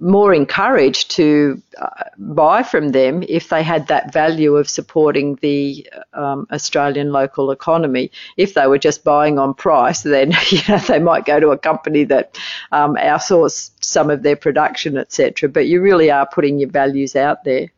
more 0.00 0.32
encouraged 0.32 1.10
to 1.10 1.60
uh, 1.80 2.04
buy 2.18 2.62
from 2.62 2.90
them 2.90 3.24
if 3.28 3.48
they 3.48 3.62
had 3.62 3.88
that 3.88 4.12
value 4.12 4.56
of 4.56 4.68
supporting 4.68 5.34
the 5.36 5.86
um, 6.12 6.46
Australian 6.52 7.10
local 7.10 7.50
economy. 7.50 8.10
If 8.36 8.54
they 8.54 8.66
were 8.68 8.78
just 8.78 9.02
buying 9.02 9.38
on 9.38 9.54
price, 9.54 10.02
then 10.02 10.32
you 10.50 10.60
know, 10.68 10.78
they 10.78 11.00
might 11.00 11.24
go 11.24 11.40
to 11.40 11.48
a 11.48 11.58
company 11.58 12.04
that 12.04 12.38
um, 12.70 12.94
outsource 12.94 13.70
some 13.80 14.10
of 14.10 14.22
their 14.22 14.36
production, 14.36 14.96
etc. 14.96 15.48
But 15.48 15.66
you 15.66 15.80
really 15.80 16.10
are 16.10 16.26
putting 16.26 16.58
your 16.58 16.70
values 16.70 17.16
out 17.16 17.42
there. 17.44 17.72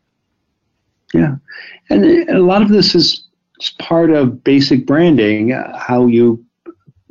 Yeah, 1.13 1.35
and 1.89 2.29
a 2.29 2.39
lot 2.39 2.61
of 2.61 2.69
this 2.69 2.95
is 2.95 3.25
part 3.79 4.11
of 4.11 4.43
basic 4.43 4.85
branding, 4.85 5.53
uh, 5.53 5.77
how 5.77 6.05
you 6.05 6.45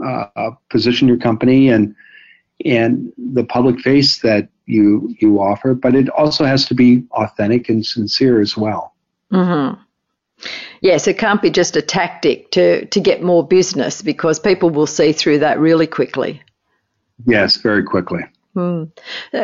uh, 0.04 0.50
position 0.70 1.08
your 1.08 1.18
company 1.18 1.68
and 1.68 1.94
and 2.64 3.12
the 3.16 3.44
public 3.44 3.80
face 3.80 4.20
that 4.20 4.48
you 4.70 5.14
you 5.20 5.40
offer, 5.40 5.74
but 5.74 5.94
it 5.94 6.08
also 6.10 6.44
has 6.44 6.64
to 6.66 6.74
be 6.74 7.04
authentic 7.12 7.68
and 7.68 7.84
sincere 7.84 8.40
as 8.40 8.56
well. 8.56 8.94
Mm-hmm. 9.32 9.80
Yes, 10.80 11.06
it 11.06 11.18
can't 11.18 11.42
be 11.42 11.50
just 11.50 11.76
a 11.76 11.82
tactic 11.82 12.50
to 12.52 12.86
to 12.86 13.00
get 13.00 13.22
more 13.22 13.46
business 13.46 14.02
because 14.02 14.38
people 14.38 14.70
will 14.70 14.86
see 14.86 15.12
through 15.12 15.40
that 15.40 15.58
really 15.58 15.86
quickly. 15.86 16.42
Yes, 17.26 17.56
very 17.56 17.84
quickly. 17.84 18.22
Hmm. 18.54 18.84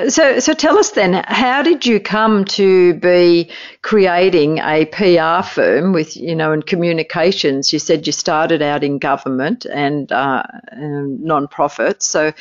So, 0.09 0.41
so 0.41 0.53
tell 0.53 0.79
us 0.79 0.91
then, 0.91 1.23
how 1.29 1.63
did 1.63 1.87
you 1.87 2.01
come 2.01 2.45
to 2.47 2.95
be 2.95 3.51
creating 3.83 4.59
a 4.59 4.87
PR 4.87 5.47
firm 5.47 5.93
with, 5.93 6.17
you 6.17 6.35
know, 6.35 6.53
in 6.53 6.63
communications? 6.63 7.73
You 7.73 7.79
said 7.79 8.05
you 8.05 8.13
started 8.13 8.63
out 8.63 8.83
in 8.83 8.99
government 8.99 9.65
and, 9.65 10.11
uh, 10.11 10.43
and 10.73 11.23
non-profits. 11.23 12.05
So, 12.05 12.33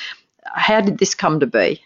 how 0.43 0.81
did 0.81 0.97
this 0.97 1.13
come 1.13 1.39
to 1.39 1.47
be? 1.47 1.81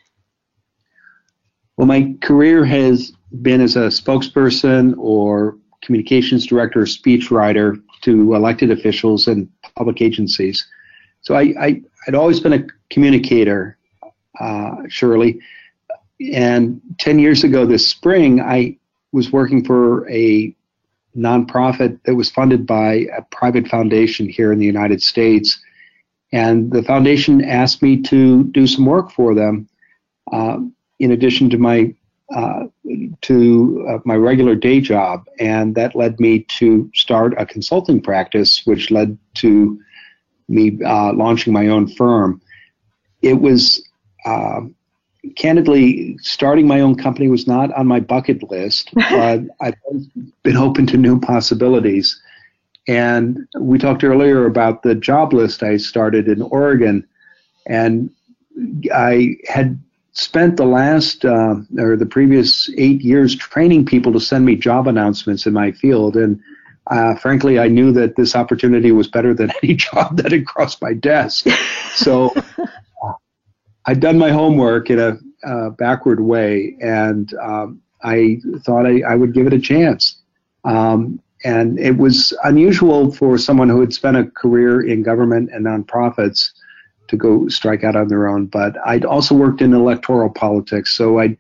Well, 1.80 1.88
my 1.88 2.14
career 2.20 2.66
has 2.66 3.14
been 3.42 3.62
as 3.62 3.78
a 3.78 3.88
spokesperson 3.88 4.96
or 4.98 5.58
communications 5.82 6.46
director 6.46 6.82
or 6.82 6.86
speechwriter 6.86 7.82
to 8.02 8.36
elected 8.36 8.70
officials 8.70 9.30
and 9.30 9.48
public 9.78 10.02
agencies. 10.02 10.68
So 11.22 11.36
I, 11.36 11.54
I, 11.58 11.82
would 12.06 12.16
always 12.16 12.42
been 12.42 12.52
a 12.52 12.68
communicator. 12.90 13.78
uh, 14.42 14.76
Shirley. 14.90 15.40
And 16.34 16.82
10 16.98 17.18
years 17.18 17.46
ago 17.46 17.66
this 17.66 17.88
spring, 17.88 18.42
I 18.42 18.78
was 19.14 19.32
working 19.32 19.64
for 19.64 20.06
a 20.10 20.54
nonprofit 21.16 21.98
that 22.04 22.16
was 22.16 22.30
funded 22.30 22.68
by 22.68 23.08
a 23.18 23.22
private 23.32 23.70
foundation 23.70 24.28
here 24.28 24.52
in 24.52 24.60
the 24.60 24.66
United 24.66 25.02
States. 25.02 25.58
And 26.34 26.74
the 26.74 26.84
foundation 26.84 27.42
asked 27.42 27.82
me 27.82 28.02
to 28.02 28.44
do 28.52 28.68
some 28.68 28.86
work 28.86 29.12
for 29.12 29.34
them 29.34 29.70
uh, 30.34 30.58
in 31.00 31.12
addition 31.12 31.50
to 31.50 31.58
my 31.58 31.94
uh, 32.36 32.66
to 33.22 33.86
uh, 33.90 33.98
my 34.06 34.16
regular 34.16 34.56
day 34.56 34.80
job, 34.80 35.26
and 35.40 35.74
that 35.76 35.96
led 35.96 36.20
me 36.20 36.40
to 36.44 36.90
start 36.94 37.34
a 37.38 37.46
consulting 37.46 38.00
practice, 38.00 38.62
which 38.66 38.92
led 38.92 39.18
to 39.36 39.80
me 40.48 40.78
uh, 40.86 41.14
launching 41.14 41.54
my 41.54 41.68
own 41.68 41.88
firm. 41.88 42.42
It 43.22 43.42
was 43.42 43.84
uh, 44.26 44.62
candidly 45.36 46.18
starting 46.22 46.68
my 46.68 46.82
own 46.82 46.96
company 46.96 47.30
was 47.30 47.48
not 47.48 47.74
on 47.74 47.88
my 47.88 48.00
bucket 48.00 48.50
list, 48.50 48.92
but 48.94 49.42
I've 49.62 49.76
been 50.44 50.58
open 50.58 50.86
to 50.88 50.98
new 50.98 51.20
possibilities. 51.20 52.22
And 52.88 53.48
we 53.60 53.78
talked 53.78 54.04
earlier 54.04 54.46
about 54.46 54.84
the 54.84 54.96
job 54.96 55.34
list 55.34 55.62
I 55.62 55.78
started 55.78 56.28
in 56.28 56.42
Oregon, 56.42 57.08
and 57.68 58.10
I 58.94 59.38
had 59.48 59.80
spent 60.14 60.58
the 60.58 60.66
last 60.66 61.26
uh, 61.26 61.56
or 61.78 61.96
the 61.96 62.06
previous 62.06 62.70
eight 62.78 63.02
years 63.02 63.36
training 63.36 63.86
people 63.86 64.12
to 64.14 64.20
send 64.20 64.46
me 64.46 64.56
job 64.56 64.88
announcements 64.88 65.46
in 65.46 65.54
my 65.54 65.72
field. 65.72 66.16
And 66.18 66.40
uh, 66.88 67.16
frankly, 67.16 67.60
I 67.60 67.68
knew 67.68 67.92
that 67.94 68.16
this 68.16 68.36
opportunity 68.36 68.92
was 68.92 69.08
better 69.08 69.34
than 69.34 69.52
any 69.64 69.76
job 69.76 70.18
that 70.18 70.32
had 70.32 70.46
crossed 70.46 70.82
my 70.82 70.94
desk. 70.94 71.48
So 71.94 72.34
uh, 72.58 73.14
I'd 73.86 74.00
done 74.00 74.18
my 74.18 74.32
homework 74.32 74.90
in 74.90 75.00
a 75.00 75.72
backward 75.72 76.20
way, 76.20 76.76
and 76.82 77.34
um, 77.36 77.82
I 78.04 78.40
thought 78.66 78.86
I, 78.86 79.02
I, 79.02 79.16
would 79.16 79.34
give 79.34 79.48
it 79.48 79.54
a 79.54 79.60
chance. 79.60 80.18
Um, 80.64 81.22
and 81.44 81.80
it 81.80 81.98
was 81.98 82.34
unusual 82.44 83.12
for 83.12 83.38
someone 83.38 83.70
who 83.70 83.80
had 83.80 83.94
spent 83.94 84.18
a 84.18 84.26
career 84.26 84.82
in 84.82 85.04
government 85.04 85.50
and 85.54 85.66
nonprofits 85.66 86.52
to 87.10 87.18
go 87.18 87.48
strike 87.48 87.84
out 87.84 87.96
on 87.96 88.08
their 88.08 88.28
own. 88.28 88.46
But 88.46 88.76
I'd 88.86 89.06
also 89.06 89.36
worked 89.36 89.62
in 89.62 89.74
electoral 89.74 90.30
politics, 90.30 90.94
so 90.94 91.20
I'd 91.20 91.38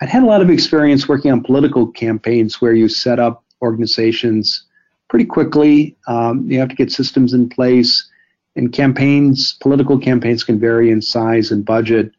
I'd 0.00 0.08
had 0.08 0.22
a 0.22 0.26
lot 0.26 0.42
of 0.42 0.50
experience 0.50 1.08
working 1.08 1.32
on 1.32 1.42
political 1.42 1.86
campaigns 1.88 2.60
where 2.60 2.72
you 2.72 2.88
set 2.88 3.18
up 3.18 3.42
organizations 3.60 4.64
pretty 5.08 5.24
quickly. 5.24 5.96
Um, 6.06 6.48
you 6.48 6.60
have 6.60 6.68
to 6.68 6.76
get 6.76 6.92
systems 6.92 7.34
in 7.34 7.48
place, 7.48 8.08
and 8.54 8.72
campaigns, 8.72 9.54
political 9.54 9.98
campaigns, 9.98 10.44
can 10.44 10.60
vary 10.60 10.90
in 10.90 11.02
size 11.02 11.50
and 11.50 11.64
budget. 11.64 12.12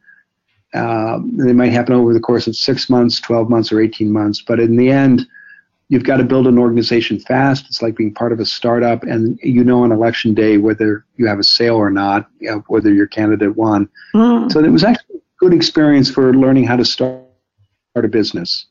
Uh, 0.74 1.20
they 1.38 1.54
might 1.54 1.72
happen 1.72 1.96
over 1.96 2.14
the 2.14 2.20
course 2.20 2.48
of 2.48 2.56
six 2.56 2.90
months, 2.90 3.20
12 3.20 3.50
months, 3.50 3.72
or 3.72 3.82
18 3.82 4.12
months. 4.12 4.42
But 4.42 4.60
in 4.60 4.76
the 4.76 4.90
end, 4.90 5.26
you've 5.90 6.04
got 6.04 6.18
to 6.18 6.24
build 6.24 6.48
an 6.48 6.58
organization 6.58 7.20
fast. 7.20 7.66
It's 7.68 7.82
like 7.82 7.98
being 7.98 8.14
part 8.14 8.32
of 8.32 8.40
a 8.40 8.46
startup, 8.46 9.04
and 9.04 9.38
you 9.44 9.64
know 9.64 9.84
on 9.84 9.92
election 9.92 10.34
day 10.34 10.58
whether 10.58 11.06
you 11.18 11.28
have 11.28 11.40
a 11.40 11.44
sale 11.44 11.76
or 11.76 11.90
not, 11.90 12.30
you 12.40 12.50
know, 12.50 12.64
whether 12.68 12.94
your 12.94 13.08
candidate 13.08 13.56
won. 13.56 13.90
Mm. 14.14 14.52
So 14.52 14.64
it 14.64 14.70
was 14.70 14.84
actually 14.84 15.18
a 15.18 15.40
good 15.40 15.54
experience 15.54 16.10
for 16.10 16.34
learning 16.34 16.66
how 16.66 16.78
to 16.78 16.86
start 16.86 17.26
a 17.96 18.08
business. 18.08 18.68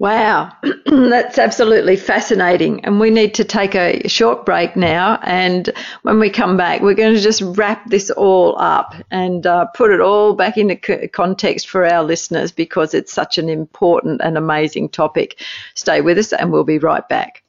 Wow, 0.00 0.52
that's 0.86 1.38
absolutely 1.38 1.96
fascinating. 1.96 2.84
And 2.84 3.00
we 3.00 3.10
need 3.10 3.34
to 3.34 3.44
take 3.44 3.74
a 3.74 4.06
short 4.06 4.46
break 4.46 4.76
now. 4.76 5.18
And 5.24 5.70
when 6.02 6.20
we 6.20 6.30
come 6.30 6.56
back, 6.56 6.82
we're 6.82 6.94
going 6.94 7.14
to 7.14 7.20
just 7.20 7.42
wrap 7.42 7.90
this 7.90 8.08
all 8.10 8.56
up 8.60 8.94
and 9.10 9.44
uh, 9.44 9.66
put 9.66 9.90
it 9.90 10.00
all 10.00 10.34
back 10.34 10.56
into 10.56 11.08
context 11.08 11.68
for 11.68 11.84
our 11.84 12.04
listeners 12.04 12.52
because 12.52 12.94
it's 12.94 13.12
such 13.12 13.38
an 13.38 13.48
important 13.48 14.20
and 14.22 14.38
amazing 14.38 14.90
topic. 14.90 15.42
Stay 15.74 16.00
with 16.00 16.16
us 16.16 16.32
and 16.32 16.52
we'll 16.52 16.62
be 16.62 16.78
right 16.78 17.06
back. 17.08 17.42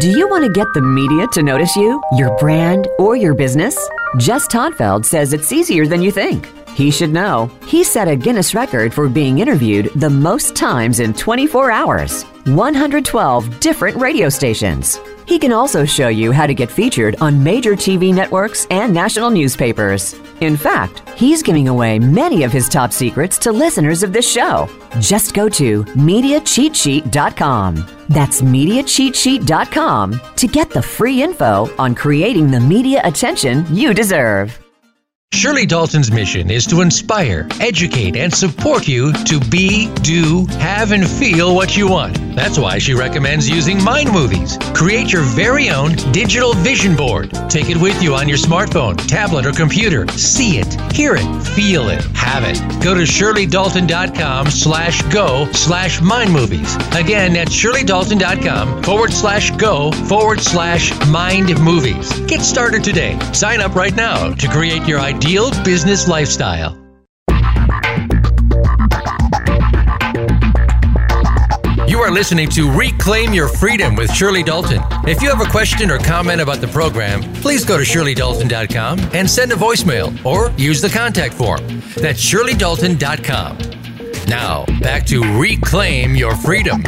Do 0.00 0.10
you 0.10 0.28
want 0.28 0.44
to 0.44 0.52
get 0.52 0.66
the 0.74 0.82
media 0.82 1.26
to 1.28 1.42
notice 1.42 1.74
you, 1.76 2.02
your 2.16 2.36
brand, 2.36 2.88
or 2.98 3.16
your 3.16 3.32
business? 3.32 3.78
Jess 4.18 4.46
Todtfeld 4.48 5.06
says 5.06 5.32
it's 5.32 5.52
easier 5.52 5.86
than 5.86 6.02
you 6.02 6.10
think. 6.10 6.48
He 6.74 6.90
should 6.90 7.12
know. 7.12 7.50
He 7.66 7.84
set 7.84 8.08
a 8.08 8.16
Guinness 8.16 8.54
record 8.54 8.92
for 8.92 9.08
being 9.08 9.38
interviewed 9.38 9.90
the 9.94 10.10
most 10.10 10.56
times 10.56 10.98
in 10.98 11.14
24 11.14 11.70
hours 11.70 12.24
112 12.46 13.60
different 13.60 13.96
radio 13.96 14.28
stations. 14.28 14.98
He 15.26 15.38
can 15.38 15.52
also 15.52 15.86
show 15.86 16.08
you 16.08 16.32
how 16.32 16.46
to 16.46 16.52
get 16.52 16.70
featured 16.70 17.16
on 17.20 17.42
major 17.42 17.72
TV 17.72 18.12
networks 18.12 18.66
and 18.70 18.92
national 18.92 19.30
newspapers. 19.30 20.14
In 20.40 20.56
fact, 20.56 21.08
he's 21.16 21.42
giving 21.42 21.68
away 21.68 21.98
many 21.98 22.42
of 22.42 22.52
his 22.52 22.68
top 22.68 22.92
secrets 22.92 23.38
to 23.38 23.52
listeners 23.52 24.02
of 24.02 24.12
this 24.12 24.30
show. 24.30 24.68
Just 25.00 25.32
go 25.32 25.48
to 25.48 25.84
MediaCheatSheet.com. 25.84 27.86
That's 28.08 28.42
MediaCheatSheet.com 28.42 30.20
to 30.36 30.48
get 30.48 30.70
the 30.70 30.82
free 30.82 31.22
info 31.22 31.70
on 31.78 31.94
creating 31.94 32.50
the 32.50 32.60
media 32.60 33.00
attention 33.04 33.64
you 33.74 33.94
deserve. 33.94 34.63
Shirley 35.32 35.66
Dalton's 35.66 36.10
mission 36.12 36.48
is 36.50 36.64
to 36.68 36.80
inspire, 36.80 37.46
educate, 37.60 38.16
and 38.16 38.32
support 38.32 38.86
you 38.86 39.12
to 39.24 39.40
be, 39.40 39.92
do, 39.96 40.46
have, 40.58 40.92
and 40.92 41.06
feel 41.06 41.54
what 41.54 41.76
you 41.76 41.88
want. 41.88 42.14
That's 42.36 42.56
why 42.56 42.78
she 42.78 42.94
recommends 42.94 43.48
using 43.50 43.82
Mind 43.82 44.10
Movies. 44.12 44.56
Create 44.74 45.12
your 45.12 45.22
very 45.22 45.70
own 45.70 45.96
digital 46.12 46.54
vision 46.54 46.96
board. 46.96 47.30
Take 47.50 47.68
it 47.68 47.76
with 47.76 48.00
you 48.02 48.14
on 48.14 48.28
your 48.28 48.38
smartphone, 48.38 48.96
tablet, 49.08 49.44
or 49.44 49.52
computer. 49.52 50.06
See 50.12 50.58
it, 50.58 50.72
hear 50.92 51.16
it, 51.16 51.42
feel 51.42 51.88
it, 51.88 52.02
have 52.14 52.44
it. 52.44 52.58
Go 52.82 52.94
to 52.94 53.02
shirleydalton.com 53.02 54.46
slash 54.50 55.02
go 55.12 55.50
slash 55.52 56.00
mind 56.00 56.32
movies. 56.32 56.74
Again, 56.94 57.34
that's 57.34 57.52
shirleydalton.com 57.52 58.82
forward 58.84 59.12
slash 59.12 59.50
go 59.56 59.90
forward 59.92 60.40
slash 60.40 60.92
mind 61.08 61.60
movies. 61.62 62.18
Get 62.20 62.40
started 62.40 62.82
today. 62.84 63.18
Sign 63.32 63.60
up 63.60 63.74
right 63.74 63.94
now 63.94 64.32
to 64.32 64.48
create 64.48 64.86
your 64.86 65.00
ideal 65.00 65.23
ideal 65.24 65.50
business 65.64 66.06
lifestyle. 66.06 66.78
You 71.88 72.00
are 72.00 72.10
listening 72.10 72.50
to 72.50 72.70
Reclaim 72.70 73.32
Your 73.32 73.48
Freedom 73.48 73.94
with 73.94 74.12
Shirley 74.12 74.42
Dalton. 74.42 74.82
If 75.08 75.22
you 75.22 75.30
have 75.30 75.40
a 75.40 75.50
question 75.50 75.90
or 75.90 75.96
comment 75.98 76.42
about 76.42 76.60
the 76.60 76.68
program, 76.68 77.22
please 77.36 77.64
go 77.64 77.78
to 77.78 77.84
shirleydalton.com 77.84 78.98
and 79.14 79.30
send 79.30 79.50
a 79.52 79.54
voicemail 79.54 80.22
or 80.26 80.50
use 80.58 80.82
the 80.82 80.90
contact 80.90 81.32
form. 81.32 81.60
That's 81.96 82.22
shirleydalton.com. 82.22 83.58
Now, 84.28 84.66
back 84.82 85.06
to 85.06 85.22
Reclaim 85.40 86.14
Your 86.14 86.36
Freedom. 86.36 86.82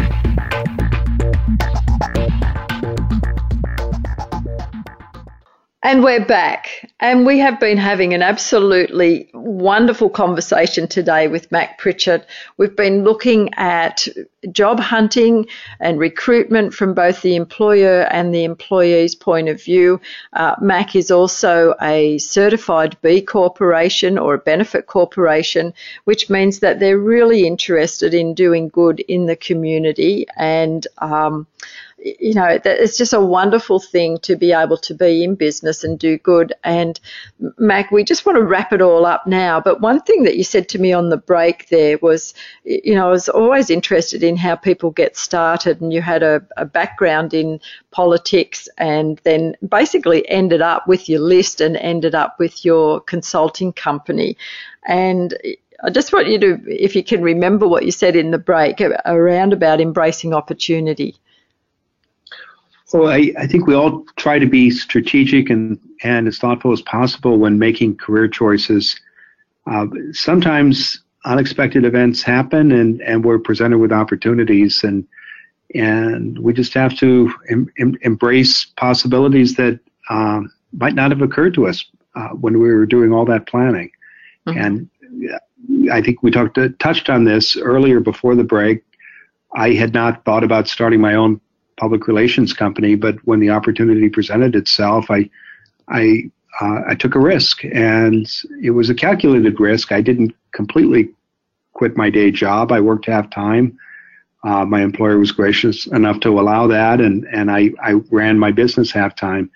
And 5.86 6.02
we're 6.02 6.24
back. 6.24 6.90
And 6.98 7.24
we 7.24 7.38
have 7.38 7.60
been 7.60 7.78
having 7.78 8.12
an 8.12 8.20
absolutely 8.20 9.30
wonderful 9.32 10.10
conversation 10.10 10.88
today 10.88 11.28
with 11.28 11.52
Mac 11.52 11.78
Pritchard. 11.78 12.26
We've 12.56 12.74
been 12.74 13.04
looking 13.04 13.54
at 13.54 14.08
job 14.50 14.80
hunting 14.80 15.46
and 15.78 16.00
recruitment 16.00 16.74
from 16.74 16.92
both 16.92 17.22
the 17.22 17.36
employer 17.36 18.00
and 18.10 18.34
the 18.34 18.42
employee's 18.42 19.14
point 19.14 19.48
of 19.48 19.62
view. 19.62 20.00
Uh, 20.32 20.56
Mac 20.60 20.96
is 20.96 21.12
also 21.12 21.76
a 21.80 22.18
certified 22.18 22.96
B 23.00 23.22
corporation 23.22 24.18
or 24.18 24.34
a 24.34 24.38
benefit 24.38 24.88
corporation, 24.88 25.72
which 26.02 26.28
means 26.28 26.58
that 26.58 26.80
they're 26.80 26.98
really 26.98 27.46
interested 27.46 28.12
in 28.12 28.34
doing 28.34 28.70
good 28.70 28.98
in 28.98 29.26
the 29.26 29.36
community 29.36 30.26
and 30.36 30.84
um, 30.98 31.46
you 32.20 32.34
know, 32.34 32.60
it's 32.64 32.96
just 32.96 33.12
a 33.12 33.20
wonderful 33.20 33.80
thing 33.80 34.18
to 34.18 34.36
be 34.36 34.52
able 34.52 34.76
to 34.76 34.94
be 34.94 35.24
in 35.24 35.34
business 35.34 35.82
and 35.82 35.98
do 35.98 36.18
good. 36.18 36.52
And 36.62 37.00
Mac, 37.58 37.90
we 37.90 38.04
just 38.04 38.24
want 38.24 38.38
to 38.38 38.44
wrap 38.44 38.72
it 38.72 38.80
all 38.80 39.04
up 39.04 39.26
now. 39.26 39.60
But 39.60 39.80
one 39.80 40.00
thing 40.00 40.22
that 40.22 40.36
you 40.36 40.44
said 40.44 40.68
to 40.68 40.78
me 40.78 40.92
on 40.92 41.08
the 41.08 41.16
break 41.16 41.68
there 41.68 41.98
was, 42.00 42.32
you 42.62 42.94
know, 42.94 43.08
I 43.08 43.10
was 43.10 43.28
always 43.28 43.70
interested 43.70 44.22
in 44.22 44.36
how 44.36 44.54
people 44.54 44.90
get 44.92 45.16
started, 45.16 45.80
and 45.80 45.92
you 45.92 46.00
had 46.00 46.22
a, 46.22 46.46
a 46.56 46.64
background 46.64 47.34
in 47.34 47.60
politics 47.90 48.68
and 48.78 49.20
then 49.24 49.56
basically 49.68 50.28
ended 50.28 50.62
up 50.62 50.86
with 50.86 51.08
your 51.08 51.20
list 51.20 51.60
and 51.60 51.76
ended 51.76 52.14
up 52.14 52.38
with 52.38 52.64
your 52.64 53.00
consulting 53.00 53.72
company. 53.72 54.36
And 54.86 55.34
I 55.82 55.90
just 55.90 56.12
want 56.12 56.28
you 56.28 56.38
to, 56.38 56.60
if 56.68 56.94
you 56.94 57.02
can 57.02 57.20
remember 57.20 57.66
what 57.66 57.84
you 57.84 57.90
said 57.90 58.14
in 58.14 58.30
the 58.30 58.38
break 58.38 58.80
around 58.80 59.52
about 59.52 59.80
embracing 59.80 60.32
opportunity. 60.32 61.16
Well, 62.92 63.08
I, 63.08 63.32
I 63.38 63.46
think 63.46 63.66
we 63.66 63.74
all 63.74 64.04
try 64.16 64.38
to 64.38 64.46
be 64.46 64.70
strategic 64.70 65.50
and, 65.50 65.78
and 66.02 66.28
as 66.28 66.38
thoughtful 66.38 66.72
as 66.72 66.82
possible 66.82 67.38
when 67.38 67.58
making 67.58 67.96
career 67.96 68.28
choices. 68.28 68.98
Uh, 69.66 69.86
sometimes 70.12 71.02
unexpected 71.24 71.84
events 71.84 72.22
happen 72.22 72.70
and, 72.70 73.00
and 73.02 73.24
we're 73.24 73.38
presented 73.38 73.78
with 73.78 73.92
opportunities 73.92 74.84
and 74.84 75.06
and 75.74 76.38
we 76.38 76.52
just 76.52 76.72
have 76.74 76.96
to 76.96 77.34
em, 77.48 77.68
em, 77.78 77.96
embrace 78.02 78.64
possibilities 78.76 79.56
that 79.56 79.80
um, 80.08 80.52
might 80.72 80.94
not 80.94 81.10
have 81.10 81.22
occurred 81.22 81.54
to 81.54 81.66
us 81.66 81.84
uh, 82.14 82.28
when 82.28 82.60
we 82.60 82.72
were 82.72 82.86
doing 82.86 83.12
all 83.12 83.24
that 83.24 83.48
planning. 83.48 83.90
Mm-hmm. 84.46 84.58
And 84.58 85.90
I 85.90 86.00
think 86.00 86.22
we 86.22 86.30
talked 86.30 86.58
touched 86.78 87.10
on 87.10 87.24
this 87.24 87.56
earlier 87.56 87.98
before 87.98 88.36
the 88.36 88.44
break. 88.44 88.84
I 89.54 89.72
had 89.72 89.92
not 89.92 90.24
thought 90.24 90.44
about 90.44 90.68
starting 90.68 91.00
my 91.00 91.14
own 91.14 91.40
public 91.76 92.06
relations 92.06 92.52
company, 92.52 92.94
but 92.94 93.16
when 93.26 93.40
the 93.40 93.50
opportunity 93.50 94.08
presented 94.08 94.54
itself, 94.54 95.10
I 95.10 95.28
I 95.88 96.30
uh, 96.60 96.80
I 96.88 96.94
took 96.94 97.14
a 97.14 97.20
risk, 97.20 97.64
and 97.64 98.26
it 98.62 98.70
was 98.70 98.88
a 98.88 98.94
calculated 98.94 99.60
risk. 99.60 99.92
I 99.92 100.00
didn't 100.00 100.34
completely 100.52 101.10
quit 101.74 101.96
my 101.96 102.08
day 102.08 102.30
job. 102.30 102.72
I 102.72 102.80
worked 102.80 103.06
half 103.06 103.28
time. 103.28 103.78
Uh, 104.42 104.64
my 104.64 104.80
employer 104.80 105.18
was 105.18 105.32
gracious 105.32 105.86
enough 105.88 106.20
to 106.20 106.40
allow 106.40 106.66
that, 106.66 107.00
and 107.00 107.26
and 107.26 107.50
I 107.50 107.70
I 107.82 107.94
ran 108.10 108.38
my 108.38 108.52
business 108.52 108.90
half 108.90 109.14
time. 109.16 109.50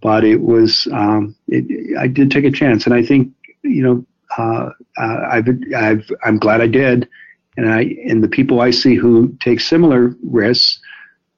But 0.00 0.24
it 0.24 0.40
was 0.40 0.88
um, 0.92 1.34
it, 1.48 1.98
I 1.98 2.06
did 2.06 2.30
take 2.30 2.44
a 2.44 2.50
chance, 2.50 2.86
and 2.86 2.94
I 2.94 3.02
think 3.04 3.32
you 3.62 3.82
know 3.82 4.06
uh, 4.38 4.70
uh, 4.96 5.28
I've 5.30 5.48
I've 5.76 6.10
I'm 6.24 6.38
glad 6.38 6.60
I 6.60 6.66
did, 6.68 7.08
and 7.56 7.68
I 7.68 7.96
and 8.06 8.22
the 8.22 8.28
people 8.28 8.60
I 8.60 8.70
see 8.70 8.94
who 8.94 9.36
take 9.40 9.60
similar 9.60 10.14
risks 10.22 10.80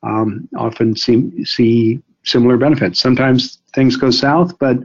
um, 0.02 0.48
often 0.56 0.96
see 0.96 1.44
see 1.44 2.00
similar 2.24 2.56
benefits. 2.56 3.00
Sometimes 3.00 3.58
things 3.74 3.96
go 3.96 4.10
south, 4.10 4.58
but 4.58 4.78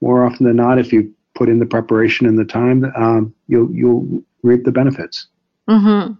more 0.00 0.24
often 0.24 0.46
than 0.46 0.56
not, 0.56 0.78
if 0.78 0.92
you 0.92 1.12
put 1.34 1.48
in 1.48 1.58
the 1.58 1.66
preparation 1.66 2.26
and 2.26 2.38
the 2.38 2.44
time, 2.44 2.84
um, 2.96 3.34
you'll 3.46 3.70
you'll 3.72 4.22
reap 4.42 4.64
the 4.64 4.72
benefits. 4.72 5.28
Mm-hmm. 5.68 6.14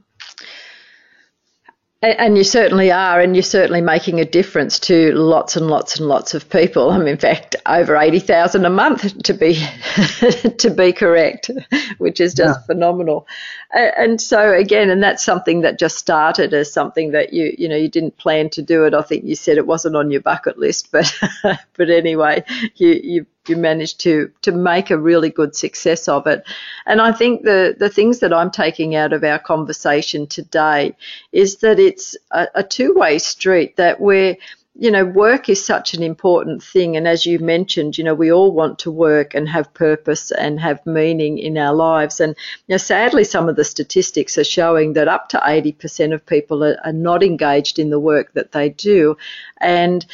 And 2.00 2.38
you 2.38 2.44
certainly 2.44 2.92
are, 2.92 3.20
and 3.20 3.34
you're 3.34 3.42
certainly 3.42 3.80
making 3.80 4.20
a 4.20 4.24
difference 4.24 4.78
to 4.80 5.10
lots 5.14 5.56
and 5.56 5.66
lots 5.66 5.98
and 5.98 6.08
lots 6.08 6.32
of 6.32 6.48
people. 6.48 6.92
I'm 6.92 7.08
in 7.08 7.16
fact, 7.16 7.56
over 7.66 7.96
eighty 7.96 8.20
thousand 8.20 8.64
a 8.64 8.70
month 8.70 9.20
to 9.24 9.34
be 9.34 9.54
to 10.58 10.70
be 10.70 10.92
correct, 10.92 11.50
which 11.98 12.20
is 12.20 12.34
just 12.34 12.60
yeah. 12.60 12.66
phenomenal. 12.66 13.26
And 13.72 14.20
so 14.20 14.52
again, 14.52 14.90
and 14.90 15.02
that's 15.02 15.24
something 15.24 15.62
that 15.62 15.80
just 15.80 15.98
started 15.98 16.54
as 16.54 16.72
something 16.72 17.10
that 17.10 17.32
you 17.32 17.52
you 17.58 17.68
know 17.68 17.76
you 17.76 17.88
didn't 17.88 18.16
plan 18.16 18.48
to 18.50 18.62
do 18.62 18.84
it. 18.84 18.94
I 18.94 19.02
think 19.02 19.24
you 19.24 19.34
said 19.34 19.58
it 19.58 19.66
wasn't 19.66 19.96
on 19.96 20.12
your 20.12 20.20
bucket 20.20 20.56
list, 20.56 20.92
but 20.92 21.12
but 21.42 21.90
anyway, 21.90 22.44
you 22.76 22.90
you 23.02 23.26
you 23.48 23.56
managed 23.56 24.00
to 24.00 24.30
to 24.42 24.52
make 24.52 24.90
a 24.90 24.98
really 24.98 25.30
good 25.30 25.54
success 25.56 26.08
of 26.08 26.26
it. 26.26 26.44
And 26.86 27.00
I 27.00 27.12
think 27.12 27.42
the 27.42 27.76
the 27.78 27.88
things 27.88 28.20
that 28.20 28.32
I'm 28.32 28.50
taking 28.50 28.94
out 28.94 29.12
of 29.12 29.24
our 29.24 29.38
conversation 29.38 30.26
today 30.26 30.94
is 31.32 31.56
that 31.58 31.78
it's 31.78 32.16
a, 32.30 32.48
a 32.54 32.62
two 32.62 32.94
way 32.94 33.18
street 33.18 33.76
that 33.76 34.00
we're 34.00 34.36
you 34.80 34.92
know, 34.92 35.04
work 35.04 35.48
is 35.48 35.64
such 35.64 35.92
an 35.92 36.04
important 36.04 36.62
thing. 36.62 36.96
And 36.96 37.08
as 37.08 37.26
you 37.26 37.40
mentioned, 37.40 37.98
you 37.98 38.04
know, 38.04 38.14
we 38.14 38.30
all 38.30 38.52
want 38.52 38.78
to 38.80 38.92
work 38.92 39.34
and 39.34 39.48
have 39.48 39.74
purpose 39.74 40.30
and 40.30 40.60
have 40.60 40.86
meaning 40.86 41.36
in 41.38 41.58
our 41.58 41.74
lives. 41.74 42.20
And, 42.20 42.36
you 42.68 42.74
know, 42.74 42.76
sadly, 42.76 43.24
some 43.24 43.48
of 43.48 43.56
the 43.56 43.64
statistics 43.64 44.38
are 44.38 44.44
showing 44.44 44.92
that 44.92 45.08
up 45.08 45.30
to 45.30 45.38
80% 45.38 46.14
of 46.14 46.24
people 46.24 46.62
are, 46.62 46.78
are 46.84 46.92
not 46.92 47.24
engaged 47.24 47.80
in 47.80 47.90
the 47.90 47.98
work 47.98 48.34
that 48.34 48.52
they 48.52 48.68
do. 48.68 49.16
And 49.60 50.06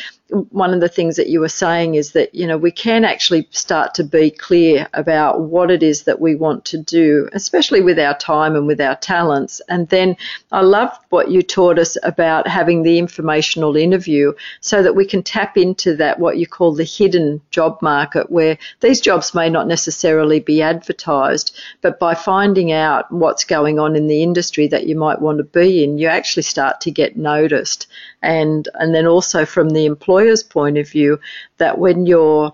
one 0.51 0.73
of 0.73 0.81
the 0.81 0.89
things 0.89 1.17
that 1.17 1.29
you 1.29 1.41
were 1.41 1.49
saying 1.49 1.95
is 1.95 2.13
that 2.13 2.35
you 2.35 2.47
know 2.47 2.57
we 2.57 2.71
can 2.71 3.05
actually 3.05 3.49
start 3.51 3.95
to 3.95 4.05
be 4.05 4.31
clear 4.31 4.89
about 4.95 5.41
what 5.41 5.71
it 5.71 5.83
is 5.83 6.05
that 6.05 6.21
we 6.21 6.35
want 6.35 6.65
to 6.65 6.79
do 6.79 7.29
especially 7.33 7.81
with 7.81 7.99
our 7.99 8.17
time 8.19 8.55
and 8.55 8.67
with 8.67 8.81
our 8.81 8.97
talents. 8.97 9.61
And 9.69 9.89
then 9.89 10.17
i 10.53 10.61
love 10.61 10.97
what 11.11 11.31
you 11.31 11.43
taught 11.43 11.79
us 11.79 11.97
about 12.03 12.47
having 12.47 12.83
the 12.83 12.99
informational 12.99 13.77
interview 13.77 14.33
so 14.61 14.83
that 14.83 14.95
we 14.95 15.07
can 15.07 15.23
tap 15.23 15.57
into 15.57 15.97
that 15.97 16.19
what 16.19 16.39
you 16.39 16.47
call 16.47 16.75
the 16.75 16.85
hidden 16.85 17.41
job 17.51 17.81
market 17.83 18.31
where 18.31 18.59
these 18.81 19.01
jobs 19.01 19.35
may 19.35 19.49
not 19.49 19.67
necessarily 19.67 20.41
be 20.41 20.63
advertised 20.63 21.57
but 21.81 21.99
by 21.99 22.15
finding 22.15 22.73
out 22.73 23.11
what's 23.11 23.45
going 23.45 23.79
on 23.79 23.97
in 23.97 24.07
the 24.07 24.23
industry 24.23 24.69
that 24.69 24.87
you 24.87 24.97
might 24.97 25.21
want 25.21 25.39
to 25.39 25.45
be 25.45 25.83
in 25.83 25.99
you 25.99 26.09
actually 26.09 26.43
start 26.43 26.81
to 26.81 26.91
get 26.91 27.17
noticed. 27.17 27.87
And 28.23 28.69
and 28.75 28.95
then 28.95 29.07
also 29.07 29.45
from 29.45 29.71
the 29.71 29.87
employer's 30.25 30.43
point 30.43 30.79
of 30.79 30.89
view 30.89 31.19
that 31.59 31.79
when 31.79 32.07
you're 32.07 32.53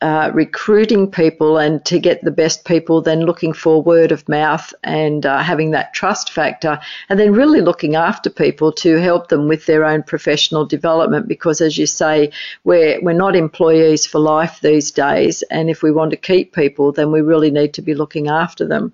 uh, 0.00 0.30
recruiting 0.34 1.08
people 1.08 1.58
and 1.58 1.84
to 1.84 2.00
get 2.00 2.24
the 2.24 2.30
best 2.30 2.64
people, 2.64 3.00
then 3.00 3.20
looking 3.20 3.52
for 3.52 3.80
word 3.82 4.10
of 4.10 4.28
mouth 4.28 4.74
and 4.82 5.24
uh, 5.24 5.40
having 5.40 5.70
that 5.70 5.94
trust 5.94 6.32
factor, 6.32 6.80
and 7.08 7.20
then 7.20 7.32
really 7.32 7.60
looking 7.60 7.94
after 7.94 8.28
people 8.28 8.72
to 8.72 8.96
help 8.96 9.28
them 9.28 9.46
with 9.46 9.66
their 9.66 9.84
own 9.84 10.02
professional 10.02 10.66
development. 10.66 11.28
Because 11.28 11.60
as 11.60 11.78
you 11.78 11.86
say, 11.86 12.32
we're 12.64 13.00
we're 13.00 13.12
not 13.12 13.36
employees 13.36 14.04
for 14.06 14.18
life 14.18 14.58
these 14.60 14.90
days, 14.90 15.44
and 15.50 15.70
if 15.70 15.82
we 15.82 15.92
want 15.92 16.10
to 16.10 16.16
keep 16.16 16.52
people, 16.52 16.90
then 16.90 17.12
we 17.12 17.20
really 17.20 17.50
need 17.50 17.74
to 17.74 17.82
be 17.82 17.94
looking 17.94 18.26
after 18.28 18.66
them. 18.66 18.92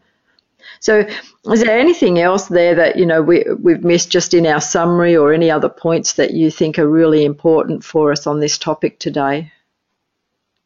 So, 0.81 1.07
is 1.51 1.63
there 1.63 1.79
anything 1.79 2.19
else 2.19 2.47
there 2.47 2.75
that 2.75 2.97
you 2.97 3.07
know 3.07 3.23
we 3.23 3.45
we've 3.61 3.85
missed 3.85 4.11
just 4.11 4.35
in 4.35 4.47
our 4.47 4.61
summary, 4.61 5.17
or 5.17 5.33
any 5.33 5.51
other 5.51 5.69
points 5.69 6.15
that 6.15 6.33
you 6.33 6.51
think 6.51 6.79
are 6.79 6.89
really 6.89 7.25
important 7.25 7.85
for 7.85 8.13
us 8.13 8.27
on 8.27 8.41
this 8.41 8.59
topic 8.59 8.99
today? 8.99 9.53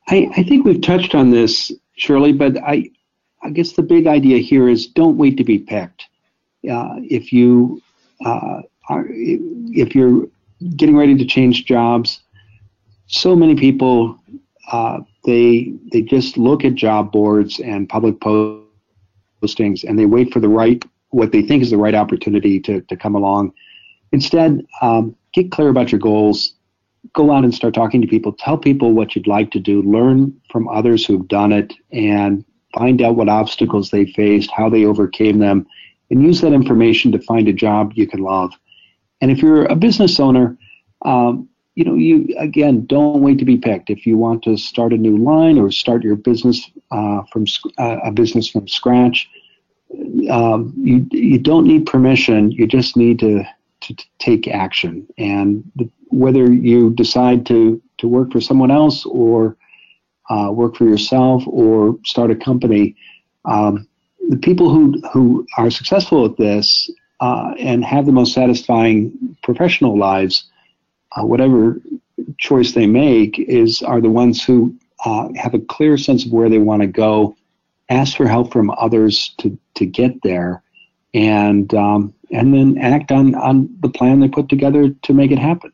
I, 0.09 0.29
I 0.37 0.43
think 0.43 0.65
we've 0.65 0.81
touched 0.81 1.15
on 1.15 1.31
this, 1.31 1.73
Shirley, 1.97 2.33
but 2.33 2.57
I 2.59 2.91
I 3.43 3.51
guess 3.51 3.73
the 3.73 3.83
big 3.83 4.07
idea 4.07 4.39
here 4.39 4.69
is 4.69 4.87
don't 4.87 5.19
wait 5.19 5.37
to 5.39 5.45
be 5.45 5.59
picked. 5.59 6.07
Uh, 6.71 6.95
if 6.99 7.33
you 7.33 7.83
uh, 8.25 8.63
are, 8.89 9.07
if 9.09 9.95
you're 9.95 10.27
getting 10.77 10.97
ready 10.97 11.17
to 11.17 11.25
change 11.25 11.65
jobs, 11.65 12.21
so 13.07 13.35
many 13.35 13.55
people 13.55 14.19
uh, 14.71 15.01
they 15.25 15.73
they 15.93 16.03
just 16.03 16.37
look 16.37 16.65
at 16.65 16.75
job 16.75 17.13
boards 17.13 17.61
and 17.61 17.89
public 17.89 18.21
posts 18.21 18.62
postings 19.43 19.85
and 19.85 19.99
they 19.99 20.07
wait 20.07 20.33
for 20.33 20.41
the 20.41 20.49
right, 20.49 20.85
what 21.11 21.33
they 21.33 21.43
think 21.43 21.63
is 21.63 21.71
the 21.71 21.77
right 21.77 21.95
opportunity 21.95 22.61
to, 22.61 22.81
to 22.83 22.97
come 22.97 23.15
along. 23.15 23.53
Instead, 24.13 24.65
um, 24.81 25.17
get 25.33 25.51
clear 25.51 25.69
about 25.69 25.91
your 25.93 26.01
goals. 26.01 26.55
Go 27.15 27.33
out 27.33 27.45
and 27.45 27.55
start 27.55 27.75
talking 27.75 28.01
to 28.01 28.07
people. 28.07 28.33
Tell 28.33 28.57
people 28.57 28.93
what 28.93 29.17
you'd 29.17 29.27
like 29.27 29.51
to 29.53 29.61
do. 29.61 29.83
Learn 29.83 30.33
from 30.51 30.69
others 30.69 31.05
who've 31.05 31.27
done 31.27 31.53
it 31.53 31.73
and 31.91 32.45
find 32.75 33.03
out 33.03 33.17
what 33.17 33.29
obstacles 33.29 33.91
they 33.91 34.07
faced, 34.07 34.51
how 34.51 34.69
they 34.69 34.85
overcame 34.85 35.39
them, 35.39 35.67
and 36.11 36.23
use 36.23 36.41
that 36.41 36.53
information 36.53 37.11
to 37.13 37.19
find 37.21 37.49
a 37.49 37.53
job 37.53 37.93
you 37.95 38.07
can 38.07 38.21
love. 38.21 38.53
And 39.21 39.31
if 39.31 39.39
you're 39.39 39.65
a 39.67 39.77
business 39.77 40.21
owner, 40.21 40.57
um, 41.05 41.49
you 41.75 41.85
know, 41.85 41.95
you 41.95 42.35
again 42.39 42.85
don't 42.87 43.23
wait 43.23 43.39
to 43.39 43.45
be 43.45 43.57
picked. 43.57 43.89
If 43.89 44.07
you 44.07 44.19
want 44.19 44.43
to 44.45 44.57
start 44.57 44.93
a 44.93 44.99
new 44.99 45.17
line 45.17 45.59
or 45.59 45.71
start 45.71 46.03
your 46.03 46.17
business 46.17 46.71
uh, 46.91 47.23
from 47.33 47.47
uh, 47.79 47.99
a 48.05 48.13
business 48.13 48.49
from 48.49 48.69
scratch, 48.69 49.29
um, 50.31 50.75
you 50.77 51.07
you 51.11 51.39
don't 51.39 51.67
need 51.67 51.87
permission. 51.87 52.51
You 52.51 52.67
just 52.67 52.97
need 52.97 53.19
to 53.21 53.45
to, 53.83 53.95
to 53.95 54.05
take 54.19 54.49
action. 54.49 55.07
And 55.17 55.65
the, 55.77 55.89
whether 56.11 56.53
you 56.53 56.91
decide 56.91 57.47
to 57.47 57.81
to 57.99 58.09
work 58.09 58.33
for 58.33 58.41
someone 58.41 58.71
else 58.71 59.07
or 59.07 59.57
uh, 60.29 60.51
work 60.53 60.77
for 60.77 60.85
yourself 60.85 61.43
or 61.47 61.97
start 62.05 62.31
a 62.31 62.37
company, 62.37 62.97
um, 63.47 63.89
the 64.29 64.37
people 64.37 64.69
who 64.69 65.01
who 65.11 65.47
are 65.57 65.71
successful 65.71 66.27
at 66.27 66.37
this 66.37 66.91
uh, 67.21 67.55
and 67.59 67.83
have 67.83 68.05
the 68.05 68.13
most 68.13 68.35
satisfying 68.35 69.37
professional 69.43 69.97
lives 69.97 70.51
uh, 71.17 71.25
whatever 71.25 71.81
choice 72.39 72.73
they 72.73 72.87
make, 72.87 73.39
is 73.39 73.83
are 73.83 74.01
the 74.01 74.11
ones 74.11 74.45
who 74.45 74.75
uh, 75.05 75.29
have 75.37 75.55
a 75.55 75.59
clear 75.59 75.97
sense 75.97 76.25
of 76.25 76.33
where 76.33 76.49
they 76.49 76.59
want 76.59 76.83
to 76.83 76.87
go, 76.87 77.37
ask 77.89 78.17
for 78.17 78.27
help 78.27 78.53
from 78.53 78.71
others 78.71 79.35
to 79.39 79.59
to 79.75 79.87
get 79.87 80.23
there, 80.23 80.63
and 81.15 81.73
um, 81.75 82.15
and 82.31 82.55
then 82.55 82.79
act 82.79 83.13
on 83.13 83.35
on 83.35 83.69
the 83.81 83.89
plan 83.89 84.21
they 84.21 84.29
put 84.29 84.49
together 84.49 84.89
to 84.89 85.13
make 85.13 85.31
it 85.31 85.39
happen. 85.39 85.73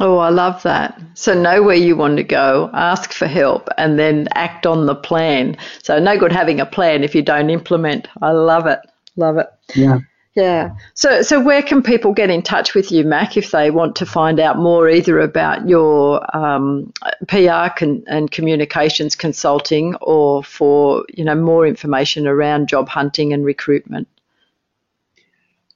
Oh, 0.00 0.18
I 0.18 0.30
love 0.30 0.62
that. 0.64 1.00
So 1.14 1.40
know 1.40 1.62
where 1.62 1.76
you 1.76 1.94
want 1.94 2.16
to 2.16 2.24
go, 2.24 2.68
ask 2.74 3.12
for 3.12 3.28
help, 3.28 3.68
and 3.78 3.96
then 3.96 4.26
act 4.34 4.66
on 4.66 4.86
the 4.86 4.94
plan. 4.94 5.56
So 5.82 6.00
no 6.00 6.18
good 6.18 6.32
having 6.32 6.58
a 6.58 6.66
plan 6.66 7.04
if 7.04 7.14
you 7.14 7.22
don't 7.22 7.48
implement. 7.48 8.08
I 8.20 8.32
love 8.32 8.66
it. 8.66 8.80
Love 9.16 9.38
it. 9.38 9.46
Yeah. 9.76 9.98
Yeah. 10.34 10.74
So, 10.94 11.22
so 11.22 11.40
where 11.40 11.62
can 11.62 11.80
people 11.82 12.12
get 12.12 12.28
in 12.28 12.42
touch 12.42 12.74
with 12.74 12.90
you, 12.90 13.04
Mac, 13.04 13.36
if 13.36 13.52
they 13.52 13.70
want 13.70 13.94
to 13.96 14.06
find 14.06 14.40
out 14.40 14.58
more 14.58 14.88
either 14.88 15.20
about 15.20 15.68
your 15.68 16.24
um, 16.36 16.92
PR 17.28 17.68
con- 17.76 18.02
and 18.08 18.28
communications 18.28 19.14
consulting, 19.14 19.94
or 20.00 20.42
for 20.42 21.04
you 21.14 21.24
know 21.24 21.36
more 21.36 21.66
information 21.66 22.26
around 22.26 22.68
job 22.68 22.88
hunting 22.88 23.32
and 23.32 23.44
recruitment? 23.44 24.08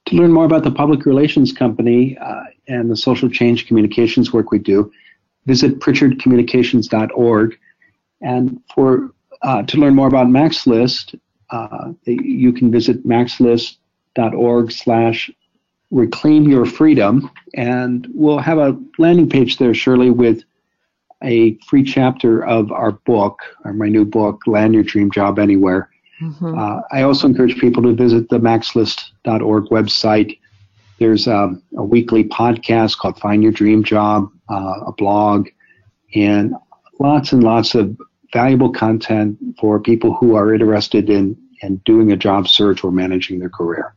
To 0.07 0.15
learn 0.15 0.33
more 0.33 0.45
about 0.45 0.63
the 0.63 0.71
public 0.71 1.05
relations 1.05 1.53
company 1.53 2.17
uh, 2.17 2.43
and 2.67 2.91
the 2.91 2.97
social 2.97 3.29
change 3.29 3.65
communications 3.65 4.33
work 4.33 4.51
we 4.51 4.59
do, 4.59 4.91
visit 5.45 5.79
pritchardcommunications.org. 5.79 7.57
And 8.21 8.61
for 8.75 9.11
uh, 9.41 9.63
to 9.63 9.77
learn 9.77 9.95
more 9.95 10.07
about 10.07 10.29
Mac's 10.29 10.67
List, 10.67 11.15
uh, 11.49 11.93
you 12.03 12.51
can 12.51 12.71
visit 12.71 13.05
Mac's 13.05 13.39
List 13.39 13.77
org 14.17 14.71
slash 14.71 15.31
reclaim 15.91 16.47
your 16.47 16.65
freedom. 16.65 17.29
And 17.55 18.07
we'll 18.13 18.39
have 18.39 18.57
a 18.57 18.79
landing 18.97 19.29
page 19.29 19.57
there, 19.57 19.73
Shirley, 19.73 20.09
with 20.09 20.43
a 21.23 21.57
free 21.67 21.83
chapter 21.83 22.45
of 22.45 22.71
our 22.71 22.91
book, 22.91 23.39
or 23.65 23.73
my 23.73 23.87
new 23.87 24.05
book, 24.05 24.41
Land 24.47 24.73
Your 24.73 24.83
Dream 24.83 25.11
Job 25.11 25.39
Anywhere. 25.39 25.89
Mm-hmm. 26.21 26.57
Uh, 26.57 26.81
I 26.91 27.03
also 27.03 27.27
encourage 27.27 27.57
people 27.57 27.83
to 27.83 27.93
visit 27.93 28.29
the 28.29 28.39
macslist.org 28.39 29.65
website. 29.65 30.37
There's 30.99 31.27
um, 31.27 31.63
a 31.77 31.83
weekly 31.83 32.25
podcast 32.25 32.97
called 32.97 33.19
Find 33.19 33.41
Your 33.41 33.51
Dream 33.53 33.83
Job, 33.83 34.29
uh, 34.49 34.81
a 34.87 34.91
blog, 34.91 35.47
and 36.15 36.55
lots 36.99 37.31
and 37.31 37.43
lots 37.43 37.75
of 37.75 37.97
valuable 38.33 38.71
content 38.71 39.37
for 39.59 39.79
people 39.79 40.13
who 40.13 40.35
are 40.35 40.53
interested 40.53 41.09
in, 41.09 41.37
in 41.61 41.77
doing 41.85 42.11
a 42.11 42.17
job 42.17 42.47
search 42.47 42.83
or 42.83 42.91
managing 42.91 43.39
their 43.39 43.49
career. 43.49 43.95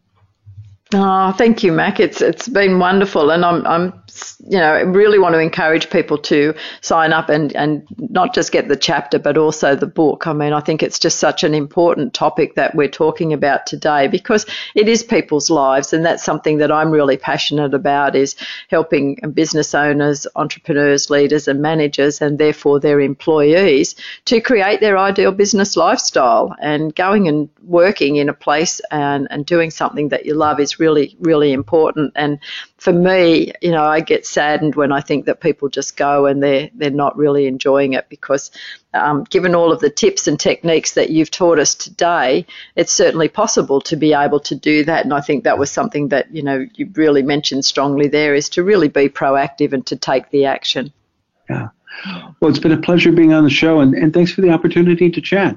Oh, 0.95 1.32
thank 1.32 1.62
you, 1.62 1.72
Mac. 1.72 2.01
It's 2.01 2.20
it's 2.20 2.49
been 2.49 2.78
wonderful, 2.78 3.30
and 3.30 3.45
I'm 3.45 3.66
I'm 3.66 4.03
you 4.47 4.59
know 4.59 4.82
really 4.84 5.18
want 5.18 5.34
to 5.34 5.38
encourage 5.38 5.88
people 5.88 6.18
to 6.18 6.55
sign 6.82 7.14
up 7.14 7.30
and 7.30 7.55
and 7.57 7.86
not 7.99 8.34
just 8.34 8.53
get 8.53 8.68
the 8.68 8.76
chapter, 8.76 9.18
but 9.18 9.38
also 9.38 9.74
the 9.74 9.86
book. 9.86 10.26
I 10.26 10.34
mean, 10.34 10.53
I 10.53 10.61
think 10.61 10.82
it's 10.82 10.99
just 10.99 11.18
such 11.18 11.45
an 11.45 11.55
important 11.55 12.12
topic 12.12 12.57
that 12.57 12.74
we're 12.74 12.88
talking 12.88 13.32
about 13.32 13.66
today 13.66 14.07
because 14.09 14.45
it 14.74 14.86
is 14.86 15.03
people's 15.03 15.49
lives, 15.49 15.95
and 15.95 16.05
that's 16.05 16.24
something 16.24 16.59
that 16.59 16.70
I'm 16.70 16.90
really 16.90 17.16
passionate 17.16 17.72
about 17.72 18.14
is 18.14 18.36
helping 18.68 19.14
business 19.32 19.74
owners, 19.74 20.26
entrepreneurs, 20.36 21.09
leaders, 21.09 21.49
and 21.49 21.62
managers, 21.62 22.20
and 22.20 22.38
therefore 22.38 22.80
their 22.80 23.01
employees 23.01 23.95
to 24.26 24.43
create 24.43 24.80
their 24.80 24.99
ideal 24.99 25.32
business 25.32 25.74
lifestyle 25.74 26.55
and 26.61 26.95
going 26.95 27.28
and 27.28 27.49
working 27.62 28.16
in 28.16 28.28
a 28.28 28.34
place 28.34 28.80
and 28.90 29.26
and 29.30 29.47
doing 29.47 29.70
something 29.70 30.09
that 30.11 30.26
you 30.26 30.34
love 30.34 30.61
is 30.61 30.82
really, 30.83 31.16
really 31.20 31.53
important. 31.53 32.12
And 32.16 32.41
for 32.78 32.93
me, 32.93 33.53
you 33.62 33.70
know, 33.70 33.85
I 33.85 34.01
get 34.01 34.26
saddened 34.26 34.74
when 34.74 34.91
I 34.91 35.01
think 35.01 35.26
that 35.26 35.41
people 35.41 35.68
just 35.68 35.97
go 35.97 36.26
and 36.26 36.43
they're 36.43 36.70
they're 36.74 36.91
not 37.05 37.16
really 37.16 37.47
enjoying 37.47 37.93
it 37.93 38.07
because, 38.09 38.51
um, 38.95 39.22
given 39.24 39.55
all 39.55 39.70
of 39.70 39.78
the 39.78 39.91
tips 39.91 40.26
and 40.26 40.39
techniques 40.41 40.95
that 40.95 41.11
you've 41.11 41.30
taught 41.30 41.61
us 41.61 41.76
today, 41.76 42.47
it's 42.74 42.93
certainly 42.93 43.28
possible 43.28 43.80
to 43.83 43.97
be 43.97 44.12
able 44.12 44.41
to 44.41 44.57
do 44.57 44.85
that. 44.85 45.05
And 45.05 45.14
I 45.14 45.20
think 45.20 45.45
that 45.45 45.59
was 45.59 45.70
something 45.70 46.09
that 46.09 46.35
you 46.35 46.43
know 46.43 46.66
you 46.74 46.91
really 46.95 47.22
mentioned 47.22 47.64
strongly 47.64 48.09
there 48.09 48.35
is 48.35 48.49
to 48.51 48.64
really 48.64 48.89
be 48.89 49.09
proactive 49.09 49.72
and 49.72 49.87
to 49.87 49.97
take 49.97 50.30
the 50.30 50.47
action. 50.47 50.93
Yeah. 51.49 51.68
Well, 52.41 52.51
it's 52.51 52.59
been 52.59 52.72
a 52.72 52.80
pleasure 52.89 53.12
being 53.12 53.33
on 53.33 53.45
the 53.45 53.51
show, 53.51 53.78
and, 53.80 53.95
and 53.95 54.12
thanks 54.12 54.33
for 54.33 54.41
the 54.41 54.51
opportunity 54.51 55.11
to 55.11 55.20
chat. 55.20 55.57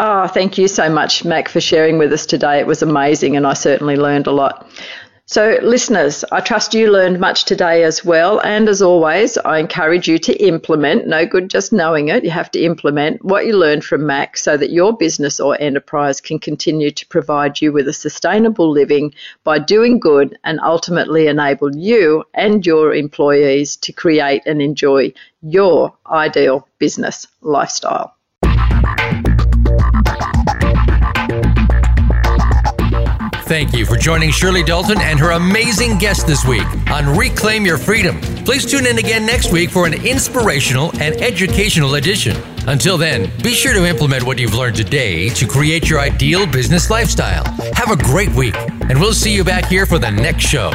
Oh, 0.00 0.28
thank 0.28 0.58
you 0.58 0.68
so 0.68 0.88
much, 0.88 1.24
Mac, 1.24 1.48
for 1.48 1.60
sharing 1.60 1.98
with 1.98 2.12
us 2.12 2.24
today. 2.24 2.60
It 2.60 2.68
was 2.68 2.82
amazing, 2.82 3.36
and 3.36 3.44
I 3.44 3.54
certainly 3.54 3.96
learned 3.96 4.28
a 4.28 4.30
lot. 4.30 4.70
So, 5.26 5.58
listeners, 5.60 6.24
I 6.30 6.40
trust 6.40 6.72
you 6.72 6.90
learned 6.92 7.18
much 7.18 7.46
today 7.46 7.82
as 7.82 8.04
well. 8.04 8.40
And 8.42 8.68
as 8.68 8.80
always, 8.80 9.36
I 9.38 9.58
encourage 9.58 10.06
you 10.06 10.18
to 10.20 10.32
implement, 10.36 11.08
no 11.08 11.26
good 11.26 11.50
just 11.50 11.72
knowing 11.72 12.08
it, 12.08 12.22
you 12.22 12.30
have 12.30 12.50
to 12.52 12.62
implement 12.62 13.24
what 13.24 13.44
you 13.44 13.56
learned 13.56 13.84
from 13.84 14.06
Mac 14.06 14.36
so 14.36 14.56
that 14.56 14.70
your 14.70 14.96
business 14.96 15.40
or 15.40 15.60
enterprise 15.60 16.20
can 16.20 16.38
continue 16.38 16.92
to 16.92 17.06
provide 17.08 17.60
you 17.60 17.72
with 17.72 17.88
a 17.88 17.92
sustainable 17.92 18.70
living 18.70 19.12
by 19.42 19.58
doing 19.58 19.98
good 19.98 20.38
and 20.44 20.60
ultimately 20.60 21.26
enable 21.26 21.76
you 21.76 22.22
and 22.34 22.64
your 22.64 22.94
employees 22.94 23.74
to 23.78 23.92
create 23.92 24.42
and 24.46 24.62
enjoy 24.62 25.12
your 25.42 25.92
ideal 26.06 26.68
business 26.78 27.26
lifestyle. 27.42 28.14
Thank 33.48 33.72
you 33.72 33.86
for 33.86 33.96
joining 33.96 34.30
Shirley 34.30 34.62
Dalton 34.62 35.00
and 35.00 35.18
her 35.18 35.30
amazing 35.30 35.96
guest 35.96 36.26
this 36.26 36.44
week 36.44 36.66
on 36.90 37.16
Reclaim 37.16 37.64
Your 37.64 37.78
Freedom. 37.78 38.20
Please 38.44 38.70
tune 38.70 38.84
in 38.84 38.98
again 38.98 39.24
next 39.24 39.50
week 39.50 39.70
for 39.70 39.86
an 39.86 39.94
inspirational 40.06 40.90
and 41.00 41.14
educational 41.22 41.94
edition. 41.94 42.36
Until 42.66 42.98
then, 42.98 43.30
be 43.42 43.54
sure 43.54 43.72
to 43.72 43.86
implement 43.86 44.24
what 44.24 44.38
you've 44.38 44.52
learned 44.52 44.76
today 44.76 45.30
to 45.30 45.46
create 45.46 45.88
your 45.88 45.98
ideal 45.98 46.46
business 46.46 46.90
lifestyle. 46.90 47.44
Have 47.72 47.90
a 47.90 47.96
great 47.96 48.34
week, 48.34 48.54
and 48.54 49.00
we'll 49.00 49.14
see 49.14 49.34
you 49.34 49.44
back 49.44 49.64
here 49.64 49.86
for 49.86 49.98
the 49.98 50.10
next 50.10 50.44
show. 50.44 50.70